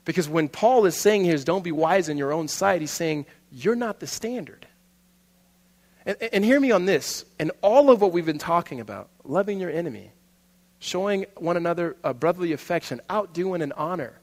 Because 0.05 0.27
when 0.27 0.49
Paul 0.49 0.85
is 0.85 0.95
saying 0.95 1.23
here, 1.23 1.37
don't 1.37 1.63
be 1.63 1.71
wise 1.71 2.09
in 2.09 2.17
your 2.17 2.33
own 2.33 2.47
sight, 2.47 2.81
he's 2.81 2.91
saying, 2.91 3.25
you're 3.51 3.75
not 3.75 3.99
the 3.99 4.07
standard. 4.07 4.67
And, 6.05 6.17
and 6.33 6.45
hear 6.45 6.59
me 6.59 6.71
on 6.71 6.85
this. 6.85 7.25
And 7.39 7.51
all 7.61 7.89
of 7.89 8.01
what 8.01 8.11
we've 8.11 8.25
been 8.25 8.37
talking 8.37 8.79
about, 8.79 9.09
loving 9.23 9.59
your 9.59 9.69
enemy, 9.69 10.11
showing 10.79 11.25
one 11.37 11.55
another 11.55 11.95
a 12.03 12.13
brotherly 12.13 12.51
affection, 12.51 12.99
outdoing 13.09 13.61
and 13.61 13.71
honor, 13.73 14.19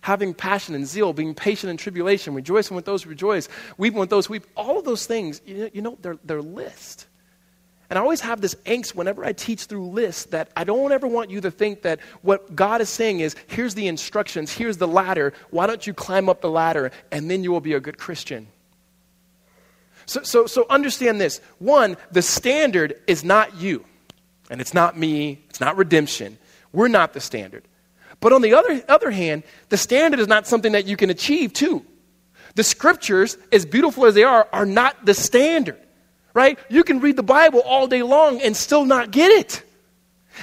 having 0.00 0.34
passion 0.34 0.74
and 0.74 0.86
zeal, 0.86 1.12
being 1.12 1.34
patient 1.34 1.70
in 1.70 1.76
tribulation, 1.76 2.34
rejoicing 2.34 2.74
with 2.74 2.84
those 2.84 3.04
who 3.04 3.10
rejoice, 3.10 3.48
weeping 3.78 4.00
with 4.00 4.10
those 4.10 4.26
who 4.26 4.32
weep, 4.32 4.46
all 4.56 4.78
of 4.78 4.84
those 4.84 5.06
things, 5.06 5.40
you 5.46 5.58
know, 5.58 5.70
you 5.72 5.82
know 5.82 5.98
they're, 6.00 6.18
they're 6.24 6.42
list. 6.42 7.06
And 7.90 7.98
I 7.98 8.02
always 8.02 8.20
have 8.20 8.40
this 8.40 8.54
angst 8.66 8.94
whenever 8.94 9.24
I 9.24 9.32
teach 9.32 9.64
through 9.64 9.88
lists 9.88 10.26
that 10.26 10.50
I 10.56 10.62
don't 10.62 10.92
ever 10.92 11.08
want 11.08 11.30
you 11.30 11.40
to 11.40 11.50
think 11.50 11.82
that 11.82 11.98
what 12.22 12.54
God 12.54 12.80
is 12.80 12.88
saying 12.88 13.18
is 13.18 13.34
here's 13.48 13.74
the 13.74 13.88
instructions, 13.88 14.52
here's 14.52 14.76
the 14.76 14.86
ladder. 14.86 15.32
Why 15.50 15.66
don't 15.66 15.84
you 15.84 15.92
climb 15.92 16.28
up 16.28 16.40
the 16.40 16.50
ladder 16.50 16.92
and 17.10 17.28
then 17.28 17.42
you 17.42 17.50
will 17.50 17.60
be 17.60 17.72
a 17.72 17.80
good 17.80 17.98
Christian? 17.98 18.46
So, 20.06 20.22
so, 20.22 20.46
so 20.46 20.66
understand 20.70 21.20
this. 21.20 21.40
One, 21.58 21.96
the 22.12 22.22
standard 22.22 22.94
is 23.08 23.24
not 23.24 23.56
you, 23.56 23.84
and 24.50 24.60
it's 24.60 24.72
not 24.72 24.96
me, 24.96 25.44
it's 25.48 25.60
not 25.60 25.76
redemption. 25.76 26.38
We're 26.72 26.88
not 26.88 27.12
the 27.12 27.20
standard. 27.20 27.64
But 28.20 28.32
on 28.32 28.42
the 28.42 28.54
other, 28.54 28.82
other 28.88 29.10
hand, 29.10 29.42
the 29.68 29.76
standard 29.76 30.20
is 30.20 30.28
not 30.28 30.46
something 30.46 30.72
that 30.72 30.86
you 30.86 30.96
can 30.96 31.10
achieve 31.10 31.52
too. 31.52 31.84
The 32.54 32.62
scriptures, 32.62 33.36
as 33.50 33.66
beautiful 33.66 34.06
as 34.06 34.14
they 34.14 34.24
are, 34.24 34.48
are 34.52 34.66
not 34.66 35.04
the 35.04 35.14
standard 35.14 35.79
right? 36.34 36.58
You 36.68 36.84
can 36.84 37.00
read 37.00 37.16
the 37.16 37.22
Bible 37.22 37.60
all 37.60 37.86
day 37.86 38.02
long 38.02 38.40
and 38.40 38.56
still 38.56 38.84
not 38.84 39.10
get 39.10 39.30
it. 39.30 39.62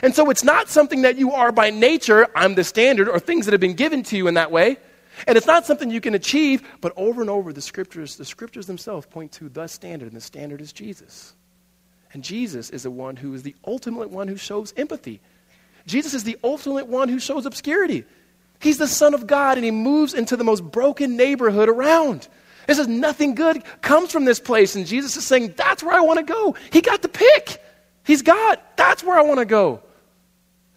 And 0.04 0.14
so 0.14 0.30
it's 0.30 0.44
not 0.44 0.70
something 0.70 1.04
that 1.04 1.18
you 1.18 1.32
are 1.32 1.52
by 1.52 1.70
nature, 1.70 2.28
I'm 2.36 2.56
the 2.56 2.64
standard, 2.64 3.10
or 3.10 3.20
things 3.20 3.46
that 3.46 3.54
have 3.54 3.62
been 3.62 3.74
given 3.74 4.04
to 4.04 4.18
you 4.18 4.28
in 4.28 4.36
that 4.36 4.52
way. 4.52 4.78
And 5.26 5.38
it's 5.38 5.48
not 5.48 5.66
something 5.66 5.90
you 5.90 6.02
can 6.02 6.14
achieve, 6.14 6.62
but 6.82 6.94
over 6.96 7.22
and 7.22 7.30
over 7.30 7.52
the 7.52 7.62
scriptures, 7.62 8.18
the 8.18 8.26
scriptures 8.26 8.68
themselves 8.68 9.08
point 9.08 9.32
to 9.34 9.50
the 9.50 9.68
standard, 9.68 10.08
and 10.08 10.16
the 10.16 10.22
standard 10.22 10.62
is 10.62 10.72
Jesus. 10.72 11.34
And 12.14 12.24
Jesus 12.24 12.70
is 12.70 12.84
the 12.84 12.92
one 12.92 13.16
who 13.16 13.34
is 13.34 13.44
the 13.44 13.56
ultimate 13.66 14.10
one 14.10 14.28
who 14.28 14.38
shows 14.38 14.74
empathy. 14.78 15.20
Jesus 15.88 16.14
is 16.14 16.24
the 16.24 16.38
ultimate 16.44 16.88
one 16.88 17.10
who 17.10 17.20
shows 17.20 17.46
obscurity. 17.46 18.06
He's 18.60 18.78
the 18.78 18.88
Son 18.88 19.14
of 19.14 19.26
God, 19.26 19.58
and 19.58 19.66
he 19.66 19.72
moves 19.72 20.14
into 20.14 20.36
the 20.36 20.44
most 20.44 20.64
broken 20.64 21.18
neighborhood 21.18 21.70
around. 21.70 22.28
It 22.68 22.76
says 22.76 22.88
nothing 22.88 23.36
good 23.36 23.64
comes 23.82 24.12
from 24.12 24.26
this 24.26 24.40
place. 24.40 24.76
And 24.76 24.86
Jesus 24.86 25.16
is 25.16 25.26
saying, 25.26 25.54
that's 25.56 25.82
where 25.82 25.96
I 25.96 26.02
want 26.02 26.20
to 26.20 26.34
go. 26.34 26.56
He 26.72 26.82
got 26.82 27.02
the 27.02 27.08
pick. 27.10 27.64
He's 28.06 28.22
God. 28.22 28.60
That's 28.76 29.04
where 29.04 29.18
I 29.18 29.22
want 29.22 29.40
to 29.40 29.46
go. 29.46 29.82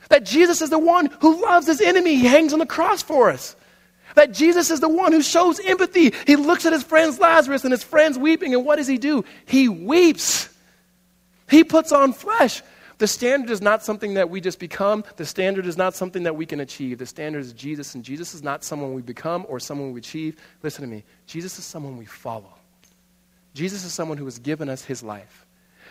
That 0.08 0.24
Jesus 0.24 0.62
is 0.62 0.70
the 0.70 0.78
one 0.78 1.06
who 1.20 1.42
loves 1.42 1.66
his 1.66 1.80
enemy. 1.80 2.16
He 2.16 2.26
hangs 2.26 2.52
on 2.52 2.58
the 2.58 2.66
cross 2.66 3.02
for 3.02 3.30
us. 3.30 3.54
That 4.16 4.32
Jesus 4.32 4.70
is 4.70 4.80
the 4.80 4.88
one 4.88 5.12
who 5.12 5.22
shows 5.22 5.60
empathy. 5.60 6.12
He 6.26 6.34
looks 6.34 6.66
at 6.66 6.72
his 6.72 6.82
friends 6.82 7.20
Lazarus 7.20 7.62
and 7.62 7.70
his 7.70 7.84
friends 7.84 8.18
weeping, 8.18 8.54
and 8.54 8.64
what 8.64 8.76
does 8.76 8.88
he 8.88 8.98
do? 8.98 9.24
He 9.46 9.68
weeps. 9.68 10.48
He 11.48 11.62
puts 11.62 11.92
on 11.92 12.12
flesh. 12.12 12.62
The 13.00 13.06
standard 13.06 13.48
is 13.48 13.62
not 13.62 13.82
something 13.82 14.12
that 14.12 14.28
we 14.28 14.42
just 14.42 14.58
become. 14.58 15.04
The 15.16 15.24
standard 15.24 15.64
is 15.64 15.78
not 15.78 15.94
something 15.94 16.24
that 16.24 16.36
we 16.36 16.44
can 16.44 16.60
achieve. 16.60 16.98
The 16.98 17.06
standard 17.06 17.38
is 17.38 17.54
Jesus, 17.54 17.94
and 17.94 18.04
Jesus 18.04 18.34
is 18.34 18.42
not 18.42 18.62
someone 18.62 18.92
we 18.92 19.00
become 19.00 19.46
or 19.48 19.58
someone 19.58 19.92
we 19.92 20.00
achieve. 20.00 20.36
Listen 20.62 20.82
to 20.82 20.86
me. 20.86 21.02
Jesus 21.26 21.58
is 21.58 21.64
someone 21.64 21.96
we 21.96 22.04
follow. 22.04 22.52
Jesus 23.54 23.84
is 23.84 23.94
someone 23.94 24.18
who 24.18 24.26
has 24.26 24.38
given 24.38 24.68
us 24.68 24.84
his 24.84 25.02
life. 25.02 25.46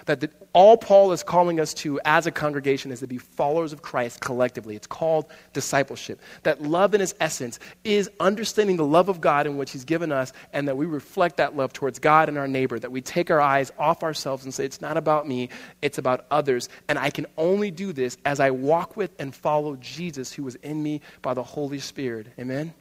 That 0.09 0.21
the, 0.21 0.31
all 0.53 0.75
Paul 0.75 1.11
is 1.11 1.21
calling 1.21 1.59
us 1.59 1.71
to 1.75 1.99
as 2.03 2.25
a 2.25 2.31
congregation 2.31 2.91
is 2.91 3.01
to 3.01 3.05
be 3.05 3.19
followers 3.19 3.73
of 3.73 3.83
Christ 3.83 4.21
collectively. 4.21 4.75
It's 4.75 4.87
called 4.87 5.27
discipleship. 5.53 6.19
That 6.41 6.63
love 6.63 6.95
in 6.95 7.01
its 7.01 7.13
essence 7.19 7.59
is 7.83 8.09
understanding 8.19 8.77
the 8.77 8.85
love 8.85 9.07
of 9.07 9.21
God 9.21 9.45
in 9.45 9.55
which 9.55 9.69
he's 9.69 9.85
given 9.85 10.11
us, 10.11 10.33
and 10.51 10.67
that 10.67 10.75
we 10.75 10.87
reflect 10.87 11.37
that 11.37 11.55
love 11.55 11.73
towards 11.73 11.99
God 11.99 12.27
and 12.27 12.39
our 12.39 12.47
neighbor. 12.47 12.79
That 12.79 12.91
we 12.91 13.01
take 13.01 13.29
our 13.29 13.39
eyes 13.39 13.71
off 13.77 14.01
ourselves 14.01 14.45
and 14.45 14.51
say, 14.51 14.65
it's 14.65 14.81
not 14.81 14.97
about 14.97 15.27
me, 15.27 15.49
it's 15.83 15.99
about 15.99 16.25
others. 16.31 16.69
And 16.87 16.97
I 16.97 17.11
can 17.11 17.27
only 17.37 17.69
do 17.69 17.93
this 17.93 18.17
as 18.25 18.39
I 18.39 18.49
walk 18.49 18.97
with 18.97 19.11
and 19.19 19.35
follow 19.35 19.75
Jesus 19.75 20.33
who 20.33 20.41
was 20.41 20.55
in 20.55 20.81
me 20.81 21.01
by 21.21 21.35
the 21.35 21.43
Holy 21.43 21.77
Spirit. 21.77 22.29
Amen? 22.39 22.73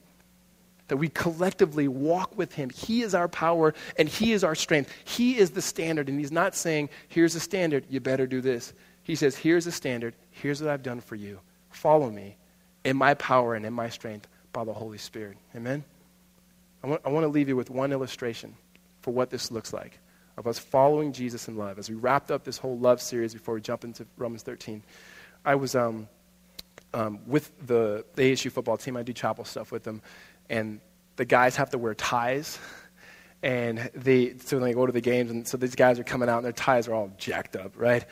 That 0.88 0.96
we 0.96 1.08
collectively 1.08 1.86
walk 1.86 2.36
with 2.36 2.54
Him. 2.54 2.70
He 2.70 3.02
is 3.02 3.14
our 3.14 3.28
power 3.28 3.74
and 3.96 4.08
He 4.08 4.32
is 4.32 4.42
our 4.42 4.54
strength. 4.54 4.92
He 5.04 5.38
is 5.38 5.50
the 5.50 5.62
standard. 5.62 6.08
And 6.08 6.18
He's 6.18 6.32
not 6.32 6.54
saying, 6.54 6.88
here's 7.08 7.34
the 7.34 7.40
standard, 7.40 7.84
you 7.88 8.00
better 8.00 8.26
do 8.26 8.40
this. 8.40 8.72
He 9.02 9.14
says, 9.14 9.36
here's 9.36 9.64
the 9.64 9.72
standard, 9.72 10.14
here's 10.30 10.60
what 10.60 10.70
I've 10.70 10.82
done 10.82 11.00
for 11.00 11.14
you. 11.14 11.40
Follow 11.70 12.10
me 12.10 12.36
in 12.84 12.96
my 12.96 13.14
power 13.14 13.54
and 13.54 13.64
in 13.64 13.72
my 13.72 13.88
strength 13.88 14.26
by 14.52 14.64
the 14.64 14.72
Holy 14.72 14.98
Spirit. 14.98 15.36
Amen? 15.54 15.84
I 16.82 16.86
want, 16.88 17.02
I 17.04 17.08
want 17.10 17.24
to 17.24 17.28
leave 17.28 17.48
you 17.48 17.56
with 17.56 17.70
one 17.70 17.92
illustration 17.92 18.54
for 19.02 19.12
what 19.12 19.30
this 19.30 19.50
looks 19.50 19.72
like 19.72 19.98
of 20.36 20.46
us 20.46 20.58
following 20.58 21.12
Jesus 21.12 21.48
in 21.48 21.56
love. 21.56 21.80
As 21.80 21.90
we 21.90 21.96
wrapped 21.96 22.30
up 22.30 22.44
this 22.44 22.58
whole 22.58 22.78
love 22.78 23.02
series 23.02 23.34
before 23.34 23.54
we 23.54 23.60
jump 23.60 23.82
into 23.82 24.06
Romans 24.16 24.42
13, 24.42 24.82
I 25.44 25.56
was. 25.56 25.74
Um, 25.74 26.08
um, 26.94 27.20
with 27.26 27.50
the, 27.66 28.04
the 28.14 28.32
ASU 28.32 28.50
football 28.50 28.76
team. 28.76 28.96
I 28.96 29.02
do 29.02 29.12
chapel 29.12 29.44
stuff 29.44 29.72
with 29.72 29.84
them. 29.84 30.00
And 30.48 30.80
the 31.16 31.24
guys 31.24 31.56
have 31.56 31.70
to 31.70 31.78
wear 31.78 31.94
ties. 31.94 32.58
And 33.42 33.90
they, 33.94 34.36
so 34.38 34.58
they 34.58 34.72
go 34.72 34.84
to 34.84 34.92
the 34.92 35.00
games, 35.00 35.30
and 35.30 35.46
so 35.46 35.56
these 35.56 35.76
guys 35.76 36.00
are 36.00 36.04
coming 36.04 36.28
out, 36.28 36.38
and 36.38 36.44
their 36.44 36.52
ties 36.52 36.88
are 36.88 36.94
all 36.94 37.12
jacked 37.18 37.54
up, 37.54 37.72
right? 37.76 38.04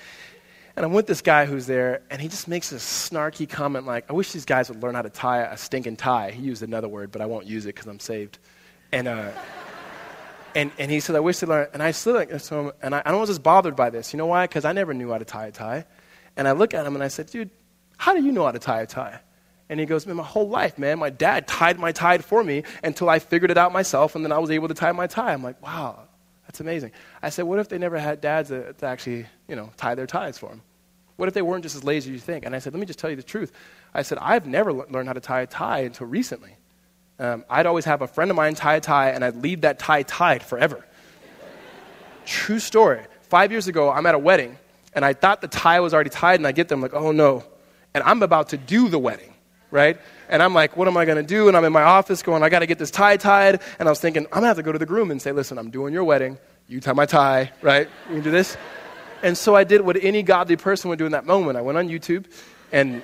And 0.76 0.84
I'm 0.84 0.92
with 0.92 1.06
this 1.06 1.20
guy 1.20 1.46
who's 1.46 1.66
there, 1.66 2.02
and 2.10 2.20
he 2.20 2.28
just 2.28 2.46
makes 2.46 2.70
this 2.70 2.84
snarky 2.84 3.48
comment 3.48 3.86
like, 3.86 4.08
I 4.08 4.12
wish 4.12 4.30
these 4.32 4.44
guys 4.44 4.68
would 4.68 4.82
learn 4.82 4.94
how 4.94 5.02
to 5.02 5.10
tie 5.10 5.40
a 5.40 5.56
stinking 5.56 5.96
tie. 5.96 6.30
He 6.30 6.42
used 6.42 6.62
another 6.62 6.86
word, 6.86 7.10
but 7.10 7.22
I 7.22 7.26
won't 7.26 7.46
use 7.46 7.64
it 7.64 7.74
because 7.74 7.86
I'm 7.86 7.98
saved. 7.98 8.38
And, 8.92 9.08
uh, 9.08 9.30
and, 10.54 10.70
and 10.78 10.90
he 10.90 11.00
said, 11.00 11.16
I 11.16 11.20
wish 11.20 11.38
they 11.38 11.46
learned. 11.46 11.70
And 11.72 11.82
I 11.82 11.90
stood 11.90 12.14
like, 12.14 12.30
and 12.82 12.94
I, 12.94 13.02
I 13.04 13.12
was 13.14 13.28
just 13.28 13.42
bothered 13.42 13.74
by 13.74 13.90
this. 13.90 14.12
You 14.12 14.18
know 14.18 14.26
why? 14.26 14.44
Because 14.44 14.64
I 14.64 14.72
never 14.72 14.94
knew 14.94 15.10
how 15.10 15.18
to 15.18 15.24
tie 15.24 15.46
a 15.46 15.52
tie. 15.52 15.86
And 16.36 16.46
I 16.46 16.52
look 16.52 16.72
at 16.72 16.86
him 16.86 16.94
and 16.94 17.02
I 17.02 17.08
said, 17.08 17.26
dude, 17.26 17.50
how 17.96 18.14
do 18.14 18.22
you 18.22 18.30
know 18.30 18.44
how 18.44 18.52
to 18.52 18.58
tie 18.58 18.82
a 18.82 18.86
tie? 18.86 19.20
And 19.68 19.80
he 19.80 19.86
goes, 19.86 20.06
man, 20.06 20.16
my 20.16 20.22
whole 20.22 20.48
life, 20.48 20.78
man, 20.78 20.98
my 20.98 21.10
dad 21.10 21.48
tied 21.48 21.78
my 21.78 21.92
tie 21.92 22.18
for 22.18 22.44
me 22.44 22.62
until 22.84 23.08
I 23.08 23.18
figured 23.18 23.50
it 23.50 23.58
out 23.58 23.72
myself, 23.72 24.14
and 24.14 24.24
then 24.24 24.30
I 24.32 24.38
was 24.38 24.50
able 24.50 24.68
to 24.68 24.74
tie 24.74 24.92
my 24.92 25.06
tie. 25.06 25.32
I'm 25.32 25.42
like, 25.42 25.60
wow, 25.60 26.00
that's 26.46 26.60
amazing. 26.60 26.92
I 27.20 27.30
said, 27.30 27.46
what 27.46 27.58
if 27.58 27.68
they 27.68 27.78
never 27.78 27.98
had 27.98 28.20
dads 28.20 28.50
to 28.50 28.74
actually, 28.82 29.26
you 29.48 29.56
know, 29.56 29.70
tie 29.76 29.96
their 29.96 30.06
ties 30.06 30.38
for 30.38 30.50
them? 30.50 30.62
What 31.16 31.28
if 31.28 31.34
they 31.34 31.42
weren't 31.42 31.64
just 31.64 31.74
as 31.74 31.82
lazy 31.82 32.10
as 32.10 32.14
you 32.14 32.20
think? 32.20 32.44
And 32.44 32.54
I 32.54 32.60
said, 32.60 32.74
let 32.74 32.80
me 32.80 32.86
just 32.86 32.98
tell 32.98 33.10
you 33.10 33.16
the 33.16 33.22
truth. 33.22 33.50
I 33.92 34.02
said, 34.02 34.18
I've 34.20 34.46
never 34.46 34.72
learned 34.72 35.08
how 35.08 35.14
to 35.14 35.20
tie 35.20 35.40
a 35.40 35.46
tie 35.46 35.80
until 35.80 36.06
recently. 36.06 36.56
Um, 37.18 37.44
I'd 37.48 37.66
always 37.66 37.86
have 37.86 38.02
a 38.02 38.06
friend 38.06 38.30
of 38.30 38.36
mine 38.36 38.54
tie 38.54 38.76
a 38.76 38.80
tie, 38.80 39.10
and 39.10 39.24
I'd 39.24 39.36
leave 39.36 39.62
that 39.62 39.78
tie 39.78 40.02
tied 40.02 40.42
forever. 40.42 40.84
True 42.26 42.58
story. 42.58 43.00
Five 43.22 43.50
years 43.50 43.66
ago, 43.66 43.90
I'm 43.90 44.06
at 44.06 44.14
a 44.14 44.18
wedding, 44.18 44.58
and 44.94 45.04
I 45.04 45.14
thought 45.14 45.40
the 45.40 45.48
tie 45.48 45.80
was 45.80 45.92
already 45.94 46.10
tied, 46.10 46.38
and 46.38 46.46
I 46.46 46.52
get 46.52 46.68
them 46.68 46.82
like, 46.82 46.94
oh 46.94 47.10
no. 47.10 47.42
And 47.94 48.04
I'm 48.04 48.22
about 48.22 48.50
to 48.50 48.58
do 48.58 48.88
the 48.88 48.98
wedding 48.98 49.32
right? 49.76 50.00
And 50.28 50.42
I'm 50.42 50.54
like, 50.54 50.76
what 50.76 50.88
am 50.88 50.96
I 50.96 51.04
going 51.04 51.18
to 51.18 51.22
do? 51.22 51.48
And 51.48 51.56
I'm 51.56 51.64
in 51.64 51.72
my 51.72 51.82
office 51.82 52.22
going, 52.22 52.42
I 52.42 52.48
got 52.48 52.60
to 52.60 52.66
get 52.66 52.78
this 52.78 52.90
tie 52.90 53.18
tied. 53.18 53.60
And 53.78 53.88
I 53.88 53.92
was 53.92 54.00
thinking, 54.00 54.24
I'm 54.26 54.30
going 54.30 54.42
to 54.42 54.48
have 54.48 54.56
to 54.56 54.62
go 54.62 54.72
to 54.72 54.78
the 54.78 54.86
groom 54.86 55.10
and 55.10 55.20
say, 55.20 55.30
listen, 55.30 55.58
I'm 55.58 55.70
doing 55.70 55.92
your 55.92 56.02
wedding. 56.02 56.38
You 56.66 56.80
tie 56.80 56.94
my 56.94 57.06
tie, 57.06 57.52
right? 57.60 57.88
You 58.08 58.14
can 58.14 58.22
do 58.22 58.30
this. 58.30 58.56
And 59.22 59.36
so 59.36 59.54
I 59.54 59.64
did 59.64 59.82
what 59.82 60.02
any 60.02 60.22
godly 60.22 60.56
person 60.56 60.88
would 60.90 60.98
do 60.98 61.06
in 61.06 61.12
that 61.12 61.26
moment. 61.26 61.58
I 61.58 61.60
went 61.60 61.78
on 61.78 61.88
YouTube 61.88 62.24
and, 62.72 63.02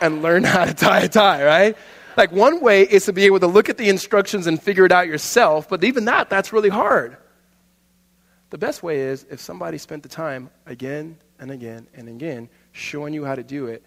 and 0.00 0.22
learned 0.22 0.46
how 0.46 0.66
to 0.66 0.74
tie 0.74 1.00
a 1.00 1.08
tie, 1.08 1.44
right? 1.44 1.76
Like 2.16 2.30
one 2.30 2.60
way 2.60 2.82
is 2.82 3.06
to 3.06 3.12
be 3.12 3.24
able 3.24 3.40
to 3.40 3.46
look 3.46 3.70
at 3.70 3.78
the 3.78 3.88
instructions 3.88 4.46
and 4.46 4.62
figure 4.62 4.84
it 4.84 4.92
out 4.92 5.06
yourself, 5.06 5.68
but 5.68 5.82
even 5.82 6.04
that, 6.04 6.28
that's 6.28 6.52
really 6.52 6.68
hard. 6.68 7.16
The 8.50 8.58
best 8.58 8.82
way 8.82 9.00
is 9.00 9.24
if 9.30 9.40
somebody 9.40 9.78
spent 9.78 10.02
the 10.02 10.10
time 10.10 10.50
again 10.66 11.16
and 11.38 11.50
again 11.50 11.86
and 11.94 12.08
again 12.10 12.50
showing 12.72 13.14
you 13.14 13.24
how 13.24 13.34
to 13.34 13.42
do 13.42 13.66
it 13.66 13.82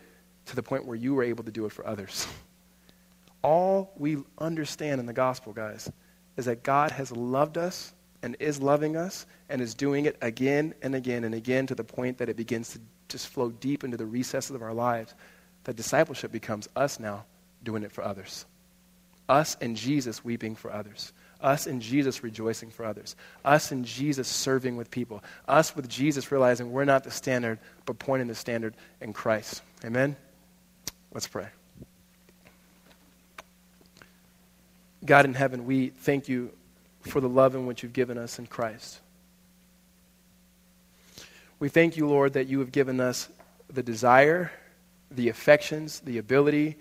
to 0.47 0.55
the 0.55 0.63
point 0.63 0.85
where 0.85 0.95
you 0.95 1.13
were 1.15 1.23
able 1.23 1.43
to 1.43 1.51
do 1.51 1.65
it 1.65 1.71
for 1.71 1.85
others. 1.85 2.27
All 3.41 3.93
we 3.97 4.17
understand 4.39 4.99
in 4.99 5.05
the 5.05 5.13
gospel, 5.13 5.53
guys, 5.53 5.91
is 6.37 6.45
that 6.45 6.63
God 6.63 6.91
has 6.91 7.11
loved 7.11 7.57
us 7.57 7.93
and 8.23 8.35
is 8.39 8.59
loving 8.59 8.97
us 8.97 9.25
and 9.49 9.61
is 9.61 9.75
doing 9.75 10.05
it 10.05 10.17
again 10.21 10.73
and 10.81 10.95
again 10.95 11.23
and 11.23 11.35
again 11.35 11.67
to 11.67 11.75
the 11.75 11.83
point 11.83 12.17
that 12.17 12.29
it 12.29 12.35
begins 12.35 12.71
to 12.71 12.79
just 13.07 13.27
flow 13.27 13.51
deep 13.51 13.83
into 13.83 13.97
the 13.97 14.05
recesses 14.05 14.55
of 14.55 14.61
our 14.61 14.73
lives. 14.73 15.13
That 15.65 15.75
discipleship 15.75 16.31
becomes 16.31 16.67
us 16.75 16.99
now 16.99 17.25
doing 17.63 17.83
it 17.83 17.91
for 17.91 18.03
others. 18.03 18.45
Us 19.29 19.57
and 19.61 19.75
Jesus 19.75 20.23
weeping 20.23 20.55
for 20.55 20.71
others. 20.71 21.13
Us 21.41 21.67
and 21.67 21.81
Jesus 21.81 22.23
rejoicing 22.23 22.69
for 22.69 22.85
others. 22.85 23.15
Us 23.43 23.71
and 23.71 23.85
Jesus 23.85 24.27
serving 24.27 24.77
with 24.77 24.89
people. 24.89 25.23
Us 25.47 25.75
with 25.75 25.87
Jesus 25.87 26.31
realizing 26.31 26.71
we're 26.71 26.85
not 26.85 27.03
the 27.03 27.11
standard, 27.11 27.59
but 27.85 27.99
pointing 27.99 28.27
the 28.27 28.35
standard 28.35 28.75
in 29.01 29.13
Christ. 29.13 29.61
Amen? 29.83 30.15
Let's 31.15 31.27
pray. 31.27 31.47
God 35.05 35.23
in 35.23 35.33
heaven, 35.33 35.65
we 35.65 35.87
thank 35.87 36.27
you 36.27 36.51
for 36.99 37.21
the 37.21 37.29
love 37.29 37.55
in 37.55 37.65
which 37.65 37.83
you've 37.83 37.93
given 37.93 38.17
us 38.17 38.37
in 38.37 38.47
Christ. 38.47 38.99
We 41.57 41.69
thank 41.69 41.95
you, 41.95 42.05
Lord, 42.05 42.33
that 42.33 42.47
you 42.47 42.59
have 42.59 42.73
given 42.73 42.99
us 42.99 43.29
the 43.69 43.81
desire, 43.81 44.51
the 45.09 45.29
affections, 45.29 46.01
the 46.01 46.17
ability 46.17 46.75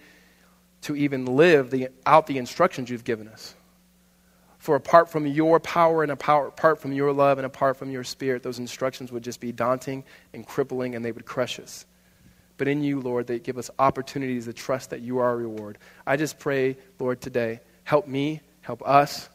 to 0.83 0.97
even 0.97 1.27
live 1.27 1.71
the, 1.71 1.91
out 2.05 2.27
the 2.27 2.39
instructions 2.39 2.91
you've 2.91 3.05
given 3.05 3.29
us. 3.29 3.55
For 4.59 4.75
apart 4.75 5.11
from 5.11 5.29
your 5.29 5.61
power 5.61 6.03
and 6.03 6.11
apart 6.11 6.81
from 6.81 6.93
your 6.93 7.13
love 7.13 7.39
and 7.39 7.47
apart 7.47 7.77
from 7.77 7.89
your 7.89 8.03
spirit, 8.03 8.43
those 8.43 8.59
instructions 8.59 9.13
would 9.13 9.23
just 9.23 9.39
be 9.39 9.53
daunting 9.53 10.03
and 10.33 10.45
crippling 10.45 10.97
and 10.97 11.05
they 11.05 11.13
would 11.13 11.25
crush 11.25 11.61
us 11.61 11.87
but 12.57 12.69
in 12.69 12.83
you, 12.83 13.01
Lord, 13.01 13.27
that 13.29 13.45
give 13.45 13.59
us 13.59 13.71
opportunities 13.79 14.45
to 14.45 14.53
trust 14.53 14.91
that 14.91 15.01
you 15.01 15.19
are 15.19 15.27
our 15.27 15.37
reward. 15.37 15.79
I 16.07 16.17
just 16.17 16.39
pray, 16.39 16.77
Lord, 16.99 17.21
today, 17.21 17.61
help 17.83 18.07
me, 18.07 18.41
help 18.61 18.87
us 18.87 19.29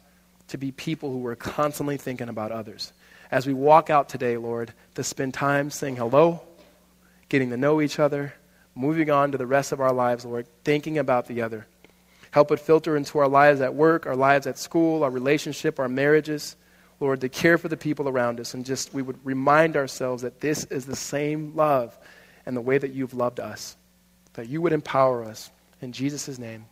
to 0.49 0.57
be 0.57 0.72
people 0.72 1.11
who 1.11 1.26
are 1.28 1.36
constantly 1.36 1.97
thinking 1.97 2.30
about 2.30 2.51
others. 2.51 2.93
As 3.32 3.45
we 3.45 3.53
walk 3.53 3.89
out 3.89 4.09
today, 4.09 4.38
Lord, 4.38 4.74
to 4.95 5.03
spend 5.03 5.34
time 5.34 5.70
saying 5.70 5.97
hello, 5.97 6.41
getting 7.28 7.49
to 7.51 7.57
know 7.57 7.82
each 7.82 7.99
other, 7.99 8.34
moving 8.74 9.11
on 9.11 9.32
to 9.34 9.38
the 9.38 9.45
rest 9.45 9.72
of 9.72 9.82
our 9.82 9.93
lives, 9.93 10.26
Lord, 10.26 10.47
thinking 10.63 10.97
about 10.97 11.28
the 11.28 11.41
other. 11.41 11.67
Help 12.32 12.51
it 12.51 12.59
filter 12.59 12.95
into 12.95 13.20
our 13.20 13.28
lives 13.28 13.59
at 13.61 13.76
work, 13.76 14.05
our 14.05 14.15
lives 14.15 14.47
at 14.47 14.57
school, 14.57 15.03
our 15.03 15.09
relationship, 15.09 15.80
our 15.80 15.89
marriages. 15.89 16.55
Lord, 16.99 17.22
to 17.22 17.30
care 17.30 17.57
for 17.57 17.67
the 17.70 17.78
people 17.78 18.09
around 18.09 18.39
us 18.39 18.53
and 18.53 18.65
just 18.65 18.93
we 18.93 19.01
would 19.01 19.17
remind 19.26 19.78
ourselves 19.78 20.24
that 20.24 20.41
this 20.41 20.65
is 20.65 20.86
the 20.86 20.95
same 20.95 21.55
love 21.55 21.97
and 22.50 22.58
the 22.58 22.62
way 22.62 22.80
that 22.80 22.93
you've 22.93 23.14
loved 23.14 23.39
us. 23.39 23.78
That 24.34 24.50
you 24.50 24.60
would 24.64 24.74
empower 24.74 25.24
us. 25.24 25.52
In 25.84 25.91
Jesus' 25.91 26.39
name, 26.39 26.66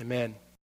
amen. 0.00 0.34